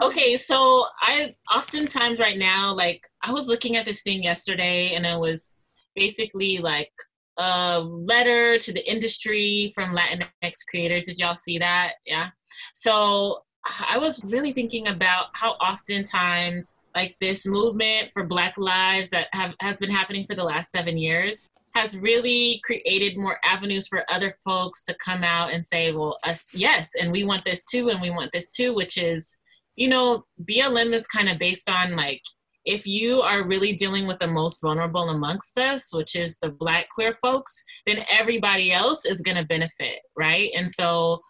Okay, 0.03 0.37
so 0.37 0.85
I 1.01 1.35
oftentimes 1.55 2.19
right 2.19 2.39
now, 2.39 2.73
like 2.73 3.07
I 3.23 3.33
was 3.33 3.49
looking 3.49 3.77
at 3.77 3.87
this 3.87 4.03
thing 4.03 4.23
yesterday 4.23 4.95
and 4.95 5.05
it 5.05 5.19
was 5.19 5.55
basically 5.95 6.59
like 6.59 6.93
a 7.39 7.81
letter 7.81 8.59
to 8.59 8.73
the 8.73 8.91
industry 8.91 9.73
from 9.75 9.95
Latinx 9.95 10.59
creators. 10.69 11.07
Did 11.07 11.19
y'all 11.19 11.35
see 11.35 11.59
that? 11.59 11.95
Yeah. 12.07 12.31
So 12.75 13.41
I 13.89 13.99
was 13.99 14.23
really 14.25 14.53
thinking 14.53 14.89
about 14.89 15.27
how 15.35 15.53
oftentimes 15.53 16.79
like 16.95 17.17
this 17.21 17.47
movement 17.47 18.11
for 18.13 18.25
Black 18.25 18.57
lives 18.57 19.11
that 19.11 19.29
have 19.33 19.55
has 19.61 19.79
been 19.79 19.91
happening 19.91 20.25
for 20.27 20.35
the 20.35 20.45
last 20.45 20.71
seven 20.71 20.97
years 20.97 21.51
has 21.77 21.99
really 21.99 22.59
created 22.65 23.19
more 23.19 23.39
avenues 23.45 23.87
for 23.87 24.03
other 24.11 24.35
folks 24.43 24.83
to 24.85 24.95
come 24.95 25.23
out 25.23 25.53
and 25.53 25.65
say, 25.65 25.93
well, 25.93 26.19
us, 26.25 26.51
yes, 26.55 26.89
and 26.99 27.13
we 27.13 27.23
want 27.23 27.45
this 27.45 27.65
too, 27.65 27.91
and 27.91 28.01
we 28.01 28.09
want 28.09 28.33
this 28.33 28.49
too, 28.49 28.75
which 28.75 28.97
is, 28.97 29.37
you 29.77 29.87
know, 29.87 30.25
BLM 30.51 30.95
is 30.95 31.07
kind 31.07 31.29
of 31.29 31.39
based 31.39 31.69
on 31.69 31.95
like, 31.95 32.23
if 32.65 32.87
you 32.87 33.21
are 33.21 33.47
really 33.47 33.75
dealing 33.75 34.07
with 34.07 34.19
the 34.19 34.27
most 34.27 34.63
vulnerable 34.63 35.11
amongst 35.11 35.59
us, 35.59 35.93
which 35.93 36.17
is 36.17 36.39
the 36.41 36.51
Black 36.51 36.87
queer 36.95 37.15
folks, 37.23 37.63
then 37.87 38.05
everybody 38.11 38.73
else 38.73 39.05
is 39.05 39.21
going 39.21 39.37
to 39.37 39.45
benefit, 39.45 40.01
right? 40.17 40.51
And 40.57 40.73
so 40.73 41.21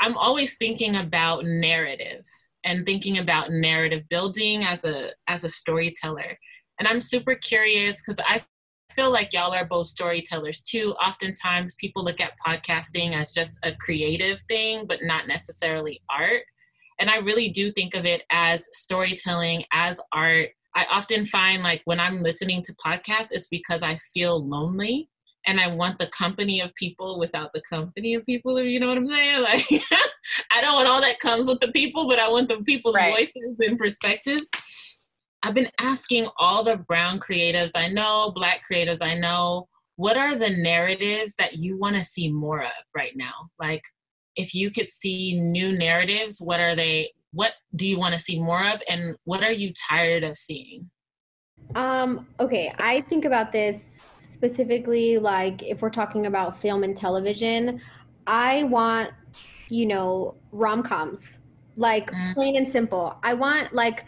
I'm 0.00 0.16
always 0.16 0.56
thinking 0.58 0.96
about 0.96 1.44
narrative 1.44 2.24
and 2.64 2.86
thinking 2.86 3.18
about 3.18 3.50
narrative 3.50 4.04
building 4.08 4.62
as 4.64 4.84
a 4.84 5.10
as 5.26 5.42
a 5.42 5.48
storyteller. 5.48 6.38
And 6.78 6.86
I'm 6.86 7.00
super 7.00 7.34
curious 7.34 8.00
because 8.00 8.20
I 8.24 8.42
feel 8.92 9.12
like 9.12 9.32
y'all 9.32 9.54
are 9.54 9.64
both 9.64 9.86
storytellers 9.86 10.60
too. 10.60 10.94
Oftentimes 11.04 11.74
people 11.76 12.04
look 12.04 12.20
at 12.20 12.32
podcasting 12.46 13.14
as 13.14 13.32
just 13.32 13.58
a 13.62 13.72
creative 13.72 14.40
thing, 14.48 14.86
but 14.86 15.00
not 15.02 15.28
necessarily 15.28 16.00
art. 16.10 16.42
And 17.00 17.10
I 17.10 17.18
really 17.18 17.48
do 17.48 17.70
think 17.70 17.94
of 17.94 18.04
it 18.04 18.22
as 18.30 18.66
storytelling, 18.72 19.64
as 19.72 20.00
art. 20.12 20.50
I 20.74 20.86
often 20.90 21.26
find 21.26 21.62
like 21.62 21.82
when 21.84 22.00
I'm 22.00 22.22
listening 22.22 22.62
to 22.62 22.74
podcasts, 22.84 23.28
it's 23.30 23.48
because 23.48 23.82
I 23.82 23.96
feel 24.12 24.44
lonely 24.46 25.08
and 25.46 25.60
I 25.60 25.68
want 25.68 25.98
the 25.98 26.08
company 26.08 26.60
of 26.60 26.74
people 26.74 27.18
without 27.18 27.52
the 27.52 27.62
company 27.62 28.14
of 28.14 28.26
people, 28.26 28.60
you 28.60 28.80
know 28.80 28.88
what 28.88 28.98
I'm 28.98 29.08
saying? 29.08 29.42
Like, 29.48 29.82
I 30.52 30.60
don't 30.60 30.74
want 30.74 30.88
all 30.88 31.00
that 31.00 31.20
comes 31.20 31.46
with 31.46 31.60
the 31.60 31.72
people, 31.72 32.06
but 32.06 32.18
I 32.18 32.28
want 32.28 32.48
the 32.48 32.62
people's 32.62 32.94
right. 32.94 33.14
voices 33.14 33.56
and 33.60 33.78
perspectives. 33.78 34.48
I've 35.42 35.54
been 35.54 35.70
asking 35.80 36.28
all 36.38 36.62
the 36.64 36.76
brown 36.76 37.20
creatives 37.20 37.72
I 37.74 37.88
know, 37.88 38.32
black 38.34 38.62
creatives 38.70 38.98
I 39.00 39.14
know, 39.14 39.68
what 39.96 40.16
are 40.16 40.36
the 40.36 40.50
narratives 40.50 41.34
that 41.36 41.54
you 41.58 41.76
want 41.76 41.96
to 41.96 42.04
see 42.04 42.30
more 42.30 42.62
of 42.62 42.70
right 42.94 43.12
now? 43.16 43.50
Like, 43.58 43.82
if 44.36 44.54
you 44.54 44.70
could 44.70 44.88
see 44.88 45.38
new 45.38 45.72
narratives, 45.72 46.40
what 46.40 46.60
are 46.60 46.74
they? 46.74 47.10
What 47.32 47.52
do 47.74 47.86
you 47.86 47.98
want 47.98 48.14
to 48.14 48.20
see 48.20 48.40
more 48.40 48.64
of, 48.64 48.80
and 48.88 49.16
what 49.24 49.42
are 49.42 49.52
you 49.52 49.72
tired 49.90 50.22
of 50.22 50.38
seeing? 50.38 50.88
Um, 51.74 52.26
okay, 52.40 52.72
I 52.78 53.02
think 53.02 53.24
about 53.24 53.52
this 53.52 53.82
specifically 54.22 55.18
like 55.18 55.62
if 55.62 55.82
we're 55.82 55.90
talking 55.90 56.26
about 56.26 56.60
film 56.60 56.84
and 56.84 56.96
television, 56.96 57.80
I 58.26 58.62
want, 58.64 59.10
you 59.68 59.86
know, 59.86 60.36
rom 60.52 60.82
coms, 60.82 61.40
like 61.76 62.10
mm. 62.10 62.34
plain 62.34 62.56
and 62.56 62.68
simple. 62.68 63.16
I 63.24 63.34
want 63.34 63.74
like 63.74 64.04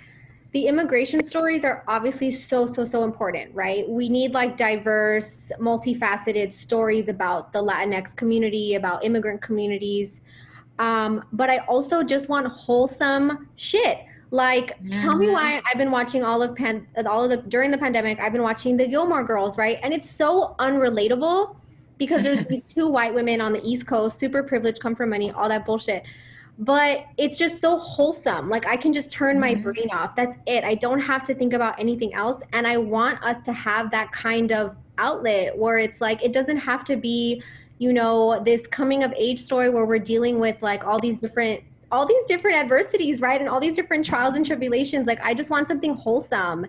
the 0.53 0.67
immigration 0.67 1.23
stories 1.23 1.63
are 1.63 1.85
obviously 1.87 2.31
so 2.31 2.67
so 2.67 2.85
so 2.85 3.05
important 3.05 3.55
right 3.55 3.89
we 3.89 4.09
need 4.09 4.33
like 4.33 4.57
diverse 4.57 5.53
multifaceted 5.61 6.53
stories 6.53 7.09
about 7.09 7.53
the 7.53 7.63
latinx 7.63 8.15
community 8.15 8.75
about 8.75 9.05
immigrant 9.05 9.41
communities 9.41 10.21
Um, 10.81 11.25
but 11.31 11.51
I 11.51 11.59
also 11.69 12.03
just 12.03 12.31
want 12.31 12.47
wholesome 12.47 13.49
shit. 13.57 13.99
Like, 14.31 14.79
mm-hmm. 14.79 14.97
tell 14.97 15.17
me 15.17 15.29
why 15.29 15.53
mm-hmm. 15.53 15.67
I've 15.67 15.77
been 15.77 15.91
watching 15.91 16.25
all 16.25 16.43
of 16.43 16.57
pan, 16.57 16.87
all 17.05 17.25
of 17.25 17.31
the 17.31 17.37
during 17.49 17.71
the 17.71 17.77
pandemic. 17.77 18.19
I've 18.19 18.33
been 18.33 18.43
watching 18.43 18.79
the 18.79 18.89
Gilmore 18.89 19.23
Girls, 19.23 19.59
right? 19.59 19.79
And 19.83 19.93
it's 19.93 20.09
so 20.09 20.57
unrelatable 20.59 21.57
because 21.99 22.23
there's 22.23 22.47
two 22.69 22.89
white 22.89 23.13
women 23.13 23.43
on 23.43 23.53
the 23.53 23.63
East 23.63 23.87
Coast, 23.87 24.19
super 24.19 24.43
privileged, 24.43 24.81
come 24.81 24.97
from 24.97 25.11
money, 25.11 25.31
all 25.33 25.51
that 25.51 25.67
bullshit. 25.67 26.03
But 26.61 27.07
it's 27.17 27.39
just 27.39 27.61
so 27.61 27.79
wholesome. 27.79 28.49
Like 28.49 28.67
I 28.67 28.77
can 28.77 28.93
just 28.93 29.11
turn 29.11 29.41
my 29.41 29.55
mm-hmm. 29.55 29.63
brain 29.63 29.89
off. 29.93 30.15
That's 30.15 30.37
it. 30.47 30.63
I 30.63 30.75
don't 30.75 31.01
have 31.01 31.25
to 31.25 31.35
think 31.35 31.55
about 31.55 31.81
anything 31.81 32.15
else. 32.15 32.41
And 32.53 32.67
I 32.67 32.77
want 32.77 33.23
us 33.23 33.41
to 33.43 33.53
have 33.53 33.91
that 33.91 34.13
kind 34.13 34.53
of 34.53 34.77
outlet 34.99 35.57
where 35.57 35.79
it's 35.79 36.01
like 36.01 36.23
it 36.23 36.33
doesn't 36.33 36.59
have 36.59 36.85
to 36.85 36.97
be, 36.97 37.43
you 37.79 37.93
know, 37.93 38.43
this 38.45 38.67
coming 38.67 39.03
of 39.03 39.13
age 39.17 39.41
story 39.41 39.71
where 39.71 39.87
we're 39.87 39.99
dealing 39.99 40.39
with 40.39 40.61
like 40.61 40.87
all 40.87 41.01
these 41.01 41.17
different 41.17 41.63
all 41.93 42.07
these 42.07 42.25
different 42.25 42.57
adversities, 42.57 43.21
right? 43.21 43.41
And 43.41 43.49
all 43.49 43.61
these 43.61 43.75
different 43.75 44.05
trials 44.05 44.37
and 44.37 44.47
tribulations. 44.47 45.07
Like, 45.07 45.21
I 45.23 45.35
just 45.35 45.51
want 45.51 45.67
something 45.69 45.95
wholesome. 45.95 46.67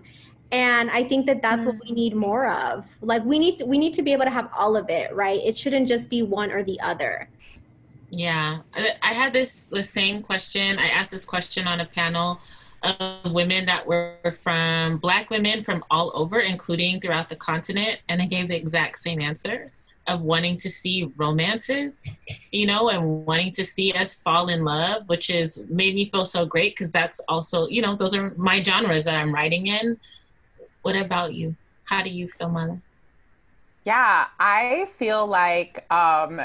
And 0.50 0.90
I 0.90 1.04
think 1.04 1.26
that 1.26 1.40
that's 1.40 1.64
what 1.64 1.76
we 1.82 1.92
mm. 1.92 1.94
need 1.94 2.14
more 2.14 2.50
of. 2.50 2.84
Like, 3.00 3.24
we 3.24 3.38
need 3.38 3.56
to, 3.56 3.64
we 3.64 3.78
need 3.78 3.94
to 3.94 4.02
be 4.02 4.12
able 4.12 4.24
to 4.24 4.30
have 4.30 4.50
all 4.56 4.76
of 4.76 4.90
it, 4.90 5.14
right? 5.14 5.40
It 5.42 5.56
shouldn't 5.56 5.88
just 5.88 6.10
be 6.10 6.22
one 6.22 6.50
or 6.50 6.62
the 6.62 6.78
other. 6.80 7.28
Yeah, 8.12 8.58
I 8.74 9.14
had 9.14 9.32
this 9.32 9.66
the 9.66 9.82
same 9.82 10.22
question. 10.22 10.78
I 10.78 10.88
asked 10.88 11.10
this 11.10 11.24
question 11.24 11.66
on 11.66 11.80
a 11.80 11.86
panel 11.86 12.40
of 12.82 13.32
women 13.32 13.64
that 13.64 13.86
were 13.86 14.36
from 14.42 14.98
Black 14.98 15.30
women 15.30 15.64
from 15.64 15.82
all 15.90 16.12
over, 16.14 16.40
including 16.40 17.00
throughout 17.00 17.30
the 17.30 17.36
continent, 17.36 18.00
and 18.10 18.20
they 18.20 18.26
gave 18.26 18.48
the 18.48 18.56
exact 18.56 18.98
same 18.98 19.22
answer 19.22 19.72
of 20.08 20.20
wanting 20.20 20.58
to 20.58 20.68
see 20.68 21.10
romances, 21.16 22.04
you 22.50 22.66
know, 22.66 22.90
and 22.90 23.24
wanting 23.24 23.52
to 23.52 23.64
see 23.64 23.92
us 23.92 24.16
fall 24.16 24.48
in 24.48 24.62
love, 24.62 25.08
which 25.08 25.30
is 25.30 25.62
made 25.70 25.94
me 25.94 26.04
feel 26.04 26.26
so 26.26 26.44
great 26.44 26.72
because 26.76 26.92
that's 26.92 27.18
also, 27.28 27.66
you 27.68 27.80
know, 27.80 27.96
those 27.96 28.14
are 28.14 28.34
my 28.36 28.62
genres 28.62 29.04
that 29.04 29.14
I'm 29.14 29.32
writing 29.32 29.68
in. 29.68 29.98
What 30.82 30.96
about 30.96 31.32
you? 31.32 31.56
How 31.84 32.02
do 32.02 32.10
you 32.10 32.28
feel, 32.28 32.50
Mala? 32.50 32.78
Yeah, 33.84 34.26
I 34.38 34.86
feel 34.90 35.26
like 35.26 35.90
um, 35.90 36.42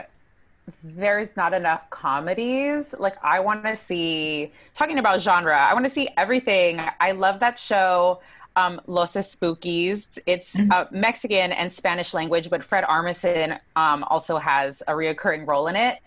there's 0.84 1.38
not 1.38 1.54
enough 1.54 1.90
comedies. 1.90 2.94
Like, 2.98 3.16
I 3.24 3.40
want 3.40 3.66
to 3.66 3.76
see, 3.76 4.52
talking 4.74 5.00
about 5.00 5.22
genre, 5.22 5.58
I 5.58 5.74
want 5.74 5.86
to 5.86 5.92
see 5.92 6.10
everything. 6.18 6.82
I 7.00 7.12
love 7.12 7.40
that 7.40 7.58
show 7.58 8.22
um, 8.58 8.82
Los 8.88 9.14
Espookys. 9.14 10.20
It's 10.26 10.56
mm-hmm. 10.56 10.72
uh, 10.72 10.86
Mexican 10.92 11.52
and 11.52 11.72
Spanish 11.72 12.14
language, 12.14 12.50
but 12.50 12.64
Fred 12.64 12.84
Armisen 12.84 13.60
um, 13.76 14.04
also 14.06 14.38
has 14.38 14.84
a 14.88 14.94
reoccurring 14.94 15.48
role 15.48 15.68
in 15.68 15.76
it. 15.76 16.00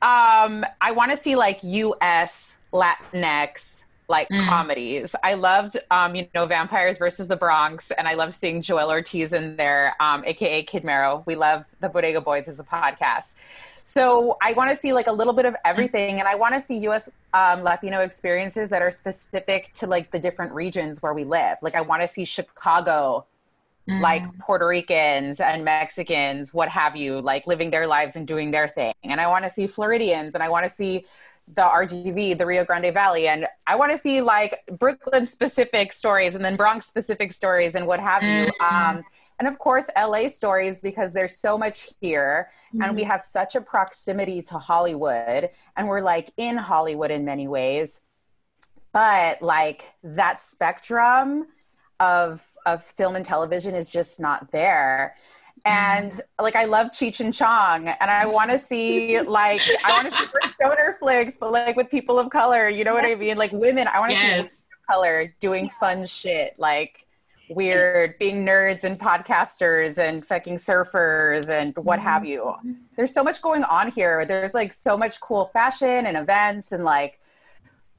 Um, 0.00 0.64
I 0.80 0.92
want 0.92 1.10
to 1.10 1.16
see 1.16 1.36
like 1.36 1.62
U.S. 1.62 2.56
Latinx 2.72 3.84
like 4.08 4.28
mm. 4.28 4.46
comedies. 4.46 5.14
I 5.22 5.34
loved, 5.34 5.76
um, 5.90 6.14
you 6.14 6.26
know, 6.34 6.46
Vampires 6.46 6.98
versus 6.98 7.28
the 7.28 7.36
Bronx, 7.36 7.90
and 7.92 8.06
I 8.06 8.14
love 8.14 8.34
seeing 8.34 8.62
Joel 8.62 8.90
Ortiz 8.90 9.32
in 9.32 9.56
there, 9.56 9.94
um, 10.00 10.24
aka 10.24 10.62
Kid 10.62 10.84
Mero. 10.84 11.22
We 11.26 11.34
love 11.34 11.74
the 11.80 11.88
Bodega 11.88 12.20
Boys 12.20 12.48
as 12.48 12.60
a 12.60 12.64
podcast. 12.64 13.34
So 13.92 14.38
I 14.40 14.54
want 14.54 14.70
to 14.70 14.76
see 14.76 14.94
like 14.94 15.06
a 15.06 15.12
little 15.12 15.34
bit 15.34 15.44
of 15.44 15.54
everything, 15.66 16.18
and 16.18 16.26
I 16.26 16.34
want 16.34 16.54
to 16.54 16.62
see 16.62 16.78
U.S. 16.78 17.10
Um, 17.34 17.62
Latino 17.62 18.00
experiences 18.00 18.70
that 18.70 18.80
are 18.80 18.90
specific 18.90 19.70
to 19.74 19.86
like 19.86 20.10
the 20.10 20.18
different 20.18 20.52
regions 20.52 21.02
where 21.02 21.12
we 21.12 21.24
live. 21.24 21.58
Like 21.60 21.74
I 21.74 21.82
want 21.82 22.00
to 22.00 22.08
see 22.08 22.24
Chicago, 22.24 23.26
mm. 23.86 24.00
like 24.00 24.22
Puerto 24.38 24.66
Ricans 24.66 25.40
and 25.40 25.62
Mexicans, 25.62 26.54
what 26.54 26.70
have 26.70 26.96
you, 26.96 27.20
like 27.20 27.46
living 27.46 27.70
their 27.70 27.86
lives 27.86 28.16
and 28.16 28.26
doing 28.26 28.50
their 28.50 28.66
thing. 28.66 28.94
And 29.04 29.20
I 29.20 29.26
want 29.26 29.44
to 29.44 29.50
see 29.50 29.66
Floridians, 29.66 30.34
and 30.34 30.42
I 30.42 30.48
want 30.48 30.64
to 30.64 30.70
see 30.70 31.04
the 31.54 31.60
RGV, 31.60 32.38
the 32.38 32.46
Rio 32.46 32.64
Grande 32.64 32.94
Valley, 32.94 33.28
and 33.28 33.46
I 33.66 33.76
want 33.76 33.92
to 33.92 33.98
see 33.98 34.22
like 34.22 34.64
Brooklyn 34.78 35.26
specific 35.26 35.92
stories 35.92 36.34
and 36.34 36.42
then 36.42 36.56
Bronx 36.56 36.86
specific 36.86 37.34
stories 37.34 37.74
and 37.74 37.86
what 37.86 38.00
have 38.00 38.22
you. 38.22 38.50
Mm. 38.58 38.72
Um, 38.72 39.04
and 39.42 39.48
of 39.48 39.58
course 39.58 39.90
la 39.96 40.28
stories 40.28 40.80
because 40.80 41.12
there's 41.12 41.36
so 41.36 41.58
much 41.58 41.88
here 42.00 42.48
mm-hmm. 42.68 42.82
and 42.82 42.94
we 42.94 43.02
mm-hmm. 43.02 43.10
have 43.10 43.20
such 43.20 43.56
a 43.56 43.60
proximity 43.60 44.40
to 44.40 44.56
hollywood 44.56 45.50
and 45.76 45.88
we're 45.88 46.00
like 46.00 46.30
in 46.36 46.56
hollywood 46.56 47.10
in 47.10 47.24
many 47.24 47.48
ways 47.48 48.02
but 48.92 49.42
like 49.42 49.92
that 50.04 50.40
spectrum 50.40 51.44
of 51.98 52.48
of 52.66 52.84
film 52.84 53.16
and 53.16 53.24
television 53.24 53.74
is 53.74 53.90
just 53.90 54.20
not 54.20 54.52
there 54.52 55.16
and 55.64 56.12
mm-hmm. 56.12 56.44
like 56.44 56.56
I 56.56 56.64
love 56.64 56.88
Cheech 56.88 57.20
and 57.20 57.32
Chong, 57.32 57.86
and 57.86 58.10
I 58.10 58.26
want 58.26 58.50
to 58.50 58.58
see 58.58 59.20
like 59.40 59.60
I 59.84 59.90
want 59.92 60.10
to 60.10 60.16
see 60.16 60.50
stoner 60.54 60.96
flicks, 60.98 61.36
but 61.36 61.52
like 61.52 61.76
with 61.76 61.88
people 61.90 62.18
of 62.18 62.30
color. 62.30 62.68
You 62.68 62.84
know 62.84 62.94
what 62.94 63.04
I 63.04 63.14
mean? 63.14 63.36
Like 63.36 63.52
women, 63.52 63.86
I 63.86 64.00
want 64.00 64.12
to 64.12 64.18
yes. 64.18 64.50
see 64.50 64.62
color 64.90 65.32
doing 65.40 65.68
fun 65.68 66.04
shit. 66.06 66.58
Like 66.58 67.06
weird 67.54 68.18
being 68.18 68.44
nerds 68.44 68.84
and 68.84 68.98
podcasters 68.98 69.98
and 69.98 70.24
fucking 70.24 70.56
surfers 70.56 71.50
and 71.50 71.76
what 71.76 71.98
have 71.98 72.24
you. 72.24 72.42
Mm-hmm. 72.42 72.72
There's 72.96 73.14
so 73.14 73.24
much 73.24 73.40
going 73.42 73.64
on 73.64 73.90
here. 73.90 74.24
There's 74.24 74.54
like 74.54 74.72
so 74.72 74.96
much 74.96 75.20
cool 75.20 75.46
fashion 75.46 76.06
and 76.06 76.16
events 76.16 76.72
and 76.72 76.84
like 76.84 77.20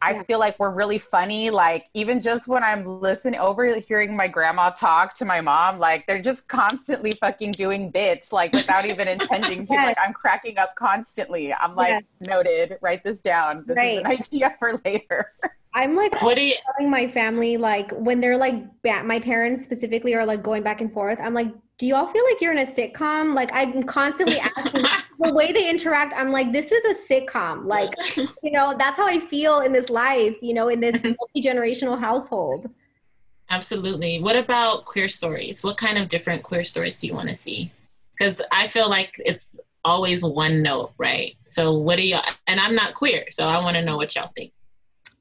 I 0.04 0.24
feel 0.24 0.40
like 0.40 0.60
we're 0.60 0.72
really 0.72 0.98
funny. 0.98 1.50
Like 1.50 1.86
even 1.94 2.22
just 2.22 2.48
when 2.48 2.64
I'm 2.64 2.84
listening 2.84 3.40
over 3.40 3.76
hearing 3.80 4.16
my 4.16 4.28
grandma 4.28 4.70
talk 4.72 5.18
to 5.18 5.26
my 5.26 5.42
mom, 5.42 5.80
like 5.80 6.06
they're 6.08 6.22
just 6.22 6.48
constantly 6.48 7.14
fucking 7.14 7.54
doing 7.54 7.90
bits, 7.90 8.34
like 8.34 8.52
without 8.52 8.86
even 8.86 9.08
intending 9.08 9.66
to. 9.66 9.74
Like 9.76 9.98
I'm 10.04 10.14
cracking 10.14 10.58
up 10.58 10.76
constantly. 10.76 11.54
I'm 11.54 11.76
like, 11.76 12.06
noted, 12.20 12.78
write 12.82 13.04
this 13.04 13.22
down. 13.22 13.64
This 13.66 13.78
right. 13.78 14.00
is 14.00 14.06
an 14.06 14.08
idea 14.08 14.56
for 14.60 14.80
later. 14.84 15.32
I'm 15.76 15.96
like 15.96 16.22
what 16.22 16.40
you- 16.40 16.54
telling 16.78 16.92
my 16.92 17.08
family 17.08 17.58
like 17.58 17.90
when 17.94 18.20
they're 18.20 18.38
like 18.38 18.56
my 18.84 19.20
parents 19.20 19.64
specifically 19.64 20.14
are 20.14 20.26
like 20.26 20.44
going 20.44 20.62
back 20.64 20.82
and 20.82 20.94
forth. 20.94 21.18
I'm 21.22 21.34
like, 21.34 21.48
do 21.78 21.88
y'all 21.88 22.08
feel 22.08 22.24
like 22.26 22.40
you're 22.40 22.52
in 22.52 22.60
a 22.60 22.66
sitcom? 22.66 23.34
Like 23.34 23.50
I'm 23.54 23.84
constantly 23.84 24.40
asking 24.40 24.84
the 25.20 25.34
way 25.34 25.52
they 25.52 25.70
interact. 25.70 26.14
I'm 26.16 26.32
like, 26.32 26.52
this 26.52 26.72
is 26.72 26.84
a 26.86 27.14
sitcom. 27.14 27.66
Like, 27.66 27.92
you 28.18 28.52
know, 28.52 28.76
that's 28.78 28.98
how 28.98 29.08
I 29.08 29.20
feel 29.20 29.62
in 29.62 29.74
this 29.74 29.90
life. 29.90 30.36
You 30.42 30.54
know, 30.54 30.70
in 30.70 30.80
this 30.80 30.96
multi 31.04 31.42
generational 31.42 32.00
household. 32.00 32.70
Absolutely. 33.50 34.20
What 34.20 34.36
about 34.36 34.86
queer 34.86 35.08
stories? 35.08 35.64
What 35.64 35.78
kind 35.78 35.98
of 35.98 36.08
different 36.08 36.44
queer 36.44 36.64
stories 36.64 37.00
do 37.00 37.08
you 37.08 37.14
want 37.14 37.30
to 37.30 37.36
see? 37.36 37.72
Because 38.18 38.42
I 38.52 38.68
feel 38.68 38.90
like 38.90 39.20
it's 39.26 39.56
always 39.84 40.24
one 40.24 40.62
note, 40.62 40.94
right? 40.98 41.36
So 41.46 41.74
what 41.74 41.98
do 41.98 42.08
y'all? 42.08 42.24
And 42.48 42.60
I'm 42.60 42.76
not 42.76 42.94
queer, 42.94 43.26
so 43.32 43.46
I 43.46 43.62
want 43.62 43.76
to 43.76 43.84
know 43.84 43.98
what 43.98 44.16
y'all 44.16 44.32
think. 44.36 44.54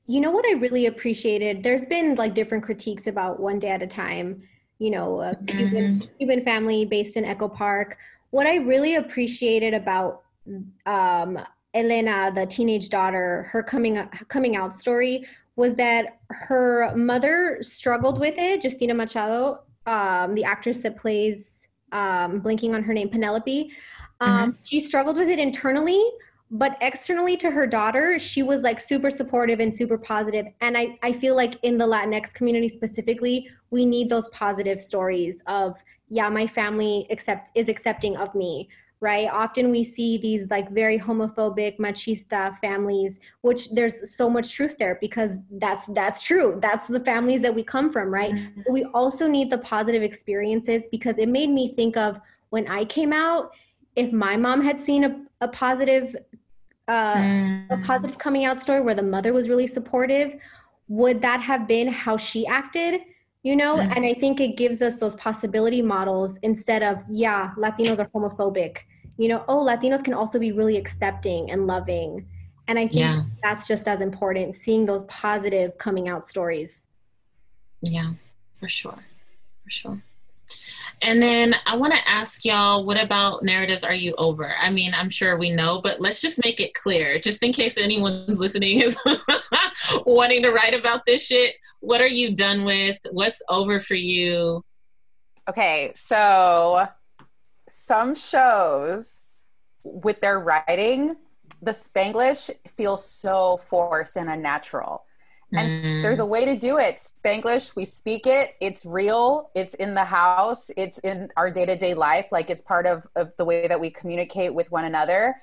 You 0.06 0.20
know 0.20 0.30
what 0.30 0.44
I 0.46 0.52
really 0.52 0.86
appreciated? 0.86 1.62
There's 1.62 1.86
been 1.86 2.14
like 2.14 2.34
different 2.34 2.64
critiques 2.64 3.06
about 3.06 3.40
One 3.40 3.58
Day 3.58 3.68
at 3.68 3.82
a 3.82 3.86
Time, 3.86 4.42
you 4.82 4.90
know, 4.90 5.20
a 5.20 5.36
Cuban, 5.46 6.00
mm-hmm. 6.00 6.16
Cuban 6.18 6.42
family 6.42 6.84
based 6.84 7.16
in 7.16 7.24
Echo 7.24 7.48
Park. 7.48 7.98
What 8.30 8.48
I 8.48 8.56
really 8.56 8.96
appreciated 8.96 9.74
about 9.74 10.22
um, 10.86 11.38
Elena, 11.72 12.32
the 12.34 12.46
teenage 12.46 12.88
daughter, 12.88 13.48
her 13.52 13.62
coming 13.62 13.96
coming 14.26 14.56
out 14.56 14.74
story 14.74 15.24
was 15.54 15.76
that 15.76 16.18
her 16.30 16.92
mother 16.96 17.58
struggled 17.60 18.18
with 18.18 18.34
it. 18.38 18.64
Justina 18.64 18.92
Machado, 18.92 19.60
um, 19.86 20.34
the 20.34 20.42
actress 20.42 20.78
that 20.78 20.96
plays, 20.96 21.62
um, 21.92 22.40
blinking 22.40 22.74
on 22.74 22.82
her 22.82 22.92
name, 22.92 23.08
Penelope, 23.08 23.70
um, 24.20 24.30
mm-hmm. 24.30 24.50
she 24.64 24.80
struggled 24.80 25.16
with 25.16 25.28
it 25.28 25.38
internally, 25.38 26.02
but 26.52 26.76
externally 26.82 27.36
to 27.38 27.50
her 27.50 27.66
daughter 27.66 28.18
she 28.18 28.42
was 28.42 28.62
like 28.62 28.78
super 28.78 29.10
supportive 29.10 29.58
and 29.58 29.74
super 29.74 29.98
positive. 29.98 30.46
And 30.60 30.76
i, 30.76 30.98
I 31.02 31.12
feel 31.12 31.34
like 31.34 31.54
in 31.62 31.78
the 31.78 31.86
latinx 31.86 32.32
community 32.32 32.68
specifically 32.68 33.48
we 33.70 33.86
need 33.86 34.08
those 34.08 34.28
positive 34.28 34.80
stories 34.80 35.42
of 35.46 35.82
yeah 36.08 36.28
my 36.28 36.46
family 36.46 37.06
accept 37.10 37.50
is 37.54 37.68
accepting 37.68 38.16
of 38.16 38.34
me 38.34 38.68
right? 39.00 39.28
Often 39.32 39.72
we 39.72 39.82
see 39.82 40.16
these 40.16 40.48
like 40.48 40.70
very 40.70 40.96
homophobic 40.96 41.76
machista 41.78 42.56
families 42.58 43.18
which 43.40 43.68
there's 43.72 44.14
so 44.14 44.30
much 44.30 44.54
truth 44.54 44.76
there 44.78 44.96
because 45.00 45.38
that's 45.50 45.86
that's 45.88 46.22
true. 46.22 46.58
That's 46.62 46.86
the 46.86 47.00
families 47.00 47.42
that 47.42 47.52
we 47.52 47.64
come 47.64 47.90
from 47.90 48.14
right? 48.14 48.32
Mm-hmm. 48.32 48.72
we 48.72 48.84
also 48.94 49.26
need 49.26 49.50
the 49.50 49.58
positive 49.58 50.04
experiences 50.04 50.86
because 50.92 51.18
it 51.18 51.28
made 51.28 51.50
me 51.50 51.74
think 51.74 51.96
of 51.96 52.20
when 52.50 52.68
i 52.68 52.84
came 52.84 53.12
out 53.12 53.50
if 53.96 54.12
my 54.12 54.36
mom 54.36 54.62
had 54.62 54.78
seen 54.78 55.04
a, 55.04 55.20
a 55.40 55.48
positive 55.48 56.14
uh, 56.88 57.14
mm. 57.14 57.66
a 57.70 57.86
positive 57.86 58.18
coming 58.18 58.44
out 58.44 58.62
story 58.62 58.80
where 58.80 58.94
the 58.94 59.02
mother 59.02 59.32
was 59.32 59.48
really 59.48 59.66
supportive, 59.66 60.34
would 60.88 61.22
that 61.22 61.40
have 61.40 61.66
been 61.66 61.88
how 61.88 62.16
she 62.16 62.46
acted? 62.46 63.00
You 63.42 63.56
know, 63.56 63.76
mm. 63.76 63.96
and 63.96 64.04
I 64.04 64.14
think 64.14 64.40
it 64.40 64.56
gives 64.56 64.82
us 64.82 64.96
those 64.96 65.16
possibility 65.16 65.82
models 65.82 66.38
instead 66.42 66.82
of, 66.82 66.98
yeah, 67.08 67.52
Latinos 67.58 67.98
are 67.98 68.08
homophobic. 68.14 68.78
You 69.18 69.28
know, 69.28 69.44
oh, 69.48 69.64
Latinos 69.64 70.02
can 70.04 70.14
also 70.14 70.38
be 70.38 70.52
really 70.52 70.76
accepting 70.76 71.50
and 71.50 71.66
loving. 71.66 72.26
And 72.68 72.78
I 72.78 72.82
think 72.82 72.94
yeah. 72.94 73.24
that's 73.42 73.66
just 73.66 73.88
as 73.88 74.00
important, 74.00 74.54
seeing 74.54 74.86
those 74.86 75.02
positive 75.04 75.76
coming 75.78 76.08
out 76.08 76.26
stories. 76.26 76.86
Yeah, 77.80 78.12
for 78.60 78.68
sure. 78.68 78.98
For 79.64 79.70
sure. 79.70 80.02
And 81.02 81.20
then 81.20 81.56
I 81.66 81.76
want 81.76 81.92
to 81.92 82.08
ask 82.08 82.44
y'all, 82.44 82.84
what 82.84 83.00
about 83.00 83.42
narratives 83.42 83.82
are 83.82 83.94
you 83.94 84.14
over? 84.18 84.54
I 84.60 84.70
mean, 84.70 84.92
I'm 84.94 85.10
sure 85.10 85.36
we 85.36 85.50
know, 85.50 85.80
but 85.80 86.00
let's 86.00 86.20
just 86.20 86.42
make 86.44 86.60
it 86.60 86.74
clear, 86.74 87.18
just 87.18 87.42
in 87.42 87.52
case 87.52 87.76
anyone's 87.76 88.38
listening 88.38 88.80
is 88.80 88.96
wanting 90.06 90.42
to 90.44 90.52
write 90.52 90.78
about 90.78 91.04
this 91.04 91.26
shit. 91.26 91.56
What 91.80 92.00
are 92.00 92.06
you 92.06 92.34
done 92.34 92.64
with? 92.64 92.98
What's 93.10 93.42
over 93.48 93.80
for 93.80 93.96
you? 93.96 94.64
Okay, 95.48 95.90
so 95.96 96.86
some 97.68 98.14
shows 98.14 99.20
with 99.84 100.20
their 100.20 100.38
writing, 100.38 101.16
the 101.62 101.72
Spanglish 101.72 102.50
feels 102.68 103.04
so 103.04 103.56
forced 103.56 104.16
and 104.16 104.30
unnatural. 104.30 105.04
And 105.52 105.70
mm. 105.70 106.02
there's 106.02 106.20
a 106.20 106.26
way 106.26 106.44
to 106.44 106.56
do 106.56 106.78
it. 106.78 106.96
Spanglish, 106.96 107.76
we 107.76 107.84
speak 107.84 108.26
it. 108.26 108.56
It's 108.60 108.86
real. 108.86 109.50
It's 109.54 109.74
in 109.74 109.94
the 109.94 110.04
house. 110.04 110.70
It's 110.76 110.98
in 110.98 111.30
our 111.36 111.50
day 111.50 111.66
to 111.66 111.76
day 111.76 111.94
life. 111.94 112.28
Like 112.32 112.50
it's 112.50 112.62
part 112.62 112.86
of, 112.86 113.06
of 113.16 113.32
the 113.36 113.44
way 113.44 113.68
that 113.68 113.78
we 113.80 113.90
communicate 113.90 114.54
with 114.54 114.70
one 114.70 114.84
another. 114.84 115.34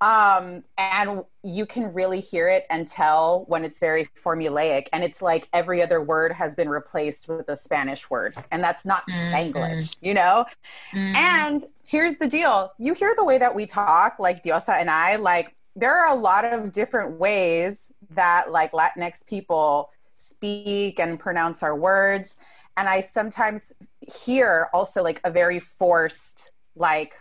Um, 0.00 0.62
and 0.76 1.24
you 1.42 1.66
can 1.66 1.92
really 1.92 2.20
hear 2.20 2.48
it 2.48 2.66
and 2.70 2.86
tell 2.86 3.44
when 3.48 3.64
it's 3.64 3.80
very 3.80 4.08
formulaic. 4.16 4.86
And 4.92 5.02
it's 5.02 5.20
like 5.20 5.48
every 5.52 5.82
other 5.82 6.00
word 6.00 6.32
has 6.32 6.54
been 6.54 6.68
replaced 6.68 7.28
with 7.28 7.48
a 7.48 7.56
Spanish 7.56 8.08
word. 8.08 8.34
And 8.52 8.62
that's 8.62 8.86
not 8.86 9.08
mm-hmm. 9.08 9.34
Spanglish, 9.34 9.96
you 10.00 10.14
know? 10.14 10.46
Mm. 10.92 11.16
And 11.16 11.64
here's 11.84 12.16
the 12.16 12.28
deal 12.28 12.72
you 12.78 12.94
hear 12.94 13.12
the 13.16 13.24
way 13.24 13.38
that 13.38 13.54
we 13.54 13.66
talk, 13.66 14.20
like 14.20 14.44
Diosa 14.44 14.80
and 14.80 14.88
I, 14.88 15.16
like 15.16 15.56
there 15.76 15.96
are 15.96 16.16
a 16.16 16.18
lot 16.18 16.44
of 16.44 16.72
different 16.72 17.18
ways 17.18 17.92
that 18.10 18.50
like 18.50 18.72
Latinx 18.72 19.26
people 19.26 19.90
speak 20.16 20.98
and 20.98 21.18
pronounce 21.18 21.62
our 21.62 21.76
words. 21.76 22.36
And 22.76 22.88
I 22.88 23.00
sometimes 23.00 23.74
hear 24.00 24.68
also 24.72 25.02
like 25.02 25.20
a 25.24 25.30
very 25.30 25.60
forced, 25.60 26.52
like, 26.74 27.14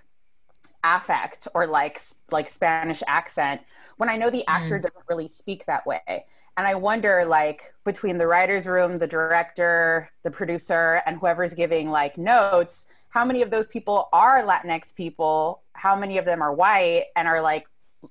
affect 0.84 1.48
or 1.54 1.68
like 1.68 1.98
like 2.32 2.48
Spanish 2.48 3.02
accent 3.08 3.62
when 3.98 4.10
I 4.10 4.16
know 4.16 4.30
the 4.30 4.46
actor 4.48 4.80
mm. 4.80 4.84
doesn't 4.84 5.04
really 5.10 5.28
speak 5.28 5.66
that 5.66 5.86
way. 5.86 6.26
And 6.56 6.66
I 6.66 6.76
wonder 6.76 7.26
like 7.26 7.74
between 7.84 8.18
the 8.18 8.28
writers 8.28 8.68
room, 8.68 8.98
the 8.98 9.08
director, 9.08 10.10
the 10.24 10.32
producer 10.32 11.02
and 11.06 11.18
whoever's 11.18 11.54
giving 11.54 11.90
like 11.90 12.18
notes, 12.18 12.88
how 13.10 13.26
many 13.26 13.42
of 13.42 13.52
those 13.52 13.68
people 13.68 14.10
are 14.14 14.44
Latinx 14.44 14.96
people? 14.96 15.62
How 15.74 15.96
many 15.96 16.18
of 16.18 16.26
them 16.26 16.42
are 16.42 16.54
white 16.54 17.06
and 17.16 17.28
are 17.28 17.42
like 17.42 17.68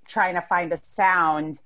trying 0.08 0.34
to 0.34 0.40
find 0.40 0.72
a 0.72 0.76
sound 0.76 1.60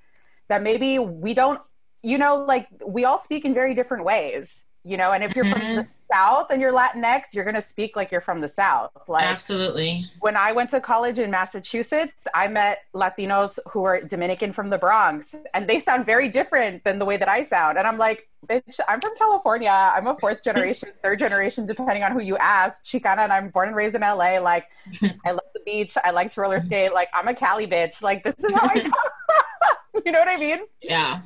that 0.49 0.63
maybe 0.63 0.99
we 0.99 1.35
don't 1.35 1.61
you 2.03 2.19
know 2.19 2.45
like 2.45 2.69
we 2.87 3.05
all 3.05 3.19
speak 3.19 3.45
in 3.45 3.55
very 3.55 3.75
different 3.75 4.05
ways 4.05 4.65
you 4.85 4.97
know? 4.97 5.13
And 5.13 5.23
if 5.23 5.37
you're 5.37 5.45
mm-hmm. 5.45 5.53
from 5.53 5.77
the 5.77 5.83
mm-hmm. 5.83 6.15
south 6.15 6.51
and 6.51 6.61
you're 6.61 6.73
latinx 6.73 7.35
you're 7.35 7.45
going 7.45 7.55
to 7.55 7.63
speak 7.63 7.97
like 7.97 8.11
you're 8.11 8.21
from 8.21 8.41
the 8.41 8.49
south. 8.49 8.91
Like 9.09 9.27
absolutely. 9.27 10.05
when 10.21 10.37
i 10.37 10.53
went 10.53 10.71
to 10.71 10.81
college 10.81 11.19
in 11.19 11.31
massachusetts 11.31 12.27
i 12.35 12.49
met 12.49 12.85
latinos 12.95 13.59
who 13.71 13.85
are 13.85 14.01
dominican 14.01 14.53
from 14.53 14.71
the 14.71 14.79
bronx 14.79 15.35
and 15.55 15.69
they 15.69 15.79
sound 15.79 16.07
very 16.07 16.29
different 16.29 16.85
than 16.85 16.99
the 16.99 17.05
way 17.05 17.17
that 17.17 17.29
i 17.29 17.43
sound. 17.43 17.79
And 17.79 17.87
i'm 17.87 17.99
like 17.99 18.29
bitch 18.47 18.81
i'm 18.89 19.01
from 19.01 19.17
california. 19.17 19.71
I'm 19.71 20.07
a 20.07 20.17
fourth 20.17 20.43
generation 20.49 20.91
third 21.03 21.19
generation 21.19 21.67
depending 21.67 22.03
on 22.03 22.13
who 22.13 22.23
you 22.23 22.37
ask. 22.39 22.85
Chicana 22.85 23.19
and 23.19 23.33
i'm 23.33 23.51
born 23.51 23.69
and 23.69 23.77
raised 23.77 23.95
in 23.95 24.03
la 24.03 24.15
like 24.15 24.67
i 25.27 25.31
love 25.31 25.41
the 25.65 25.71
beach 25.71 25.97
i 26.05 26.11
like 26.11 26.31
to 26.31 26.41
roller 26.41 26.57
mm-hmm. 26.57 26.67
skate 26.67 26.95
like 26.95 27.09
i'm 27.15 27.29
a 27.29 27.35
cali 27.35 27.67
bitch 27.67 28.03
like 28.03 28.23
this 28.25 28.35
is 28.43 28.55
how 28.55 28.69
i 28.69 28.81
talk 28.81 29.13
you 30.07 30.13
know 30.13 30.19
what 30.19 30.29
i 30.29 30.37
mean 30.37 30.61
yeah 30.83 31.21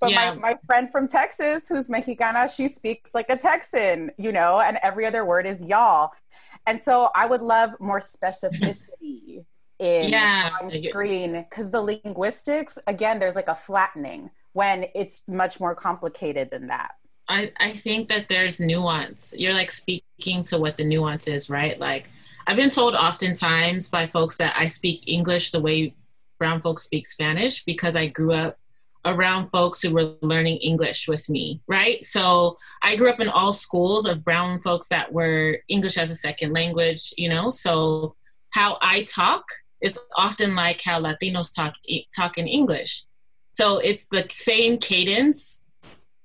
but 0.00 0.12
yeah. 0.12 0.32
my, 0.32 0.52
my 0.52 0.58
friend 0.64 0.90
from 0.90 1.06
Texas, 1.06 1.68
who's 1.68 1.90
Mexicana, 1.90 2.48
she 2.48 2.68
speaks 2.68 3.14
like 3.14 3.28
a 3.28 3.36
Texan, 3.36 4.10
you 4.16 4.32
know, 4.32 4.60
and 4.60 4.78
every 4.82 5.06
other 5.06 5.26
word 5.26 5.46
is 5.46 5.62
y'all. 5.68 6.10
And 6.66 6.80
so 6.80 7.10
I 7.14 7.26
would 7.26 7.42
love 7.42 7.72
more 7.78 8.00
specificity 8.00 9.44
in 9.78 10.10
yeah. 10.10 10.50
on 10.60 10.70
screen 10.70 11.44
because 11.48 11.70
the 11.70 11.82
linguistics, 11.82 12.78
again, 12.86 13.18
there's 13.18 13.36
like 13.36 13.48
a 13.48 13.54
flattening 13.54 14.30
when 14.54 14.86
it's 14.94 15.28
much 15.28 15.60
more 15.60 15.74
complicated 15.74 16.50
than 16.50 16.68
that. 16.68 16.92
I, 17.28 17.52
I 17.60 17.70
think 17.70 18.08
that 18.08 18.28
there's 18.28 18.58
nuance. 18.58 19.34
You're 19.36 19.54
like 19.54 19.70
speaking 19.70 20.42
to 20.44 20.58
what 20.58 20.78
the 20.78 20.84
nuance 20.84 21.28
is, 21.28 21.50
right? 21.50 21.78
Like 21.78 22.08
I've 22.50 22.56
been 22.56 22.68
told 22.68 22.96
oftentimes 22.96 23.88
by 23.88 24.08
folks 24.08 24.36
that 24.38 24.56
I 24.58 24.66
speak 24.66 25.04
English 25.06 25.52
the 25.52 25.60
way 25.60 25.94
brown 26.36 26.60
folks 26.60 26.82
speak 26.82 27.06
Spanish 27.06 27.64
because 27.64 27.94
I 27.94 28.08
grew 28.08 28.32
up 28.32 28.58
around 29.04 29.50
folks 29.50 29.80
who 29.80 29.92
were 29.92 30.16
learning 30.20 30.56
English 30.56 31.06
with 31.06 31.28
me, 31.28 31.60
right? 31.68 32.02
So 32.02 32.56
I 32.82 32.96
grew 32.96 33.08
up 33.08 33.20
in 33.20 33.28
all 33.28 33.52
schools 33.52 34.04
of 34.04 34.24
brown 34.24 34.60
folks 34.62 34.88
that 34.88 35.12
were 35.12 35.58
English 35.68 35.96
as 35.96 36.10
a 36.10 36.16
second 36.16 36.52
language, 36.52 37.14
you 37.16 37.28
know? 37.28 37.50
So 37.50 38.16
how 38.50 38.78
I 38.82 39.04
talk 39.04 39.44
is 39.80 39.96
often 40.16 40.56
like 40.56 40.82
how 40.82 41.00
Latinos 41.00 41.54
talk 41.54 41.76
talk 42.16 42.36
in 42.36 42.48
English. 42.48 43.04
So 43.52 43.78
it's 43.78 44.06
the 44.06 44.26
same 44.28 44.76
cadence 44.76 45.60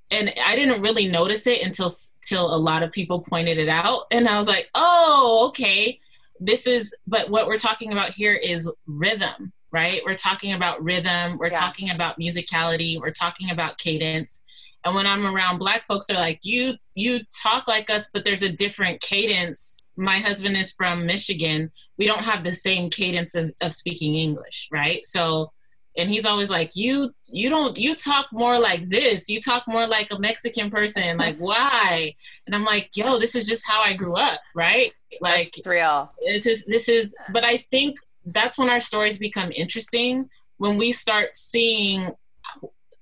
and 0.09 0.33
I 0.43 0.55
didn't 0.55 0.81
really 0.81 1.07
notice 1.07 1.45
it 1.45 1.61
until 1.61 1.91
till 2.23 2.51
a 2.51 2.57
lot 2.57 2.81
of 2.81 2.91
people 2.91 3.21
pointed 3.21 3.59
it 3.59 3.69
out 3.69 4.05
and 4.09 4.27
I 4.27 4.39
was 4.39 4.47
like, 4.47 4.71
"Oh, 4.73 5.45
okay. 5.49 5.99
This 6.39 6.67
is 6.67 6.93
but 7.07 7.29
what 7.29 7.47
we're 7.47 7.57
talking 7.57 7.91
about 7.91 8.11
here 8.11 8.33
is 8.33 8.71
rhythm, 8.85 9.53
right? 9.71 10.01
We're 10.05 10.13
talking 10.13 10.53
about 10.53 10.83
rhythm, 10.83 11.37
we're 11.37 11.47
yeah. 11.47 11.59
talking 11.59 11.89
about 11.89 12.19
musicality, 12.19 12.99
we're 12.99 13.11
talking 13.11 13.51
about 13.51 13.77
cadence. 13.77 14.41
And 14.83 14.93
when 14.93 15.07
I'm 15.07 15.25
around 15.25 15.57
black 15.57 15.87
folks, 15.87 16.05
they're 16.05 16.17
like, 16.17 16.39
"You 16.43 16.75
you 16.93 17.21
talk 17.41 17.67
like 17.67 17.89
us, 17.89 18.09
but 18.13 18.23
there's 18.23 18.43
a 18.43 18.51
different 18.51 19.01
cadence." 19.01 19.79
My 19.97 20.19
husband 20.19 20.57
is 20.57 20.73
from 20.73 21.05
Michigan. 21.05 21.71
We 21.97 22.05
don't 22.05 22.23
have 22.23 22.43
the 22.43 22.53
same 22.53 22.89
cadence 22.89 23.33
of, 23.33 23.51
of 23.61 23.73
speaking 23.73 24.15
English, 24.15 24.67
right? 24.71 25.05
So 25.05 25.53
and 25.97 26.09
he's 26.09 26.25
always 26.25 26.49
like 26.49 26.75
you 26.75 27.13
you 27.29 27.49
don't 27.49 27.77
you 27.77 27.95
talk 27.95 28.27
more 28.31 28.59
like 28.59 28.89
this. 28.89 29.29
You 29.29 29.39
talk 29.39 29.63
more 29.67 29.87
like 29.87 30.11
a 30.13 30.19
mexican 30.19 30.69
person. 30.69 31.17
Like 31.17 31.37
why? 31.37 32.13
And 32.45 32.55
i'm 32.55 32.65
like 32.65 32.89
yo 32.95 33.17
this 33.17 33.35
is 33.35 33.47
just 33.47 33.63
how 33.67 33.81
i 33.81 33.93
grew 33.93 34.13
up 34.13 34.39
right? 34.53 34.91
Like 35.21 35.53
That's 35.55 35.67
real. 35.67 36.11
this 36.21 36.45
is 36.45 36.65
this 36.65 36.89
is 36.89 37.15
but 37.31 37.45
i 37.45 37.57
think 37.57 37.95
that's 38.25 38.57
when 38.57 38.69
our 38.69 38.81
stories 38.81 39.17
become 39.17 39.51
interesting 39.51 40.29
when 40.57 40.77
we 40.77 40.91
start 40.91 41.35
seeing 41.35 42.11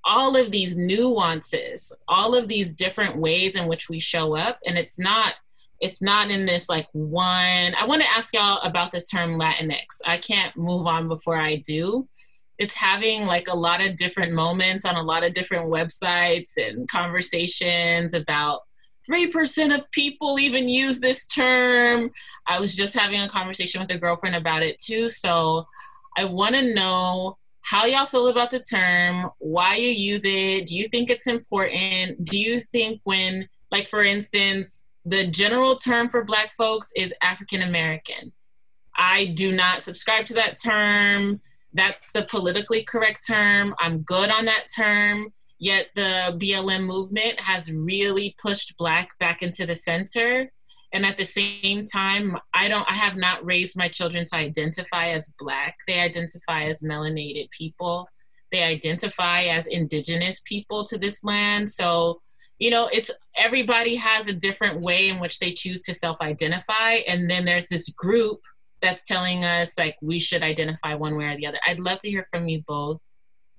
all 0.04 0.36
of 0.36 0.52
these 0.52 0.76
nuances 0.76 1.94
all 2.08 2.36
of 2.36 2.48
these 2.48 2.74
different 2.74 3.16
ways 3.18 3.56
in 3.56 3.68
which 3.68 3.90
we 3.90 4.00
show 4.00 4.36
up. 4.36 4.60
And 4.68 4.78
it's 4.78 5.00
not 5.00 5.36
it's 5.82 6.02
not 6.02 6.30
in 6.30 6.46
this 6.46 6.70
like 6.70 6.88
one 6.94 7.76
i 7.76 7.86
want 7.86 8.02
to 8.02 8.10
ask 8.10 8.34
y'all 8.34 8.60
about 8.64 8.92
the 8.92 9.02
term 9.02 9.40
latinx. 9.40 9.86
I 10.06 10.18
can't 10.18 10.56
move 10.56 10.86
on 10.88 11.08
before 11.08 11.38
i 11.38 11.56
do 11.58 12.08
it's 12.60 12.74
having 12.74 13.26
like 13.26 13.48
a 13.48 13.56
lot 13.56 13.86
of 13.86 13.96
different 13.96 14.34
moments 14.34 14.86
on 14.86 14.96
a 14.96 15.02
lot 15.02 15.26
of 15.26 15.34
different 15.34 15.72
websites 15.72 16.52
and 16.58 16.88
conversations 16.88 18.14
about 18.14 18.62
3% 19.10 19.76
of 19.76 19.90
people 19.92 20.40
even 20.40 20.70
use 20.70 21.00
this 21.00 21.26
term. 21.26 22.10
I 22.48 22.60
was 22.60 22.76
just 22.76 22.94
having 22.94 23.22
a 23.22 23.28
conversation 23.28 23.82
with 23.82 23.92
a 23.92 23.98
girlfriend 23.98 24.36
about 24.36 24.64
it 24.64 24.78
too. 24.78 25.10
So 25.10 25.68
I 26.18 26.26
want 26.26 26.56
to 26.56 26.74
know 26.74 27.38
how 27.62 27.86
y'all 27.86 28.06
feel 28.06 28.28
about 28.28 28.52
the 28.52 28.60
term, 28.60 29.30
why 29.40 29.76
you 29.76 29.90
use 29.90 30.24
it. 30.26 30.68
Do 30.68 30.76
you 30.76 30.88
think 30.88 31.10
it's 31.10 31.28
important? 31.28 32.24
Do 32.24 32.38
you 32.38 32.60
think 32.60 33.02
when, 33.04 33.48
like, 33.72 33.88
for 33.88 34.04
instance, 34.04 34.84
the 35.06 35.28
general 35.28 35.76
term 35.76 36.10
for 36.10 36.24
Black 36.24 36.54
folks 36.54 36.92
is 36.96 37.14
African 37.22 37.62
American? 37.62 38.32
I 38.96 39.26
do 39.26 39.52
not 39.52 39.82
subscribe 39.82 40.26
to 40.26 40.34
that 40.36 40.62
term. 40.62 41.42
That's 41.74 42.12
the 42.12 42.24
politically 42.24 42.84
correct 42.84 43.26
term. 43.28 43.74
I'm 43.80 44.02
good 44.02 44.30
on 44.30 44.46
that 44.46 44.66
term 44.76 45.34
Yet 45.64 45.92
the 45.96 46.38
BLM 46.38 46.86
movement 46.86 47.40
has 47.40 47.72
really 47.72 48.36
pushed 48.38 48.76
Black 48.78 49.18
back 49.18 49.42
into 49.42 49.66
the 49.66 49.78
center. 49.78 50.52
And 50.92 51.06
at 51.06 51.16
the 51.16 51.24
same 51.24 51.86
time, 51.86 52.38
I 52.54 52.68
don't, 52.68 52.86
I 52.92 52.96
have 52.96 53.16
not 53.16 53.46
raised 53.46 53.78
my 53.78 53.88
children 53.88 54.26
to 54.26 54.36
identify 54.36 55.12
as 55.12 55.32
Black. 55.40 55.78
They 55.88 56.02
identify 56.02 56.64
as 56.64 56.82
melanated 56.82 57.50
people. 57.52 58.10
They 58.52 58.62
identify 58.62 59.44
as 59.44 59.66
indigenous 59.68 60.42
people 60.44 60.84
to 60.84 60.98
this 60.98 61.24
land. 61.24 61.70
So, 61.70 62.20
you 62.60 62.70
know, 62.70 62.90
it's 62.92 63.10
everybody 63.38 63.96
has 63.96 64.28
a 64.28 64.34
different 64.34 64.82
way 64.82 65.08
in 65.08 65.22
which 65.22 65.40
they 65.40 65.54
choose 65.54 65.80
to 65.84 65.94
self 65.94 66.18
identify. 66.20 67.00
And 67.08 67.32
then 67.32 67.46
there's 67.46 67.70
this 67.70 67.88
group 67.88 68.42
that's 68.84 69.06
telling 69.06 69.46
us 69.46 69.78
like 69.78 69.98
we 70.02 70.20
should 70.20 70.44
identify 70.44 70.94
one 70.94 71.18
way 71.18 71.26
or 71.26 71.38
the 71.38 71.48
other. 71.48 71.58
I'd 71.66 71.80
love 71.80 72.00
to 72.00 72.10
hear 72.10 72.28
from 72.30 72.48
you 72.50 72.62
both 72.68 73.00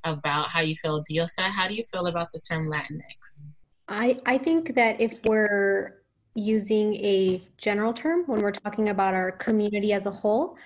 about 0.05 0.51
how 0.51 0.61
you 0.61 0.77
feel. 0.77 1.03
Diosa, 1.11 1.41
how 1.41 1.67
do 1.67 1.75
you 1.75 1.83
feel 1.91 2.07
about 2.07 2.31
the 2.33 2.41
term 2.41 2.69
Latinx? 2.69 3.43
I, 3.89 4.21
I 4.27 4.39
think 4.39 4.75
that 4.75 5.01
if 5.01 5.25
we're 5.25 6.03
using 6.35 6.95
a 6.97 7.43
general 7.57 7.95
term 7.95 8.25
when 8.27 8.41
we're 8.41 8.53
talking 8.53 8.91
about 8.91 9.15
our 9.15 9.33
community 9.33 9.93
as 9.93 10.07
a 10.07 10.11
whole, 10.11 10.57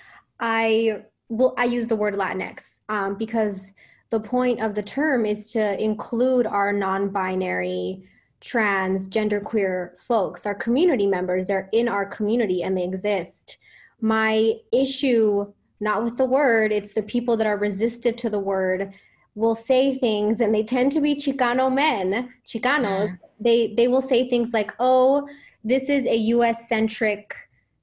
I 0.41 1.05
well, 1.29 1.55
I 1.57 1.65
use 1.65 1.87
the 1.87 1.97
word 1.97 2.15
Latinx 2.15 2.81
um, 2.89 3.17
because 3.17 3.73
the 4.11 4.19
point 4.19 4.61
of 4.61 4.75
the 4.75 4.83
term 4.83 5.27
is 5.27 5.53
to 5.53 5.83
include 5.83 6.47
our 6.47 6.73
non-binary 6.73 8.03
trans, 8.41 9.09
genderqueer 9.09 9.99
folks, 9.99 10.47
our 10.47 10.55
community 10.55 11.07
members. 11.07 11.47
They're 11.47 11.69
in 11.73 11.87
our 11.87 12.07
community 12.07 12.63
and 12.63 12.77
they 12.77 12.85
exist. 12.85 13.59
My 14.01 14.55
issue, 14.73 15.53
not 15.81 16.05
with 16.05 16.17
the 16.17 16.25
word, 16.25 16.73
it's 16.73 16.95
the 16.95 17.03
people 17.03 17.37
that 17.37 17.47
are 17.47 17.57
resistive 17.57 18.17
to 18.17 18.31
the 18.31 18.39
word 18.39 18.93
will 19.35 19.55
say 19.55 19.97
things 19.99 20.41
and 20.41 20.53
they 20.53 20.65
tend 20.65 20.91
to 20.93 21.01
be 21.01 21.15
Chicano 21.15 21.73
men, 21.73 22.33
Chicanos. 22.47 23.09
Mm. 23.09 23.19
They 23.41 23.75
they 23.77 23.89
will 23.89 24.03
say 24.03 24.29
things 24.29 24.53
like, 24.53 24.73
"Oh, 24.81 25.29
this 25.63 25.89
is 25.89 26.07
a 26.07 26.17
US 26.35 26.69
centric 26.69 27.35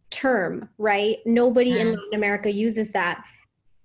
term, 0.09 0.69
right? 0.77 1.17
Nobody 1.25 1.71
mm. 1.71 1.79
in 1.79 1.87
Latin 1.93 2.13
America 2.13 2.51
uses 2.51 2.91
that." 2.91 3.23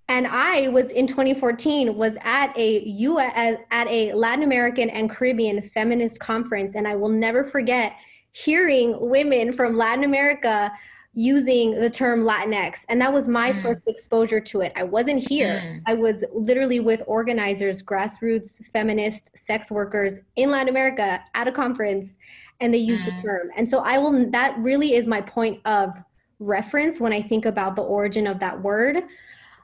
And 0.09 0.27
I 0.27 0.67
was 0.67 0.91
in 0.91 1.07
2014 1.07 1.95
was 1.95 2.17
at 2.23 2.53
a 2.59 2.81
US 2.81 3.59
at 3.71 3.87
a 3.87 4.13
Latin 4.15 4.43
American 4.43 4.91
and 4.91 5.09
Caribbean 5.09 5.63
feminist 5.63 6.19
conference 6.19 6.75
and 6.75 6.89
I 6.89 6.97
will 6.97 7.09
never 7.09 7.45
forget 7.45 7.93
hearing 8.33 8.97
women 8.99 9.53
from 9.53 9.77
Latin 9.77 10.03
America 10.03 10.73
using 11.13 11.79
the 11.79 11.91
term 11.91 12.23
Latinx. 12.23 12.85
And 12.89 13.01
that 13.01 13.13
was 13.13 13.27
my 13.27 13.53
mm. 13.53 13.63
first 13.63 13.83
exposure 13.89 14.41
to 14.41 14.61
it. 14.61 14.73
I 14.77 14.85
wasn't 14.85 15.27
here. 15.29 15.61
Mm. 15.65 15.83
I 15.87 15.95
was 15.95 16.25
literally 16.33 16.81
with 16.81 17.03
organizers, 17.07 17.83
grassroots, 17.83 18.65
feminist, 18.67 19.31
sex 19.37 19.71
workers 19.71 20.19
in 20.37 20.51
Latin 20.51 20.69
America 20.69 21.21
at 21.35 21.49
a 21.49 21.53
conference, 21.53 22.17
and 22.61 22.73
they 22.73 22.79
used 22.79 23.05
mm. 23.05 23.07
the 23.07 23.23
term. 23.27 23.51
And 23.57 23.69
so 23.69 23.81
I 23.81 23.99
will, 23.99 24.31
that 24.31 24.57
really 24.59 24.95
is 24.95 25.07
my 25.07 25.21
point 25.21 25.61
of 25.65 25.97
reference 26.39 27.01
when 27.01 27.13
I 27.13 27.21
think 27.21 27.45
about 27.45 27.77
the 27.77 27.83
origin 27.83 28.27
of 28.27 28.39
that 28.39 28.63
word 28.63 29.03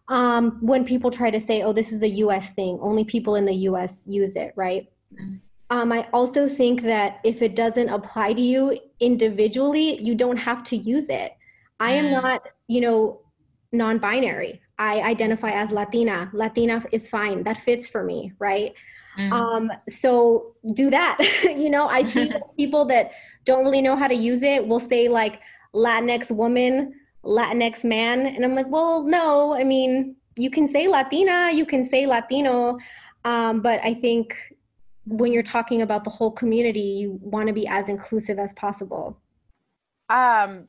um, 0.09 0.59
when 0.61 0.84
people 0.84 1.11
try 1.11 1.30
to 1.30 1.40
say, 1.40 1.62
oh, 1.62 1.72
this 1.72 1.92
is 1.92 2.03
a 2.03 2.09
US 2.09 2.55
thing, 2.55 2.78
only 2.80 3.05
people 3.05 3.36
in 3.36 3.44
the 3.44 3.55
US 3.70 4.07
use 4.07 4.36
it, 4.36 4.53
right? 4.57 4.88
Mm-hmm. 5.12 5.36
Um, 5.71 5.91
I 5.93 6.09
also 6.12 6.49
think 6.49 6.83
that 6.83 7.21
if 7.25 7.43
it 7.43 7.57
doesn't 7.57 7.89
apply 7.89 8.35
to 8.35 8.41
you 8.41 8.79
individually, 9.01 10.01
you 10.03 10.14
don't 10.14 10.37
have 10.37 10.62
to 10.64 10.77
use 10.77 11.09
it. 11.09 11.33
I 11.81 11.93
am 11.93 12.07
mm. 12.07 12.23
not, 12.23 12.43
you 12.69 12.81
know, 12.81 13.21
non 13.73 13.99
binary. 13.99 14.61
I 14.79 15.01
identify 15.01 15.51
as 15.51 15.73
Latina. 15.73 16.31
Latina 16.33 16.85
is 16.93 17.09
fine. 17.09 17.43
That 17.43 17.59
fits 17.59 17.89
for 17.89 18.05
me, 18.05 18.33
right? 18.39 18.75
Mm. 19.19 19.33
Um, 19.33 19.73
so 19.89 20.55
do 20.75 20.91
that. 20.91 21.19
you 21.45 21.71
know, 21.71 21.89
I 21.89 22.05
see 22.05 22.31
people 22.57 22.85
that 22.87 23.12
don't 23.45 23.64
really 23.64 23.83
know 23.83 23.97
how 23.97 24.09
to 24.09 24.14
use 24.14 24.43
it 24.43 24.67
will 24.67 24.81
say 24.81 25.09
like 25.09 25.41
Latinx 25.75 26.31
woman 26.31 26.95
Latinx 27.27 27.85
man. 27.85 28.27
And 28.27 28.45
I'm 28.45 28.55
like, 28.55 28.69
well, 28.69 29.03
no, 29.03 29.55
I 29.55 29.64
mean, 29.64 30.17
you 30.37 30.51
can 30.51 30.69
say 30.69 30.89
Latina, 30.89 31.51
you 31.53 31.67
can 31.67 31.89
say 31.89 32.07
Latino, 32.07 32.79
um, 33.25 33.61
but 33.61 33.81
I 33.83 33.95
think 33.95 34.37
when 35.07 35.32
you're 35.32 35.42
talking 35.42 35.82
about 35.82 36.04
the 36.04 36.11
whole 36.11 36.30
community, 36.30 36.80
you 36.80 37.18
want 37.22 37.46
to 37.46 37.52
be 37.52 37.66
as 37.66 37.88
inclusive 37.88 38.38
as 38.38 38.52
possible. 38.54 39.18
Um, 40.09 40.68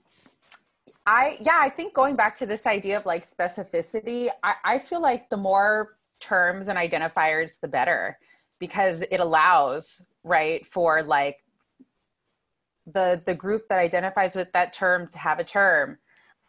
I 1.06 1.38
yeah, 1.42 1.60
I 1.60 1.70
think 1.70 1.94
going 1.94 2.16
back 2.16 2.36
to 2.38 2.46
this 2.46 2.66
idea 2.68 2.98
of 2.98 3.06
like 3.06 3.24
specificity, 3.24 4.30
I, 4.44 4.56
I 4.64 4.80
feel 4.80 5.02
like 5.02 5.30
the 5.30 5.38
more 5.38 5.98
terms 6.20 6.68
and 6.68 6.78
identifiers, 6.78 7.60
the 7.60 7.68
better, 7.68 8.18
because 8.60 9.02
it 9.02 9.20
allows 9.20 10.06
right 10.24 10.66
for 10.68 11.02
like 11.02 11.38
the 12.86 13.22
the 13.26 13.36
group 13.36 13.68
that 13.70 13.80
identifies 13.80 14.36
with 14.36 14.52
that 14.54 14.74
term 14.74 15.08
to 15.12 15.20
have 15.20 15.40
a 15.40 15.44
term 15.44 15.98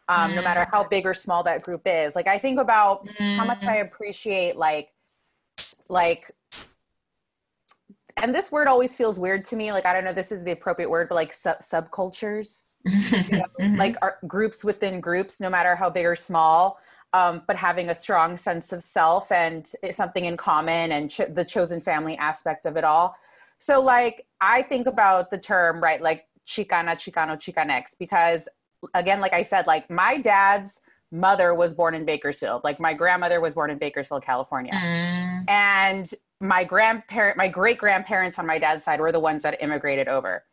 um, 0.09 0.31
mm. 0.31 0.35
no 0.35 0.41
matter 0.41 0.65
how 0.69 0.83
big 0.83 1.05
or 1.05 1.13
small 1.13 1.43
that 1.43 1.61
group 1.61 1.81
is. 1.85 2.15
Like 2.15 2.27
I 2.27 2.37
think 2.37 2.59
about 2.59 3.07
mm. 3.07 3.37
how 3.37 3.45
much 3.45 3.63
I 3.63 3.77
mm. 3.77 3.85
appreciate 3.85 4.57
like 4.57 4.89
like 5.89 6.31
and 8.17 8.33
this 8.33 8.51
word 8.51 8.67
always 8.67 8.95
feels 8.95 9.19
weird 9.19 9.45
to 9.45 9.55
me. 9.55 9.71
Like 9.71 9.85
I 9.85 9.93
don't 9.93 10.03
know 10.03 10.13
this 10.13 10.31
is 10.31 10.43
the 10.43 10.51
appropriate 10.51 10.89
word, 10.89 11.09
but 11.09 11.15
like 11.15 11.31
sub- 11.31 11.59
subcultures, 11.59 12.65
you 12.85 13.37
know, 13.37 13.45
mm-hmm. 13.59 13.75
like 13.75 13.95
groups 14.27 14.63
within 14.63 14.99
groups, 14.99 15.39
no 15.39 15.49
matter 15.49 15.75
how 15.75 15.89
big 15.89 16.05
or 16.05 16.15
small. 16.15 16.79
Um, 17.11 17.41
but 17.47 17.55
having 17.55 17.89
a 17.89 17.95
strong 17.95 18.37
sense 18.37 18.71
of 18.71 18.83
self 18.83 19.31
and 19.31 19.65
something 19.89 20.25
in 20.25 20.37
common 20.37 20.91
and 20.91 21.09
ch- 21.09 21.21
the 21.27 21.43
chosen 21.43 21.81
family 21.81 22.15
aspect 22.17 22.67
of 22.67 22.77
it 22.77 22.83
all. 22.83 23.15
So, 23.57 23.81
like, 23.81 24.27
I 24.39 24.61
think 24.61 24.85
about 24.85 25.31
the 25.31 25.39
term, 25.39 25.81
right, 25.81 25.99
like 25.99 26.27
Chicana, 26.45 26.91
Chicano, 26.91 27.35
Chicanx, 27.35 27.97
because 27.97 28.47
again, 28.93 29.21
like 29.21 29.33
I 29.33 29.43
said, 29.43 29.67
like 29.67 29.89
my 29.89 30.17
dad's 30.17 30.81
mother 31.11 31.53
was 31.53 31.73
born 31.73 31.95
in 31.95 32.05
Bakersfield. 32.05 32.63
Like 32.63 32.79
my 32.79 32.93
grandmother 32.93 33.41
was 33.41 33.53
born 33.53 33.69
in 33.71 33.77
Bakersfield, 33.77 34.23
California. 34.23 34.73
Mm. 34.73 35.49
And 35.49 36.11
my 36.39 36.63
grandparent, 36.63 37.37
my 37.37 37.47
great 37.47 37.77
grandparents 37.77 38.39
on 38.39 38.45
my 38.45 38.57
dad's 38.57 38.83
side 38.83 38.99
were 38.99 39.11
the 39.11 39.19
ones 39.19 39.43
that 39.43 39.61
immigrated 39.61 40.07
over. 40.07 40.43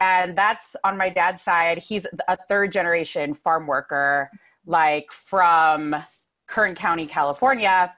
And 0.00 0.36
that's 0.36 0.74
on 0.84 0.96
my 0.96 1.08
dad's 1.08 1.42
side. 1.42 1.78
He's 1.78 2.06
a 2.28 2.36
third 2.48 2.72
generation 2.72 3.34
farm 3.34 3.66
worker, 3.66 4.30
like 4.66 5.06
from 5.10 5.94
Kern 6.48 6.74
County, 6.74 7.06
California. 7.06 7.94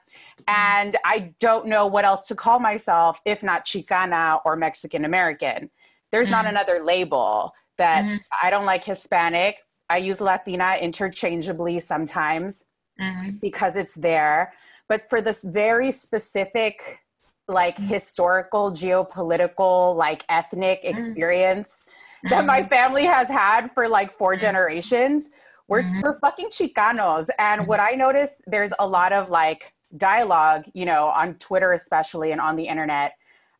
And 0.47 0.95
I 1.03 1.33
don't 1.39 1.65
know 1.65 1.87
what 1.87 2.05
else 2.05 2.27
to 2.27 2.35
call 2.35 2.59
myself 2.59 3.19
if 3.25 3.43
not 3.43 3.65
Chicana 3.65 4.39
or 4.45 4.55
Mexican 4.55 5.03
American. 5.03 5.69
There's 6.11 6.27
mm. 6.27 6.31
not 6.31 6.45
another 6.45 6.81
label 6.83 7.51
that 7.77 8.05
mm. 8.05 8.19
I 8.41 8.49
don't 8.49 8.65
like 8.65 8.83
Hispanic. 8.83 9.57
I 9.89 9.97
use 9.97 10.21
Latina 10.21 10.75
interchangeably 10.79 11.79
sometimes 11.79 12.69
mm-hmm. 12.99 13.31
because 13.41 13.75
it's 13.75 13.95
there. 13.95 14.53
But 14.87 15.09
for 15.09 15.21
this 15.21 15.43
very 15.43 15.91
specific, 15.91 16.99
like 17.47 17.77
mm-hmm. 17.77 17.87
historical, 17.87 18.71
geopolitical, 18.71 19.95
like 19.95 20.25
ethnic 20.29 20.83
mm. 20.83 20.89
experience 20.89 21.87
mm-hmm. 21.87 22.29
that 22.29 22.45
my 22.45 22.63
family 22.63 23.05
has 23.05 23.27
had 23.27 23.69
for 23.73 23.87
like 23.87 24.11
four 24.11 24.33
mm-hmm. 24.33 24.41
generations, 24.41 25.29
we're, 25.67 25.83
mm-hmm. 25.83 26.01
we're 26.01 26.19
fucking 26.19 26.49
Chicanos. 26.49 27.29
And 27.39 27.61
mm-hmm. 27.61 27.69
what 27.69 27.79
I 27.79 27.91
notice, 27.91 28.41
there's 28.47 28.73
a 28.79 28.87
lot 28.87 29.13
of 29.13 29.29
like 29.29 29.73
dialogue, 29.97 30.65
you 30.73 30.85
know, 30.85 31.07
on 31.07 31.35
Twitter 31.35 31.73
especially 31.73 32.31
and 32.31 32.41
on 32.41 32.55
the 32.55 32.67
internet 32.67 33.13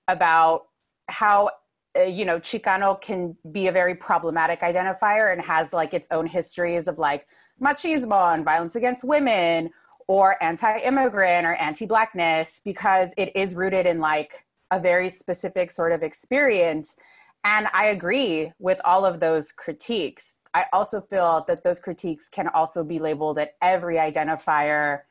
about 0.07 0.63
how 1.07 1.49
uh, 1.97 2.03
you 2.03 2.25
know, 2.25 2.39
Chicano 2.39 2.99
can 2.99 3.37
be 3.51 3.67
a 3.67 3.71
very 3.71 3.95
problematic 3.95 4.59
identifier 4.61 5.31
and 5.31 5.41
has 5.41 5.71
like 5.71 5.93
its 5.93 6.09
own 6.11 6.27
histories 6.27 6.87
of 6.87 6.97
like 6.97 7.27
machismo 7.61 8.33
and 8.33 8.43
violence 8.43 8.75
against 8.75 9.03
women 9.03 9.69
or 10.07 10.41
anti-immigrant 10.43 11.45
or 11.45 11.55
anti-blackness 11.55 12.61
because 12.63 13.13
it 13.17 13.31
is 13.35 13.55
rooted 13.55 13.85
in 13.85 13.99
like 13.99 14.45
a 14.71 14.79
very 14.79 15.09
specific 15.09 15.71
sort 15.71 15.91
of 15.91 16.03
experience. 16.03 16.95
And 17.43 17.67
I 17.73 17.85
agree 17.87 18.51
with 18.59 18.79
all 18.83 19.05
of 19.05 19.19
those 19.19 19.51
critiques. 19.51 20.37
I 20.53 20.65
also 20.73 21.01
feel 21.01 21.43
that 21.47 21.63
those 21.63 21.79
critiques 21.79 22.29
can 22.29 22.47
also 22.49 22.83
be 22.83 22.99
labeled 22.99 23.37
at 23.39 23.55
every 23.61 23.95
identifier 23.95 25.01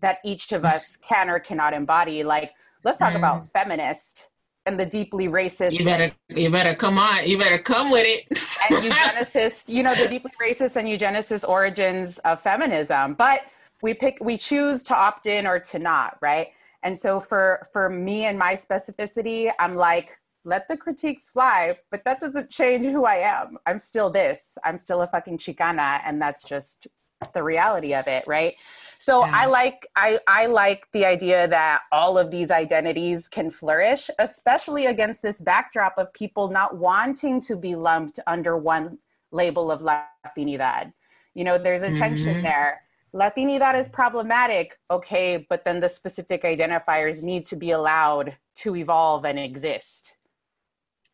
that 0.00 0.18
each 0.24 0.52
of 0.52 0.64
us 0.64 0.96
can 0.96 1.28
or 1.28 1.38
cannot 1.38 1.72
embody. 1.74 2.22
Like, 2.22 2.52
let's 2.84 2.98
talk 2.98 3.14
mm. 3.14 3.16
about 3.16 3.48
feminist 3.48 4.30
and 4.66 4.78
the 4.78 4.86
deeply 4.86 5.28
racist. 5.28 5.72
You 5.72 5.84
better, 5.84 6.12
you 6.28 6.50
better 6.50 6.74
come 6.74 6.98
on. 6.98 7.26
You 7.26 7.38
better 7.38 7.58
come 7.58 7.90
with 7.90 8.06
it. 8.06 8.26
and 8.68 8.84
eugenicist, 8.92 9.68
you 9.68 9.82
know, 9.82 9.94
the 9.94 10.08
deeply 10.08 10.32
racist 10.40 10.76
and 10.76 10.86
eugenicist 10.86 11.48
origins 11.48 12.18
of 12.18 12.40
feminism. 12.40 13.14
But 13.14 13.42
we 13.82 13.94
pick, 13.94 14.18
we 14.20 14.36
choose 14.36 14.82
to 14.84 14.96
opt 14.96 15.26
in 15.26 15.46
or 15.46 15.58
to 15.58 15.78
not, 15.78 16.16
right? 16.20 16.48
And 16.82 16.98
so 16.98 17.20
for 17.20 17.66
for 17.72 17.88
me 17.88 18.24
and 18.24 18.38
my 18.38 18.54
specificity, 18.54 19.50
I'm 19.58 19.74
like, 19.74 20.18
let 20.44 20.68
the 20.68 20.76
critiques 20.76 21.28
fly, 21.28 21.76
but 21.90 22.04
that 22.04 22.20
doesn't 22.20 22.50
change 22.50 22.86
who 22.86 23.04
I 23.04 23.16
am. 23.16 23.58
I'm 23.66 23.78
still 23.78 24.10
this. 24.10 24.56
I'm 24.64 24.78
still 24.78 25.02
a 25.02 25.06
fucking 25.06 25.38
Chicana, 25.38 26.00
and 26.04 26.20
that's 26.22 26.44
just 26.44 26.86
the 27.34 27.42
reality 27.42 27.94
of 27.94 28.06
it, 28.06 28.24
right? 28.26 28.54
So 28.98 29.24
yeah. 29.24 29.32
I 29.34 29.46
like 29.46 29.86
I 29.96 30.20
I 30.26 30.46
like 30.46 30.86
the 30.92 31.04
idea 31.04 31.48
that 31.48 31.82
all 31.92 32.18
of 32.18 32.30
these 32.30 32.50
identities 32.50 33.28
can 33.28 33.50
flourish, 33.50 34.10
especially 34.18 34.86
against 34.86 35.22
this 35.22 35.40
backdrop 35.40 35.94
of 35.98 36.12
people 36.12 36.48
not 36.48 36.76
wanting 36.76 37.40
to 37.42 37.56
be 37.56 37.74
lumped 37.74 38.20
under 38.26 38.56
one 38.56 38.98
label 39.30 39.70
of 39.70 39.82
Latinidad. 39.82 40.92
You 41.34 41.44
know, 41.44 41.58
there's 41.58 41.82
a 41.82 41.92
tension 41.92 42.34
mm-hmm. 42.34 42.42
there. 42.42 42.82
Latinidad 43.18 43.76
is 43.76 43.88
problematic, 43.88 44.78
okay, 44.90 45.44
but 45.50 45.64
then 45.64 45.80
the 45.80 45.88
specific 45.88 46.42
identifiers 46.44 47.20
need 47.22 47.44
to 47.46 47.56
be 47.56 47.72
allowed 47.72 48.36
to 48.56 48.76
evolve 48.76 49.24
and 49.24 49.38
exist. 49.38 50.16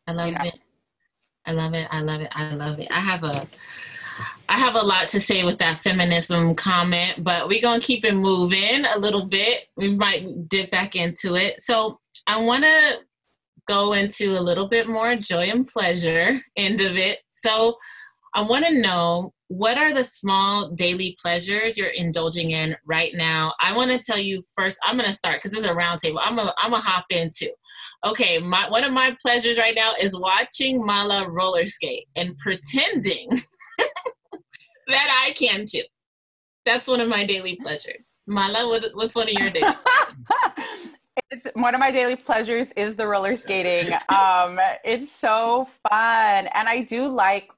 I 0.05 0.11
love 0.11 0.33
know? 0.33 0.41
it. 0.43 0.59
I 1.47 1.51
love 1.51 1.73
it. 1.73 1.87
I 1.89 2.01
love 2.01 2.21
it. 2.21 2.31
I 2.31 2.51
love 2.51 2.79
it. 2.79 2.87
I 2.91 2.99
have 2.99 3.23
a 3.23 3.47
I 4.47 4.57
have 4.57 4.75
a 4.75 4.85
lot 4.85 5.09
to 5.09 5.19
say 5.19 5.43
with 5.43 5.57
that 5.57 5.81
feminism 5.81 6.55
comment, 6.55 7.23
but 7.23 7.47
we're 7.49 7.61
going 7.61 7.81
to 7.81 7.85
keep 7.85 8.05
it 8.05 8.15
moving 8.15 8.85
a 8.85 8.99
little 8.99 9.25
bit. 9.25 9.67
We 9.75 9.93
might 9.95 10.47
dip 10.47 10.71
back 10.71 10.95
into 10.95 11.35
it. 11.35 11.59
So 11.59 11.99
I 12.25 12.39
want 12.39 12.63
to 12.63 12.99
go 13.67 13.93
into 13.93 14.37
a 14.37 14.39
little 14.39 14.69
bit 14.69 14.87
more 14.87 15.15
joy 15.15 15.49
and 15.49 15.67
pleasure 15.67 16.39
end 16.55 16.79
of 16.79 16.95
it. 16.95 17.19
So 17.31 17.75
I 18.33 18.41
want 18.41 18.65
to 18.65 18.79
know 18.79 19.33
what 19.47 19.77
are 19.77 19.93
the 19.93 20.03
small 20.03 20.71
daily 20.71 21.15
pleasures 21.21 21.77
you're 21.77 21.89
indulging 21.89 22.51
in 22.51 22.75
right 22.85 23.11
now? 23.13 23.53
I 23.59 23.75
want 23.75 23.91
to 23.91 23.99
tell 23.99 24.17
you 24.17 24.43
first. 24.57 24.77
I'm 24.83 24.97
going 24.97 25.09
to 25.09 25.15
start 25.15 25.37
because 25.37 25.51
this 25.51 25.61
is 25.61 25.65
a 25.65 25.73
roundtable. 25.73 26.19
I'm 26.21 26.39
a 26.39 26.53
I'm 26.57 26.73
a 26.73 26.79
hop 26.79 27.05
into. 27.11 27.51
Okay, 28.05 28.39
my 28.39 28.67
one 28.69 28.83
of 28.83 28.91
my 28.91 29.15
pleasures 29.21 29.57
right 29.57 29.75
now 29.75 29.93
is 29.99 30.17
watching 30.17 30.83
Mala 30.83 31.29
roller 31.29 31.67
skate 31.67 32.07
and 32.15 32.37
pretending 32.37 33.29
that 34.87 35.25
I 35.27 35.33
can 35.33 35.65
too. 35.65 35.83
That's 36.65 36.87
one 36.87 36.99
of 36.99 37.07
my 37.07 37.25
daily 37.25 37.55
pleasures. 37.57 38.09
Mala, 38.25 38.67
what, 38.67 38.83
what's 38.93 39.15
one 39.15 39.27
of 39.27 39.33
your 39.33 39.51
daily? 39.51 39.75
it's 41.31 41.45
one 41.53 41.75
of 41.75 41.79
my 41.79 41.91
daily 41.91 42.15
pleasures 42.15 42.71
is 42.71 42.95
the 42.95 43.05
roller 43.05 43.35
skating. 43.35 43.95
Um, 44.09 44.59
it's 44.83 45.11
so 45.11 45.67
fun, 45.87 46.47
and 46.47 46.67
I 46.67 46.83
do 46.87 47.07
like 47.07 47.49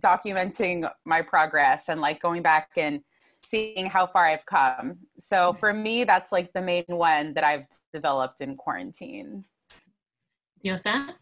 documenting 0.00 0.90
my 1.04 1.22
progress 1.22 1.88
and 1.88 2.00
like 2.00 2.20
going 2.20 2.42
back 2.42 2.70
and 2.76 3.00
seeing 3.42 3.86
how 3.86 4.06
far 4.06 4.26
I've 4.26 4.44
come. 4.46 4.98
So 5.18 5.52
for 5.54 5.72
me, 5.72 6.04
that's 6.04 6.32
like 6.32 6.52
the 6.52 6.60
main 6.60 6.84
one 6.88 7.34
that 7.34 7.44
I've 7.44 7.66
developed 7.92 8.40
in 8.40 8.56
quarantine. 8.56 9.44
Do 10.60 10.68
you 10.68 10.74
Diosa? 10.74 11.14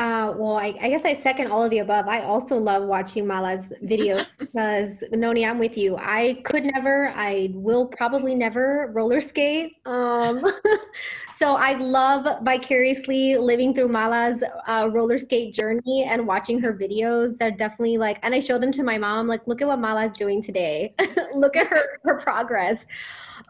Uh, 0.00 0.32
well, 0.34 0.56
I, 0.56 0.74
I, 0.80 0.88
guess 0.88 1.04
I 1.04 1.12
second 1.12 1.48
all 1.48 1.62
of 1.62 1.70
the 1.70 1.80
above. 1.80 2.08
I 2.08 2.22
also 2.22 2.56
love 2.56 2.84
watching 2.84 3.26
Mala's 3.26 3.70
videos 3.84 4.24
because 4.38 5.04
Noni, 5.12 5.44
I'm 5.44 5.58
with 5.58 5.76
you. 5.76 5.98
I 5.98 6.40
could 6.46 6.64
never, 6.64 7.12
I 7.14 7.50
will 7.52 7.84
probably 7.84 8.34
never 8.34 8.90
roller 8.94 9.20
skate. 9.20 9.76
Um, 9.84 10.42
so 11.36 11.54
I 11.54 11.74
love 11.74 12.42
vicariously 12.44 13.36
living 13.36 13.74
through 13.74 13.88
Mala's 13.88 14.42
uh, 14.66 14.88
roller 14.90 15.18
skate 15.18 15.52
journey 15.52 16.06
and 16.08 16.26
watching 16.26 16.58
her 16.60 16.72
videos. 16.72 17.36
They're 17.36 17.50
definitely 17.50 17.98
like, 17.98 18.20
and 18.22 18.34
I 18.34 18.40
show 18.40 18.56
them 18.56 18.72
to 18.72 18.82
my 18.82 18.96
mom, 18.96 19.28
like, 19.28 19.46
look 19.46 19.60
at 19.60 19.68
what 19.68 19.80
Mala's 19.80 20.14
doing 20.14 20.40
today. 20.40 20.94
look 21.34 21.56
at 21.56 21.66
her 21.66 22.00
her 22.04 22.16
progress. 22.16 22.86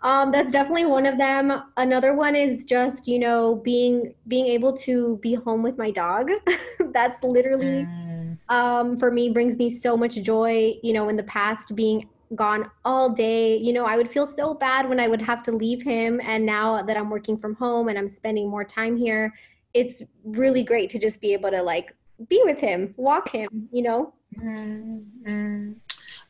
Um, 0.03 0.31
that's 0.31 0.51
definitely 0.51 0.87
one 0.87 1.05
of 1.05 1.19
them. 1.19 1.63
Another 1.77 2.15
one 2.15 2.35
is 2.35 2.65
just 2.65 3.07
you 3.07 3.19
know 3.19 3.57
being 3.57 4.15
being 4.29 4.47
able 4.47 4.73
to 4.79 5.19
be 5.19 5.35
home 5.35 5.63
with 5.63 5.77
my 5.77 5.91
dog. 5.91 6.31
that's 6.93 7.23
literally 7.23 7.87
mm. 7.87 8.39
um, 8.49 8.97
for 8.99 9.11
me 9.11 9.29
brings 9.31 9.57
me 9.57 9.69
so 9.69 9.97
much 9.97 10.17
joy. 10.23 10.75
You 10.83 10.93
know, 10.93 11.09
in 11.09 11.17
the 11.17 11.25
past 11.25 11.75
being 11.75 12.09
gone 12.35 12.71
all 12.85 13.11
day, 13.11 13.57
you 13.57 13.73
know, 13.73 13.85
I 13.85 13.97
would 13.97 14.11
feel 14.11 14.27
so 14.27 14.55
bad 14.55 14.89
when 14.89 15.01
I 15.01 15.09
would 15.09 15.21
have 15.21 15.43
to 15.45 15.53
leave 15.53 15.83
him. 15.83 16.21
And 16.23 16.47
now 16.47 16.81
that 16.83 16.97
I'm 16.97 17.11
working 17.11 17.37
from 17.37 17.55
home 17.57 17.89
and 17.89 17.99
I'm 17.99 18.09
spending 18.09 18.49
more 18.49 18.65
time 18.65 18.97
here, 18.97 19.35
it's 19.75 20.01
really 20.25 20.63
great 20.63 20.91
to 20.91 20.99
just 20.99 21.21
be 21.21 21.33
able 21.33 21.51
to 21.51 21.63
like 21.63 21.95
be 22.29 22.41
with 22.45 22.59
him, 22.59 22.95
walk 22.97 23.31
him. 23.31 23.69
You 23.71 23.83
know. 23.83 24.15
Mm-hmm. 24.39 25.73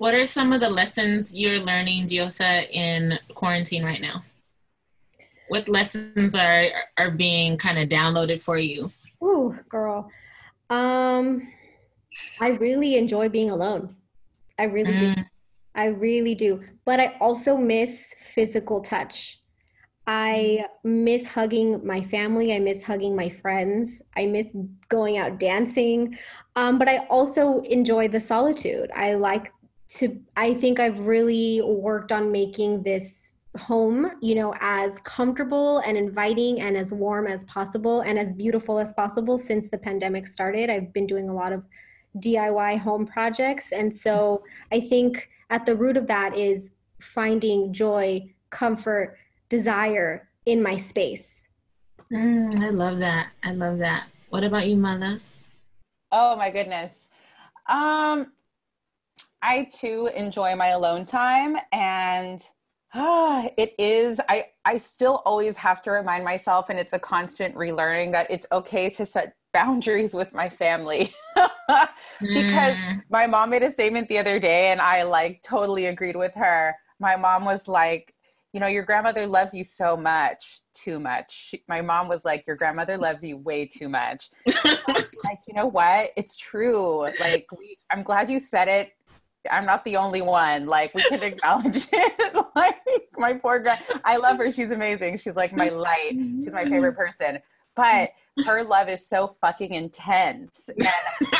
What 0.00 0.14
are 0.14 0.24
some 0.24 0.54
of 0.54 0.60
the 0.60 0.70
lessons 0.70 1.34
you're 1.34 1.60
learning, 1.60 2.06
Diosa, 2.06 2.66
in 2.70 3.18
quarantine 3.34 3.84
right 3.84 4.00
now? 4.00 4.24
What 5.48 5.68
lessons 5.68 6.34
are 6.34 6.68
are 6.96 7.10
being 7.10 7.58
kind 7.58 7.78
of 7.78 7.90
downloaded 7.90 8.40
for 8.40 8.56
you? 8.56 8.90
Ooh, 9.22 9.54
girl. 9.68 10.10
Um, 10.70 11.52
I 12.40 12.48
really 12.48 12.96
enjoy 12.96 13.28
being 13.28 13.50
alone. 13.50 13.94
I 14.58 14.64
really 14.64 14.90
mm. 14.90 15.16
do. 15.16 15.22
I 15.74 15.88
really 15.88 16.34
do. 16.34 16.64
But 16.86 16.98
I 16.98 17.18
also 17.20 17.58
miss 17.58 18.14
physical 18.16 18.80
touch. 18.80 19.42
I 20.06 20.64
miss 20.82 21.28
hugging 21.28 21.86
my 21.86 22.00
family. 22.00 22.54
I 22.54 22.58
miss 22.58 22.82
hugging 22.82 23.14
my 23.14 23.28
friends. 23.28 24.00
I 24.16 24.24
miss 24.24 24.56
going 24.88 25.18
out 25.18 25.38
dancing. 25.38 26.16
Um, 26.56 26.78
but 26.78 26.88
I 26.88 27.04
also 27.10 27.60
enjoy 27.64 28.08
the 28.08 28.20
solitude. 28.20 28.90
I 28.96 29.12
like 29.12 29.52
to 29.90 30.20
i 30.36 30.54
think 30.54 30.80
i've 30.80 31.06
really 31.06 31.60
worked 31.62 32.12
on 32.12 32.30
making 32.32 32.82
this 32.82 33.30
home 33.58 34.12
you 34.20 34.34
know 34.34 34.54
as 34.60 35.00
comfortable 35.00 35.78
and 35.78 35.96
inviting 35.96 36.60
and 36.60 36.76
as 36.76 36.92
warm 36.92 37.26
as 37.26 37.44
possible 37.44 38.02
and 38.02 38.18
as 38.18 38.32
beautiful 38.32 38.78
as 38.78 38.92
possible 38.92 39.38
since 39.38 39.68
the 39.68 39.78
pandemic 39.78 40.28
started. 40.28 40.70
I've 40.70 40.92
been 40.92 41.06
doing 41.06 41.28
a 41.28 41.34
lot 41.34 41.52
of 41.52 41.64
diy 42.18 42.78
home 42.78 43.06
projects. 43.06 43.72
And 43.72 43.94
so 43.94 44.44
i 44.70 44.80
think 44.80 45.28
at 45.50 45.66
the 45.66 45.74
root 45.74 45.96
of 45.96 46.06
that 46.06 46.36
is 46.36 46.70
finding 47.00 47.72
joy 47.72 48.32
comfort 48.50 49.16
desire 49.48 50.28
in 50.46 50.62
my 50.62 50.76
space. 50.76 51.44
Mm, 52.12 52.62
i 52.62 52.70
love 52.70 53.00
that. 53.00 53.30
I 53.42 53.52
love 53.52 53.78
that. 53.78 54.06
What 54.28 54.44
about 54.44 54.68
you 54.68 54.76
mala? 54.76 55.18
Oh 56.12 56.36
my 56.36 56.50
goodness. 56.50 57.08
Um 57.68 58.32
I 59.42 59.68
too 59.72 60.10
enjoy 60.14 60.54
my 60.56 60.68
alone 60.68 61.06
time 61.06 61.56
and 61.72 62.40
uh, 62.92 63.48
it 63.56 63.74
is 63.78 64.20
I 64.28 64.46
I 64.64 64.78
still 64.78 65.22
always 65.24 65.56
have 65.56 65.80
to 65.82 65.92
remind 65.92 66.24
myself 66.24 66.70
and 66.70 66.78
it's 66.78 66.92
a 66.92 66.98
constant 66.98 67.54
relearning 67.54 68.12
that 68.12 68.26
it's 68.30 68.46
okay 68.52 68.90
to 68.90 69.06
set 69.06 69.34
boundaries 69.52 70.14
with 70.14 70.32
my 70.32 70.48
family 70.48 71.12
because 72.20 72.76
mm. 72.76 73.02
my 73.10 73.26
mom 73.26 73.50
made 73.50 73.62
a 73.62 73.70
statement 73.70 74.08
the 74.08 74.18
other 74.18 74.38
day 74.38 74.68
and 74.68 74.80
I 74.80 75.02
like 75.04 75.42
totally 75.42 75.86
agreed 75.86 76.16
with 76.16 76.34
her. 76.34 76.74
My 76.98 77.16
mom 77.16 77.44
was 77.44 77.66
like, 77.66 78.14
you 78.52 78.60
know, 78.60 78.66
your 78.66 78.82
grandmother 78.82 79.26
loves 79.26 79.54
you 79.54 79.64
so 79.64 79.96
much, 79.96 80.60
too 80.74 80.98
much. 80.98 81.32
She, 81.32 81.62
my 81.68 81.80
mom 81.80 82.08
was 82.08 82.24
like, 82.24 82.44
your 82.46 82.56
grandmother 82.56 82.96
loves 82.96 83.22
you 83.24 83.36
way 83.38 83.66
too 83.66 83.88
much. 83.88 84.28
like, 84.64 85.38
you 85.46 85.54
know 85.54 85.66
what? 85.66 86.10
It's 86.16 86.36
true. 86.36 87.08
Like, 87.20 87.46
we, 87.56 87.78
I'm 87.90 88.02
glad 88.02 88.28
you 88.28 88.40
said 88.40 88.68
it 88.68 88.92
I'm 89.50 89.64
not 89.64 89.84
the 89.84 89.96
only 89.96 90.22
one. 90.22 90.66
Like 90.66 90.94
we 90.94 91.02
can 91.08 91.22
acknowledge 91.22 91.86
it. 91.92 92.46
like 92.54 92.74
my 93.16 93.34
poor 93.34 93.58
girl. 93.60 93.76
I 94.04 94.16
love 94.16 94.38
her. 94.38 94.50
She's 94.50 94.70
amazing. 94.70 95.18
She's 95.18 95.36
like 95.36 95.52
my 95.52 95.68
light. 95.68 96.12
She's 96.12 96.52
my 96.52 96.64
favorite 96.64 96.96
person. 96.96 97.38
But 97.76 98.10
her 98.44 98.62
love 98.64 98.88
is 98.88 99.06
so 99.06 99.28
fucking 99.28 99.72
intense. 99.72 100.68
And 100.68 101.32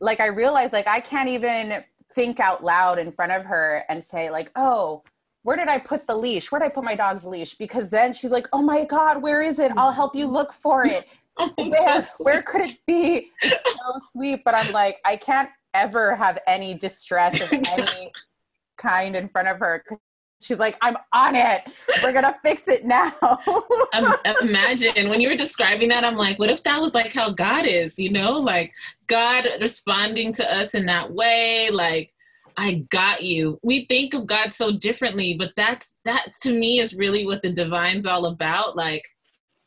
like 0.00 0.20
I 0.20 0.26
realized 0.26 0.72
like 0.72 0.86
I 0.86 1.00
can't 1.00 1.28
even 1.28 1.84
think 2.14 2.40
out 2.40 2.62
loud 2.62 2.98
in 2.98 3.12
front 3.12 3.32
of 3.32 3.44
her 3.44 3.84
and 3.88 4.02
say 4.02 4.30
like, 4.30 4.50
"Oh, 4.56 5.02
where 5.42 5.56
did 5.56 5.68
I 5.68 5.78
put 5.78 6.06
the 6.06 6.16
leash? 6.16 6.50
Where 6.50 6.60
did 6.60 6.66
I 6.66 6.68
put 6.70 6.84
my 6.84 6.94
dog's 6.94 7.26
leash?" 7.26 7.54
Because 7.54 7.90
then 7.90 8.12
she's 8.12 8.32
like, 8.32 8.48
"Oh 8.52 8.62
my 8.62 8.84
god, 8.84 9.22
where 9.22 9.42
is 9.42 9.58
it? 9.58 9.72
I'll 9.76 9.92
help 9.92 10.14
you 10.14 10.26
look 10.26 10.52
for 10.52 10.86
it." 10.86 11.06
Where, 11.56 12.00
so 12.02 12.24
where 12.24 12.42
could 12.42 12.60
it 12.60 12.78
be? 12.86 13.30
It's 13.40 13.72
so 13.72 13.94
sweet, 14.10 14.42
but 14.44 14.54
I'm 14.54 14.70
like, 14.70 14.98
I 15.06 15.16
can't 15.16 15.48
ever 15.74 16.16
have 16.16 16.38
any 16.46 16.74
distress 16.74 17.40
of 17.40 17.52
any 17.52 18.12
kind 18.78 19.16
in 19.16 19.28
front 19.28 19.48
of 19.48 19.58
her. 19.58 19.84
She's 20.40 20.58
like, 20.58 20.76
I'm 20.82 20.96
on 21.12 21.36
it. 21.36 21.62
We're 22.02 22.12
gonna 22.12 22.34
fix 22.44 22.66
it 22.66 22.84
now. 22.84 23.12
um, 23.94 24.14
imagine 24.40 25.08
when 25.08 25.20
you 25.20 25.28
were 25.28 25.36
describing 25.36 25.88
that, 25.90 26.04
I'm 26.04 26.16
like, 26.16 26.38
what 26.38 26.50
if 26.50 26.64
that 26.64 26.80
was 26.80 26.94
like 26.94 27.12
how 27.12 27.30
God 27.30 27.64
is, 27.64 27.96
you 27.96 28.10
know, 28.10 28.32
like 28.32 28.72
God 29.06 29.46
responding 29.60 30.32
to 30.34 30.54
us 30.54 30.74
in 30.74 30.86
that 30.86 31.12
way, 31.12 31.70
like 31.72 32.12
I 32.56 32.84
got 32.90 33.22
you. 33.22 33.58
We 33.62 33.84
think 33.86 34.14
of 34.14 34.26
God 34.26 34.52
so 34.52 34.72
differently, 34.72 35.34
but 35.34 35.52
that's 35.56 35.98
that 36.04 36.32
to 36.42 36.52
me 36.52 36.80
is 36.80 36.94
really 36.94 37.24
what 37.24 37.42
the 37.42 37.52
divine's 37.52 38.06
all 38.06 38.26
about. 38.26 38.76
Like, 38.76 39.08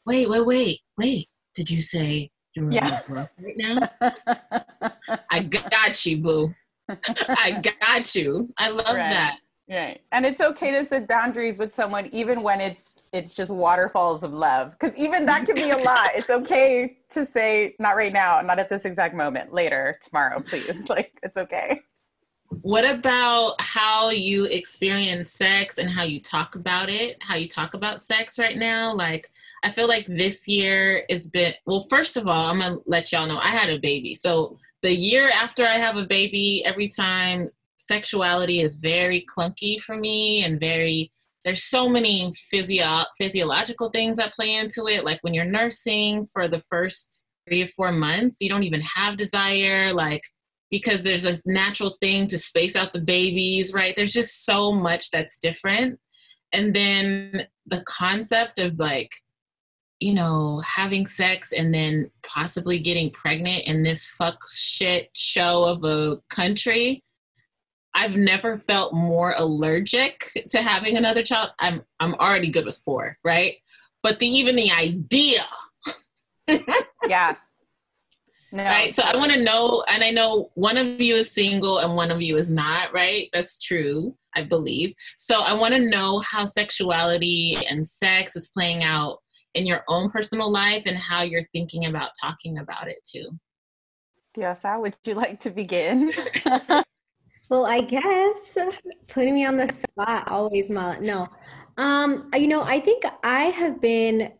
wait, 0.05 0.29
wait, 0.29 0.45
wait, 0.45 0.79
wait. 0.97 1.27
Did 1.55 1.71
you 1.71 1.79
say 1.79 2.31
yeah. 2.55 3.01
right 3.09 3.57
now. 3.57 3.89
I 5.29 5.43
got 5.43 6.05
you, 6.05 6.17
boo. 6.17 6.55
I 6.89 7.61
got 7.81 8.15
you. 8.15 8.53
I 8.57 8.69
love 8.69 8.95
right. 8.95 9.11
that. 9.11 9.37
Right. 9.67 10.01
And 10.11 10.27
it's 10.27 10.41
okay 10.41 10.71
to 10.71 10.85
set 10.85 11.07
boundaries 11.07 11.57
with 11.57 11.71
someone 11.71 12.07
even 12.11 12.43
when 12.43 12.61
it's 12.61 13.01
it's 13.13 13.33
just 13.33 13.51
waterfalls 13.51 14.23
of 14.23 14.31
love 14.31 14.77
cuz 14.77 14.95
even 14.95 15.25
that 15.25 15.45
can 15.45 15.55
be 15.55 15.71
a 15.71 15.77
lot. 15.77 16.11
It's 16.13 16.29
okay 16.29 16.97
to 17.09 17.25
say 17.25 17.75
not 17.79 17.95
right 17.95 18.13
now, 18.13 18.41
not 18.41 18.59
at 18.59 18.69
this 18.69 18.85
exact 18.85 19.15
moment, 19.15 19.53
later, 19.53 19.99
tomorrow, 20.03 20.39
please. 20.39 20.87
Like 20.89 21.19
it's 21.23 21.37
okay. 21.37 21.81
What 22.61 22.85
about 22.85 23.55
how 23.59 24.11
you 24.11 24.45
experience 24.45 25.31
sex 25.31 25.79
and 25.79 25.89
how 25.89 26.03
you 26.03 26.19
talk 26.19 26.55
about 26.55 26.89
it? 26.89 27.17
How 27.21 27.35
you 27.35 27.47
talk 27.47 27.73
about 27.73 28.03
sex 28.03 28.37
right 28.37 28.57
now? 28.57 28.93
Like 28.93 29.31
I 29.63 29.71
feel 29.71 29.87
like 29.87 30.05
this 30.07 30.47
year 30.47 31.05
has 31.09 31.27
been 31.27 31.53
well. 31.65 31.87
First 31.89 32.17
of 32.17 32.27
all, 32.27 32.49
I'm 32.49 32.59
gonna 32.59 32.77
let 32.85 33.11
y'all 33.11 33.27
know 33.27 33.37
I 33.37 33.49
had 33.49 33.69
a 33.69 33.79
baby. 33.79 34.13
So 34.13 34.57
the 34.83 34.93
year 34.93 35.29
after 35.29 35.65
I 35.65 35.77
have 35.77 35.97
a 35.97 36.05
baby, 36.05 36.63
every 36.65 36.87
time 36.87 37.49
sexuality 37.77 38.61
is 38.61 38.75
very 38.75 39.25
clunky 39.35 39.79
for 39.79 39.95
me 39.95 40.43
and 40.43 40.59
very 40.59 41.11
there's 41.43 41.63
so 41.63 41.87
many 41.87 42.31
physio- 42.49 43.05
physiological 43.17 43.89
things 43.89 44.17
that 44.17 44.33
play 44.33 44.55
into 44.55 44.87
it. 44.87 45.05
Like 45.05 45.19
when 45.21 45.35
you're 45.35 45.45
nursing 45.45 46.25
for 46.25 46.47
the 46.47 46.59
first 46.59 47.23
three 47.47 47.61
or 47.61 47.67
four 47.67 47.91
months, 47.91 48.37
you 48.41 48.49
don't 48.49 48.63
even 48.63 48.81
have 48.81 49.15
desire, 49.15 49.93
like 49.93 50.23
because 50.71 51.03
there's 51.03 51.25
a 51.25 51.39
natural 51.45 51.95
thing 52.01 52.25
to 52.27 52.39
space 52.39 52.75
out 52.75 52.93
the 52.93 52.99
babies, 52.99 53.73
right? 53.73 53.95
There's 53.95 54.11
just 54.11 54.45
so 54.45 54.71
much 54.71 55.11
that's 55.11 55.37
different. 55.37 55.99
And 56.51 56.73
then 56.75 57.45
the 57.67 57.83
concept 57.87 58.59
of 58.59 58.79
like 58.79 59.11
you 59.99 60.13
know, 60.13 60.59
having 60.59 61.05
sex 61.05 61.51
and 61.51 61.73
then 61.73 62.09
possibly 62.25 62.79
getting 62.79 63.09
pregnant 63.11 63.63
in 63.63 63.83
this 63.83 64.05
fuck 64.05 64.37
shit 64.51 65.09
show 65.13 65.63
of 65.63 65.83
a 65.83 66.17
country. 66.29 67.01
I've 67.93 68.17
never 68.17 68.57
felt 68.57 68.93
more 68.93 69.33
allergic 69.37 70.29
to 70.49 70.61
having 70.61 70.97
another 70.97 71.23
child. 71.23 71.51
I'm 71.59 71.81
I'm 71.99 72.13
already 72.15 72.49
good 72.49 72.65
with 72.65 72.81
four, 72.83 73.17
right? 73.23 73.55
But 74.03 74.19
the 74.19 74.27
even 74.27 74.57
the 74.57 74.71
idea. 74.71 75.45
yeah. 77.07 77.35
No. 78.51 78.63
Right. 78.63 78.95
So 78.95 79.03
I 79.03 79.17
want 79.17 79.31
to 79.33 79.43
know, 79.43 79.83
and 79.89 80.03
I 80.03 80.11
know 80.11 80.51
one 80.55 80.77
of 80.77 81.01
you 81.01 81.15
is 81.15 81.31
single 81.31 81.79
and 81.79 81.95
one 81.95 82.11
of 82.11 82.21
you 82.21 82.37
is 82.37 82.49
not, 82.49 82.93
right? 82.93 83.27
That's 83.33 83.61
true, 83.61 84.15
I 84.33 84.43
believe. 84.43 84.93
So 85.17 85.41
I 85.41 85.53
want 85.53 85.73
to 85.73 85.89
know 85.89 86.19
how 86.19 86.45
sexuality 86.45 87.57
and 87.69 87.85
sex 87.85 88.35
is 88.37 88.49
playing 88.49 88.83
out 88.83 89.19
in 89.55 89.65
your 89.65 89.83
own 89.87 90.09
personal 90.09 90.51
life 90.51 90.83
and 90.85 90.97
how 90.97 91.23
you're 91.23 91.43
thinking 91.53 91.85
about 91.85 92.11
talking 92.21 92.59
about 92.59 92.87
it 92.87 92.99
too. 93.03 93.27
Diosa, 94.35 94.79
would 94.79 94.95
you 95.05 95.15
like 95.15 95.39
to 95.39 95.49
begin? 95.49 96.11
well, 97.49 97.65
I 97.65 97.81
guess 97.81 98.37
putting 99.07 99.33
me 99.33 99.45
on 99.45 99.57
the 99.57 99.71
spot 99.71 100.29
always, 100.29 100.69
my 100.69 100.99
no. 100.99 101.27
Um, 101.77 102.29
you 102.35 102.47
know, 102.47 102.61
I 102.61 102.79
think 102.79 103.03
I 103.23 103.45
have 103.45 103.81
been 103.81 104.31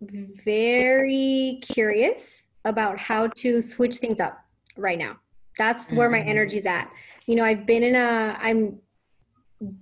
very 0.00 1.60
curious 1.62 2.46
about 2.64 2.98
how 2.98 3.28
to 3.28 3.62
switch 3.62 3.96
things 3.96 4.20
up 4.20 4.38
right 4.76 4.98
now. 4.98 5.16
That's 5.56 5.92
where 5.92 6.08
my 6.08 6.18
mm-hmm. 6.18 6.28
energy's 6.28 6.66
at. 6.66 6.90
You 7.26 7.36
know, 7.36 7.44
I've 7.44 7.66
been 7.66 7.82
in 7.82 7.94
a 7.94 8.36
I'm 8.40 8.78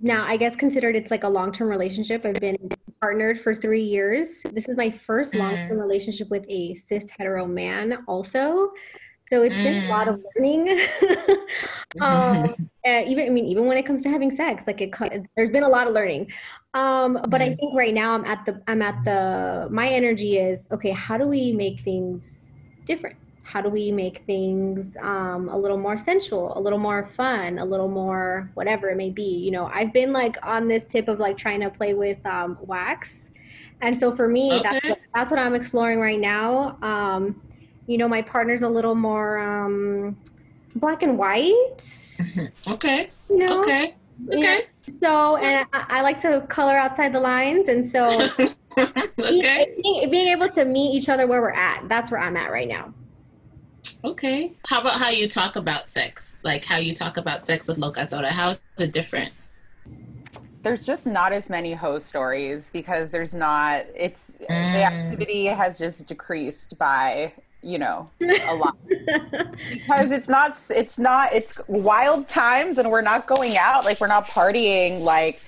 now 0.01 0.25
I 0.27 0.37
guess 0.37 0.57
considered 0.57 0.97
it's 0.97 1.11
like 1.11 1.25
a 1.25 1.29
long-term 1.29 1.69
relationship. 1.69 2.25
I've 2.25 2.41
been 2.41 2.57
partnered 3.01 3.41
for 3.41 3.55
3 3.55 3.83
years. 3.83 4.43
This 4.43 4.69
is 4.69 4.77
my 4.77 4.91
first 4.91 5.35
mm. 5.35 5.41
long-term 5.41 5.79
relationship 5.79 6.29
with 6.31 6.45
a 6.49 6.77
cis 6.89 7.11
hetero 7.11 7.47
man 7.47 8.05
also. 8.07 8.73
So 9.29 9.43
it's 9.43 9.59
mm. 9.59 9.65
been 9.65 9.85
a 9.85 9.89
lot 9.89 10.09
of 10.09 10.17
mm. 10.17 10.23
learning. 10.37 10.81
um, 12.01 12.69
even 12.85 13.27
I 13.27 13.31
mean, 13.31 13.47
even 13.47 13.67
when 13.67 13.77
it 13.77 13.85
comes 13.85 14.03
to 14.05 14.09
having 14.09 14.31
sex, 14.31 14.67
like 14.67 14.81
it, 14.81 15.27
there's 15.37 15.51
been 15.51 15.65
a 15.65 15.69
lot 15.69 15.89
of 15.89 15.95
learning. 15.95 16.33
Um, 16.75 17.15
but 17.29 17.41
mm. 17.41 17.53
I 17.53 17.55
think 17.57 17.75
right 17.75 17.93
now 17.93 18.15
I'm 18.15 18.25
at 18.25 18.45
the 18.45 18.63
I'm 18.69 18.83
at 18.83 19.05
the 19.05 19.69
my 19.71 19.89
energy 19.89 20.39
is 20.39 20.69
okay. 20.73 20.91
How 20.91 21.19
do 21.19 21.27
we 21.27 21.53
make 21.53 21.81
things 21.81 22.49
different? 22.85 23.17
How 23.47 23.61
do 23.61 23.69
we 23.69 23.93
make 23.93 24.19
things 24.27 24.97
um, 25.01 25.49
a 25.49 25.57
little 25.57 25.79
more 25.79 25.97
sensual, 25.97 26.59
a 26.59 26.61
little 26.61 26.81
more 26.81 27.07
fun, 27.07 27.59
a 27.59 27.65
little 27.65 27.89
more 27.89 28.51
whatever 28.55 28.91
it 28.91 28.97
may 28.97 29.11
be? 29.11 29.23
You 29.23 29.53
know, 29.53 29.71
I've 29.73 29.93
been 29.93 30.13
like 30.13 30.37
on 30.43 30.67
this 30.67 30.85
tip 30.85 31.07
of 31.07 31.21
like 31.21 31.37
trying 31.37 31.61
to 31.61 31.71
play 31.71 31.95
with 31.95 32.25
um, 32.27 32.59
wax, 32.61 33.31
and 33.81 33.99
so 33.99 34.11
for 34.11 34.27
me, 34.27 34.53
okay. 34.55 34.63
that's 34.63 34.89
what, 34.89 34.99
that's 35.15 35.31
what 35.31 35.41
I'm 35.41 35.55
exploring 35.55 36.01
right 36.01 36.19
now. 36.19 36.77
Um, 36.83 37.41
you 37.87 37.99
know, 37.99 38.09
my 38.09 38.23
partner's 38.23 38.63
a 38.63 38.69
little 38.69 38.95
more 38.95 39.39
um, 39.39 40.17
black 40.75 41.03
and 41.03 41.19
white. 41.19 41.79
Okay. 42.67 43.09
You 43.31 43.39
know? 43.39 43.63
Okay. 43.63 43.95
Okay. 44.29 44.41
Yeah. 44.41 44.95
So, 44.95 45.37
and 45.37 45.67
I, 45.73 45.85
I, 45.89 46.01
like 46.01 46.21
to 46.21 46.41
color 46.49 46.77
outside 46.77 47.13
the 47.13 47.21
lines. 47.21 47.69
And 47.69 47.87
so, 47.87 48.07
okay. 48.79 49.75
being, 49.83 50.11
being 50.11 50.29
able 50.29 50.49
to 50.49 50.65
meet 50.65 50.95
each 50.95 51.09
other 51.09 51.27
where 51.27 51.41
we're 51.41 51.51
at, 51.51 51.89
that's 51.89 52.11
where 52.11 52.21
I'm 52.21 52.37
at 52.37 52.51
right 52.51 52.69
now. 52.69 52.93
Okay. 54.05 54.53
How 54.67 54.81
about 54.81 54.95
how 54.95 55.09
you 55.09 55.29
talk 55.29 55.57
about 55.57 55.89
sex? 55.89 56.37
Like 56.43 56.65
how 56.65 56.77
you 56.77 56.95
talk 56.95 57.17
about 57.17 57.47
sex 57.47 57.69
with 57.69 57.79
Locatora? 57.79 58.29
How 58.29 58.51
is 58.51 58.61
it 58.79 58.93
different? 58.93 59.33
There's 60.63 60.85
just 60.85 61.07
not 61.07 61.33
as 61.33 61.49
many 61.49 61.75
hoe 61.75 61.99
stories 61.99 62.71
because 62.71 63.13
there's 63.13 63.35
not, 63.35 63.85
it's, 63.95 64.37
mm. 64.41 64.49
the 64.49 64.83
activity 64.83 65.47
has 65.47 65.79
just 65.79 66.09
decreased 66.09 66.77
by 66.79 67.33
you 67.63 67.79
know 67.79 68.09
a 68.21 68.55
lot 68.55 68.77
because 68.89 70.13
it's 70.13 70.29
not 70.29 70.57
it's 70.71 71.01
not 71.01 71.33
it's 71.33 71.59
wild 71.67 72.29
times 72.29 72.79
and 72.79 72.91
we're 72.91 73.03
not 73.03 73.27
going 73.27 73.57
out 73.57 73.85
like 73.85 74.01
we're 74.01 74.07
not 74.07 74.25
partying 74.25 75.01
like 75.01 75.43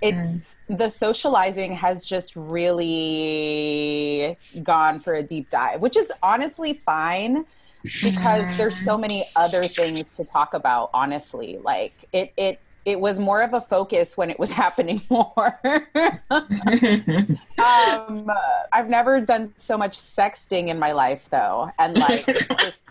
it's 0.00 0.38
mm. 0.38 0.78
the 0.78 0.88
socializing 0.88 1.74
has 1.74 2.06
just 2.06 2.34
really 2.34 4.38
gone 4.62 4.98
for 4.98 5.14
a 5.14 5.22
deep 5.22 5.50
dive 5.50 5.82
which 5.82 5.98
is 5.98 6.10
honestly 6.22 6.80
fine 6.86 7.44
because 7.82 8.56
there's 8.56 8.76
so 8.76 8.98
many 8.98 9.24
other 9.36 9.64
things 9.64 10.16
to 10.16 10.24
talk 10.24 10.54
about 10.54 10.90
honestly 10.92 11.58
like 11.64 11.92
it 12.12 12.32
it 12.36 12.60
it 12.84 12.98
was 12.98 13.18
more 13.18 13.42
of 13.42 13.54
a 13.54 13.60
focus 13.60 14.16
when 14.16 14.30
it 14.30 14.38
was 14.38 14.52
happening 14.62 15.02
more. 15.10 15.58
um, 16.30 17.38
I've 18.72 18.88
never 18.88 19.20
done 19.20 19.52
so 19.56 19.76
much 19.76 19.98
sexting 19.98 20.68
in 20.68 20.78
my 20.78 20.92
life 20.92 21.28
though, 21.30 21.70
and 21.78 21.96
like 21.96 22.26
just 22.58 22.88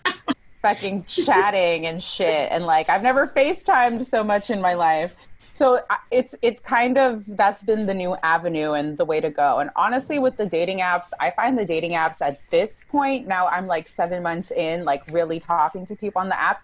fucking 0.62 1.04
chatting 1.04 1.86
and 1.86 2.02
shit, 2.02 2.50
and 2.50 2.64
like 2.64 2.88
I've 2.88 3.02
never 3.02 3.28
FaceTimed 3.28 4.04
so 4.04 4.22
much 4.22 4.50
in 4.50 4.60
my 4.60 4.74
life. 4.74 5.16
So 5.60 5.78
it's 6.10 6.34
it's 6.40 6.60
kind 6.62 6.96
of 6.96 7.24
that's 7.36 7.62
been 7.62 7.84
the 7.84 7.92
new 7.92 8.16
avenue 8.22 8.72
and 8.72 8.96
the 8.96 9.04
way 9.04 9.20
to 9.20 9.28
go. 9.28 9.58
And 9.58 9.68
honestly, 9.76 10.18
with 10.18 10.38
the 10.38 10.46
dating 10.46 10.78
apps, 10.78 11.10
I 11.20 11.32
find 11.32 11.58
the 11.58 11.66
dating 11.66 11.92
apps 11.92 12.22
at 12.22 12.40
this 12.48 12.82
point 12.88 13.26
now 13.26 13.46
I'm 13.46 13.66
like 13.66 13.86
seven 13.86 14.22
months 14.22 14.50
in, 14.50 14.86
like 14.86 15.02
really 15.10 15.38
talking 15.38 15.84
to 15.84 15.94
people 15.94 16.22
on 16.22 16.30
the 16.30 16.34
apps 16.34 16.60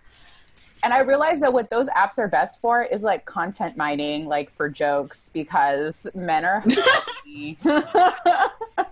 and 0.84 0.92
I 0.92 1.00
realized 1.00 1.42
that 1.42 1.52
what 1.52 1.70
those 1.70 1.88
apps 1.90 2.18
are 2.18 2.28
best 2.28 2.60
for 2.60 2.82
is 2.82 3.02
like 3.02 3.24
content 3.24 3.76
mining, 3.76 4.26
like 4.26 4.50
for 4.50 4.68
jokes, 4.68 5.30
because 5.30 6.06
men 6.14 6.44
are. 6.44 6.62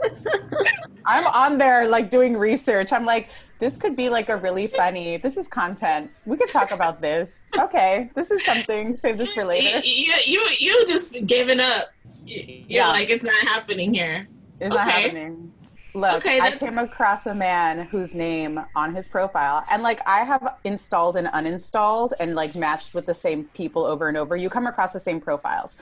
I'm 1.06 1.26
on 1.26 1.58
there 1.58 1.88
like 1.88 2.10
doing 2.10 2.36
research. 2.36 2.92
I'm 2.92 3.04
like, 3.04 3.30
this 3.58 3.76
could 3.76 3.96
be 3.96 4.08
like 4.10 4.28
a 4.28 4.36
really 4.36 4.66
funny. 4.66 5.16
This 5.16 5.36
is 5.36 5.48
content. 5.48 6.10
We 6.26 6.36
could 6.36 6.50
talk 6.50 6.72
about 6.72 7.00
this. 7.00 7.38
Okay, 7.58 8.10
this 8.14 8.30
is 8.30 8.44
something. 8.44 8.98
Save 9.00 9.18
this 9.18 9.32
for 9.32 9.44
later. 9.44 9.80
You 9.84 10.12
you 10.24 10.46
you 10.58 10.86
just 10.86 11.12
giving 11.26 11.60
up. 11.60 11.86
You're 12.26 12.62
yeah, 12.68 12.88
like 12.88 13.08
it's 13.08 13.24
not 13.24 13.40
happening 13.46 13.94
here. 13.94 14.28
It's 14.60 14.74
okay. 14.74 14.84
not 14.84 14.92
happening. 14.92 15.52
Look, 15.94 16.16
okay, 16.16 16.40
I 16.40 16.50
came 16.50 16.76
across 16.76 17.24
a 17.24 17.34
man 17.34 17.86
whose 17.86 18.14
name 18.14 18.60
on 18.74 18.94
his 18.94 19.08
profile, 19.08 19.64
and 19.70 19.82
like 19.82 20.06
I 20.06 20.18
have 20.24 20.56
installed 20.64 21.16
and 21.16 21.26
uninstalled 21.28 22.12
and 22.20 22.34
like 22.34 22.54
matched 22.54 22.92
with 22.92 23.06
the 23.06 23.14
same 23.14 23.44
people 23.54 23.84
over 23.84 24.08
and 24.08 24.16
over. 24.18 24.36
You 24.36 24.50
come 24.50 24.66
across 24.66 24.92
the 24.92 25.00
same 25.00 25.22
profiles. 25.22 25.74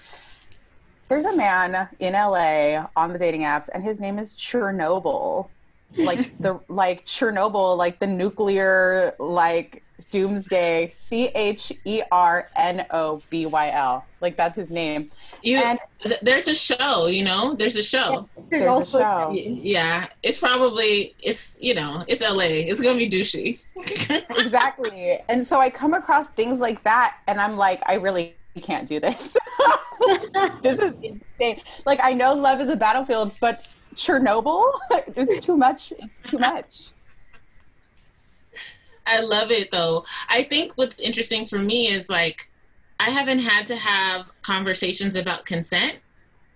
There's 1.08 1.26
a 1.26 1.36
man 1.36 1.88
in 2.00 2.14
LA 2.14 2.86
on 2.96 3.12
the 3.12 3.18
dating 3.18 3.42
apps, 3.42 3.68
and 3.72 3.82
his 3.82 4.00
name 4.00 4.18
is 4.18 4.34
Chernobyl. 4.34 5.48
Like 5.96 6.36
the 6.40 6.60
like 6.68 7.04
Chernobyl, 7.04 7.76
like 7.76 7.98
the 7.98 8.06
nuclear 8.06 9.14
like 9.18 9.82
Doomsday, 10.10 10.90
C 10.92 11.26
H 11.34 11.72
E 11.84 12.02
R 12.10 12.48
N 12.56 12.86
O 12.90 13.22
B 13.30 13.46
Y 13.46 13.70
L. 13.70 14.04
Like 14.20 14.36
that's 14.36 14.56
his 14.56 14.70
name. 14.70 15.10
You, 15.42 15.58
and 15.58 15.78
there's 16.22 16.48
a 16.48 16.54
show, 16.54 17.06
you 17.06 17.22
know. 17.22 17.54
There's 17.54 17.76
a 17.76 17.82
show. 17.82 18.28
There's, 18.50 18.64
there's 18.64 18.94
a 18.94 18.98
show. 18.98 19.30
Yeah, 19.32 20.08
it's 20.22 20.40
probably 20.40 21.14
it's 21.22 21.56
you 21.60 21.74
know 21.74 22.04
it's 22.08 22.22
L.A. 22.22 22.62
It's 22.62 22.80
gonna 22.80 22.98
be 22.98 23.08
douchey. 23.08 23.60
exactly. 24.38 25.18
And 25.28 25.46
so 25.46 25.60
I 25.60 25.70
come 25.70 25.94
across 25.94 26.28
things 26.28 26.60
like 26.60 26.82
that, 26.82 27.18
and 27.26 27.40
I'm 27.40 27.56
like, 27.56 27.82
I 27.86 27.94
really 27.94 28.34
can't 28.60 28.88
do 28.88 29.00
this. 29.00 29.36
this 30.62 30.78
is 30.80 30.96
insane. 31.02 31.60
Like 31.86 32.00
I 32.02 32.12
know 32.12 32.34
love 32.34 32.60
is 32.60 32.70
a 32.70 32.76
battlefield, 32.76 33.32
but 33.40 33.66
Chernobyl, 33.94 34.64
it's 35.16 35.44
too 35.44 35.56
much. 35.56 35.92
It's 35.98 36.20
too 36.20 36.38
much. 36.38 36.88
I 39.06 39.20
love 39.20 39.50
it 39.50 39.70
though. 39.70 40.04
I 40.28 40.42
think 40.42 40.72
what's 40.76 40.98
interesting 40.98 41.46
for 41.46 41.58
me 41.58 41.88
is 41.88 42.08
like 42.08 42.50
I 43.00 43.10
haven't 43.10 43.40
had 43.40 43.66
to 43.68 43.76
have 43.76 44.26
conversations 44.42 45.16
about 45.16 45.44
consent 45.44 45.96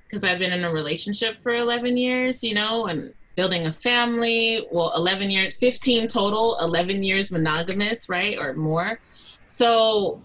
because 0.06 0.24
I've 0.24 0.38
been 0.38 0.52
in 0.52 0.64
a 0.64 0.72
relationship 0.72 1.38
for 1.42 1.54
11 1.54 1.96
years, 1.96 2.42
you 2.42 2.54
know, 2.54 2.86
and 2.86 3.12
building 3.36 3.66
a 3.66 3.72
family. 3.72 4.66
Well, 4.72 4.92
11 4.96 5.30
years, 5.30 5.56
15 5.56 6.08
total, 6.08 6.56
11 6.60 7.02
years 7.02 7.30
monogamous, 7.30 8.08
right? 8.08 8.38
Or 8.38 8.54
more. 8.54 9.00
So 9.46 10.20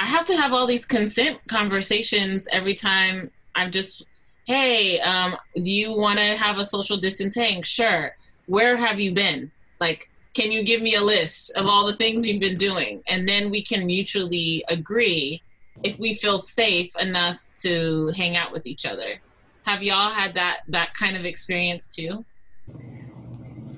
I 0.00 0.06
have 0.06 0.24
to 0.24 0.36
have 0.36 0.54
all 0.54 0.66
these 0.66 0.86
consent 0.86 1.38
conversations 1.46 2.48
every 2.50 2.72
time 2.72 3.30
I'm 3.54 3.70
just, 3.70 4.06
hey, 4.46 4.98
um, 5.00 5.36
do 5.62 5.70
you 5.70 5.92
want 5.92 6.18
to 6.18 6.24
have 6.38 6.58
a 6.58 6.64
social 6.64 6.96
distancing? 6.96 7.62
Sure. 7.62 8.16
Where 8.46 8.76
have 8.76 8.98
you 8.98 9.12
been? 9.12 9.52
Like, 9.78 10.08
can 10.32 10.50
you 10.50 10.64
give 10.64 10.80
me 10.80 10.94
a 10.94 11.02
list 11.02 11.52
of 11.54 11.66
all 11.66 11.86
the 11.86 11.96
things 11.96 12.26
you've 12.26 12.40
been 12.40 12.56
doing? 12.56 13.02
And 13.08 13.28
then 13.28 13.50
we 13.50 13.60
can 13.60 13.86
mutually 13.86 14.64
agree 14.70 15.42
if 15.82 15.98
we 15.98 16.14
feel 16.14 16.38
safe 16.38 16.96
enough 16.96 17.46
to 17.56 18.10
hang 18.16 18.38
out 18.38 18.52
with 18.52 18.64
each 18.64 18.86
other. 18.86 19.20
Have 19.64 19.82
y'all 19.82 20.10
had 20.10 20.32
that 20.34 20.60
that 20.68 20.94
kind 20.94 21.14
of 21.14 21.26
experience 21.26 21.86
too? 21.94 22.24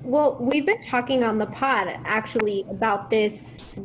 Well, 0.03 0.35
we've 0.37 0.65
been 0.65 0.83
talking 0.83 1.23
on 1.23 1.37
the 1.37 1.45
pod 1.45 1.87
actually 2.03 2.65
about 2.69 3.09
this 3.09 3.79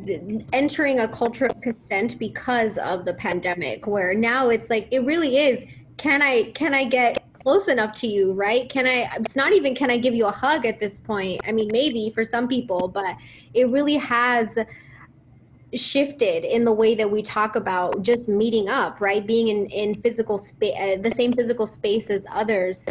entering 0.51 0.99
a 0.99 1.07
culture 1.07 1.45
of 1.45 1.61
consent 1.61 2.19
because 2.19 2.77
of 2.77 3.05
the 3.05 3.13
pandemic 3.13 3.87
where 3.87 4.13
now 4.13 4.49
it's 4.49 4.69
like 4.69 4.89
it 4.91 4.99
really 5.05 5.37
is 5.37 5.63
can 5.95 6.21
I 6.21 6.51
can 6.51 6.73
I 6.73 6.83
get 6.83 7.23
close 7.41 7.69
enough 7.69 7.95
to 8.01 8.07
you, 8.07 8.33
right? 8.33 8.69
Can 8.69 8.85
I, 8.85 9.09
it's 9.15 9.37
not 9.37 9.53
even 9.53 9.73
can 9.73 9.89
I 9.89 9.97
give 9.97 10.13
you 10.13 10.25
a 10.25 10.31
hug 10.31 10.65
at 10.65 10.81
this 10.81 10.99
point. 10.99 11.39
I 11.47 11.53
mean, 11.53 11.69
maybe 11.71 12.11
for 12.13 12.25
some 12.25 12.49
people, 12.49 12.89
but 12.89 13.15
it 13.53 13.69
really 13.69 13.95
has 13.95 14.57
shifted 15.73 16.43
in 16.43 16.65
the 16.65 16.73
way 16.73 16.95
that 16.95 17.09
we 17.09 17.21
talk 17.21 17.55
about 17.55 18.01
just 18.01 18.27
meeting 18.27 18.67
up, 18.67 18.99
right? 18.99 19.25
Being 19.25 19.47
in, 19.47 19.67
in 19.67 20.01
physical 20.01 20.37
space, 20.37 20.75
uh, 20.77 20.97
the 21.01 21.11
same 21.11 21.31
physical 21.31 21.65
space 21.65 22.09
as 22.09 22.25
others, 22.29 22.85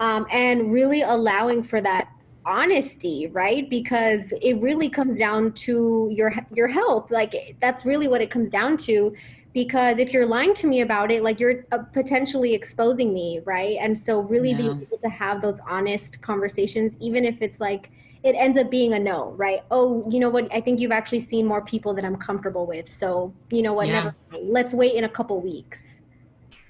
um, 0.00 0.26
and 0.30 0.72
really 0.72 1.02
allowing 1.02 1.62
for 1.62 1.82
that 1.82 2.08
honesty, 2.44 3.28
right? 3.28 3.68
Because 3.68 4.32
it 4.40 4.60
really 4.60 4.88
comes 4.88 5.18
down 5.18 5.52
to 5.52 6.08
your 6.12 6.32
your 6.54 6.68
health. 6.68 7.10
Like 7.10 7.56
that's 7.60 7.84
really 7.84 8.08
what 8.08 8.20
it 8.20 8.30
comes 8.30 8.50
down 8.50 8.76
to. 8.78 9.14
Because 9.52 9.98
if 9.98 10.14
you're 10.14 10.26
lying 10.26 10.54
to 10.54 10.66
me 10.66 10.80
about 10.80 11.10
it, 11.10 11.22
like 11.22 11.38
you're 11.38 11.66
uh, 11.72 11.78
potentially 11.92 12.54
exposing 12.54 13.12
me, 13.12 13.40
right? 13.44 13.76
And 13.80 13.98
so, 13.98 14.20
really 14.20 14.52
yeah. 14.52 14.56
being 14.56 14.82
able 14.82 14.98
to 14.98 15.10
have 15.10 15.42
those 15.42 15.60
honest 15.68 16.22
conversations, 16.22 16.96
even 17.00 17.26
if 17.26 17.42
it's 17.42 17.60
like 17.60 17.90
it 18.22 18.34
ends 18.34 18.56
up 18.56 18.70
being 18.70 18.94
a 18.94 18.98
no, 18.98 19.32
right? 19.32 19.62
Oh, 19.70 20.06
you 20.08 20.20
know 20.20 20.30
what? 20.30 20.48
I 20.54 20.60
think 20.60 20.80
you've 20.80 20.92
actually 20.92 21.20
seen 21.20 21.44
more 21.44 21.60
people 21.60 21.92
that 21.94 22.04
I'm 22.04 22.16
comfortable 22.16 22.66
with. 22.66 22.88
So, 22.88 23.34
you 23.50 23.62
know 23.62 23.72
what? 23.72 23.88
Yeah. 23.88 24.12
Let's 24.40 24.72
wait 24.72 24.94
in 24.94 25.04
a 25.04 25.08
couple 25.08 25.40
weeks. 25.40 25.86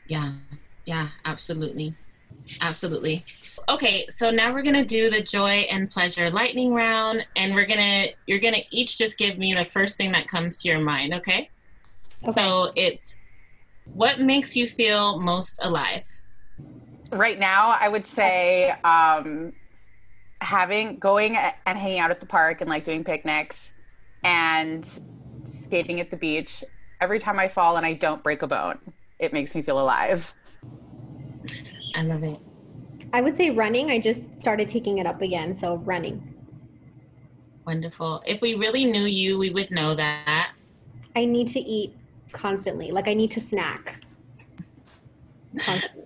Yeah. 0.06 0.32
Yeah, 0.84 1.08
absolutely. 1.24 1.94
Absolutely. 2.60 3.24
Okay, 3.68 4.06
so 4.08 4.30
now 4.30 4.52
we're 4.52 4.62
gonna 4.62 4.84
do 4.84 5.10
the 5.10 5.22
joy 5.22 5.66
and 5.70 5.90
pleasure 5.90 6.30
lightning 6.30 6.74
round, 6.74 7.26
and 7.36 7.54
we're 7.54 7.66
gonna 7.66 8.06
you're 8.26 8.40
gonna 8.40 8.62
each 8.70 8.98
just 8.98 9.18
give 9.18 9.38
me 9.38 9.54
the 9.54 9.64
first 9.64 9.96
thing 9.96 10.12
that 10.12 10.28
comes 10.28 10.60
to 10.62 10.68
your 10.68 10.80
mind. 10.80 11.14
Okay. 11.14 11.48
Okay. 12.24 12.40
So 12.40 12.72
it's 12.76 13.16
what 13.94 14.20
makes 14.20 14.56
you 14.56 14.66
feel 14.66 15.20
most 15.20 15.58
alive. 15.62 16.06
Right 17.12 17.38
now, 17.38 17.76
I 17.78 17.88
would 17.88 18.06
say 18.06 18.70
um, 18.84 19.52
having 20.42 20.98
going 20.98 21.36
and 21.36 21.78
hanging 21.78 22.00
out 22.00 22.10
at 22.10 22.20
the 22.20 22.26
park 22.26 22.60
and 22.60 22.68
like 22.68 22.84
doing 22.84 23.04
picnics 23.04 23.72
and 24.24 24.98
skating 25.44 26.00
at 26.00 26.10
the 26.10 26.16
beach 26.16 26.64
every 27.00 27.18
time 27.18 27.38
i 27.38 27.48
fall 27.48 27.76
and 27.76 27.86
i 27.86 27.92
don't 27.92 28.22
break 28.22 28.42
a 28.42 28.46
bone 28.46 28.78
it 29.18 29.32
makes 29.32 29.54
me 29.54 29.62
feel 29.62 29.80
alive 29.80 30.34
i 31.94 32.02
love 32.02 32.22
it 32.22 32.38
i 33.12 33.20
would 33.20 33.36
say 33.36 33.50
running 33.50 33.90
i 33.90 33.98
just 33.98 34.30
started 34.40 34.68
taking 34.68 34.98
it 34.98 35.06
up 35.06 35.20
again 35.22 35.54
so 35.54 35.76
running 35.78 36.34
wonderful 37.66 38.22
if 38.26 38.40
we 38.40 38.54
really 38.54 38.84
knew 38.84 39.04
you 39.04 39.38
we 39.38 39.50
would 39.50 39.70
know 39.70 39.94
that 39.94 40.52
i 41.16 41.24
need 41.24 41.46
to 41.46 41.60
eat 41.60 41.94
constantly 42.32 42.90
like 42.90 43.08
i 43.08 43.14
need 43.14 43.30
to 43.30 43.40
snack 43.40 44.00
constantly. 45.60 46.04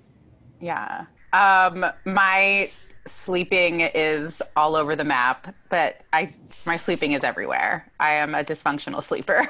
yeah 0.61 1.07
um 1.33 1.85
my 2.05 2.71
sleeping 3.07 3.81
is 3.81 4.43
all 4.57 4.77
over 4.77 4.97
the 4.97 5.05
map, 5.05 5.55
but 5.69 6.03
I 6.13 6.33
my 6.65 6.77
sleeping 6.77 7.13
is 7.13 7.25
everywhere. 7.25 7.91
I 8.01 8.11
am 8.11 8.35
a 8.35 8.43
dysfunctional 8.43 9.03
sleeper. 9.03 9.47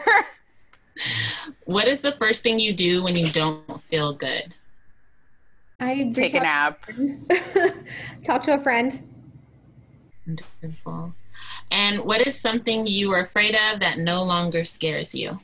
what 1.64 1.88
is 1.88 2.02
the 2.02 2.12
first 2.12 2.42
thing 2.42 2.59
you 2.59 2.72
do 2.72 3.02
when 3.02 3.16
you 3.16 3.30
don't 3.30 3.82
feel 3.84 4.12
good? 4.12 4.54
I 5.79 6.11
take 6.14 6.35
a 6.35 6.41
nap. 6.41 6.81
talk 8.24 8.43
to 8.45 8.55
a 8.55 8.59
friend. 8.59 9.03
Wonderful. 10.27 11.14
And 11.70 12.01
what 12.05 12.27
is 12.27 12.41
something 12.41 12.87
you 12.87 13.12
are 13.12 13.20
afraid 13.20 13.57
of 13.72 13.81
that 13.81 13.99
no 13.99 14.22
longer 14.22 14.64
scares 14.64 15.14
you? 15.14 15.39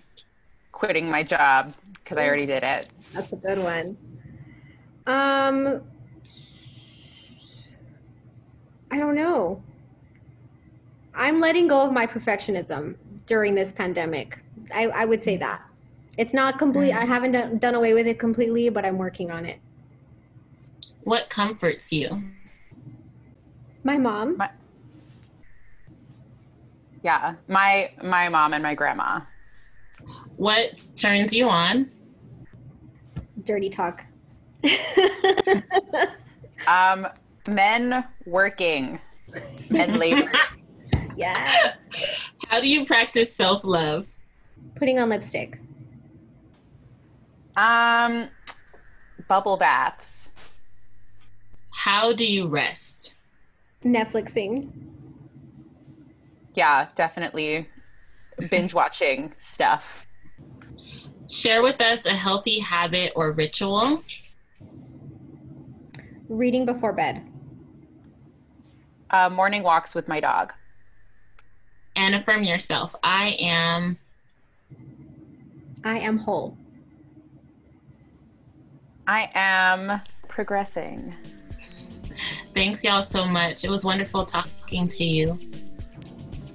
Quitting 0.72 1.10
my 1.10 1.22
job 1.22 1.74
because 1.94 2.16
I 2.16 2.26
already 2.26 2.46
did 2.46 2.62
it. 2.62 2.88
That's 3.12 3.32
a 3.32 3.36
good 3.36 3.58
one. 3.58 3.96
Um, 5.06 5.82
I 8.90 8.98
don't 8.98 9.14
know. 9.14 9.62
I'm 11.14 11.40
letting 11.40 11.68
go 11.68 11.82
of 11.82 11.92
my 11.92 12.06
perfectionism 12.06 12.96
during 13.26 13.54
this 13.54 13.72
pandemic. 13.72 14.38
I, 14.74 14.86
I 14.88 15.04
would 15.04 15.22
say 15.22 15.36
that. 15.36 15.62
It's 16.16 16.34
not 16.34 16.58
complete. 16.58 16.92
I 16.92 17.04
haven't 17.04 17.32
done, 17.32 17.58
done 17.58 17.74
away 17.74 17.94
with 17.94 18.06
it 18.06 18.18
completely, 18.18 18.68
but 18.68 18.84
I'm 18.84 18.98
working 18.98 19.30
on 19.30 19.44
it. 19.44 19.58
What 21.04 21.28
comforts 21.28 21.92
you? 21.92 22.22
My 23.84 23.98
mom. 23.98 24.36
My, 24.36 24.50
yeah, 27.02 27.34
my 27.48 27.90
my 28.02 28.28
mom 28.28 28.54
and 28.54 28.62
my 28.62 28.74
grandma. 28.74 29.20
What 30.36 30.82
turns 30.94 31.34
you 31.34 31.48
on? 31.48 31.90
Dirty 33.44 33.68
talk. 33.68 34.04
um, 36.68 37.08
men 37.48 38.04
working 38.24 39.00
and 39.74 39.98
labor. 39.98 40.30
yeah. 41.16 41.74
How 42.48 42.60
do 42.60 42.68
you 42.68 42.84
practice 42.84 43.34
self 43.34 43.64
love? 43.64 44.06
Putting 44.76 45.00
on 45.00 45.08
lipstick. 45.08 45.58
Um, 47.56 48.28
bubble 49.28 49.56
baths. 49.56 50.21
How 51.82 52.12
do 52.12 52.24
you 52.24 52.46
rest? 52.46 53.16
Netflixing. 53.84 54.70
Yeah, 56.54 56.86
definitely 56.94 57.66
binge 58.52 58.72
watching 58.72 59.32
stuff. 59.40 60.06
Share 61.28 61.60
with 61.60 61.80
us 61.80 62.06
a 62.06 62.14
healthy 62.14 62.60
habit 62.60 63.14
or 63.16 63.32
ritual. 63.32 64.00
Reading 66.28 66.64
before 66.64 66.92
bed 66.92 67.26
uh, 69.10 69.28
morning 69.28 69.64
walks 69.64 69.92
with 69.92 70.06
my 70.06 70.20
dog. 70.20 70.52
And 71.96 72.14
affirm 72.14 72.44
yourself. 72.44 72.94
I 73.02 73.36
am. 73.40 73.98
I 75.82 75.98
am 75.98 76.18
whole. 76.18 76.56
I 79.04 79.30
am 79.34 80.00
progressing. 80.28 81.16
Thanks, 82.54 82.84
y'all, 82.84 83.02
so 83.02 83.24
much. 83.24 83.64
It 83.64 83.70
was 83.70 83.84
wonderful 83.84 84.26
talking 84.26 84.88
to 84.88 85.04
you. 85.04 85.38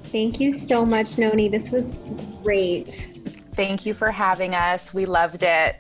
Thank 0.06 0.40
you 0.40 0.54
so 0.54 0.86
much, 0.86 1.18
Noni. 1.18 1.50
This 1.50 1.70
was 1.70 1.92
great. 2.44 3.14
Thank 3.54 3.86
you 3.86 3.94
for 3.94 4.12
having 4.12 4.56
us. 4.56 4.94
We 4.94 5.06
loved 5.06 5.44
it. 5.44 5.78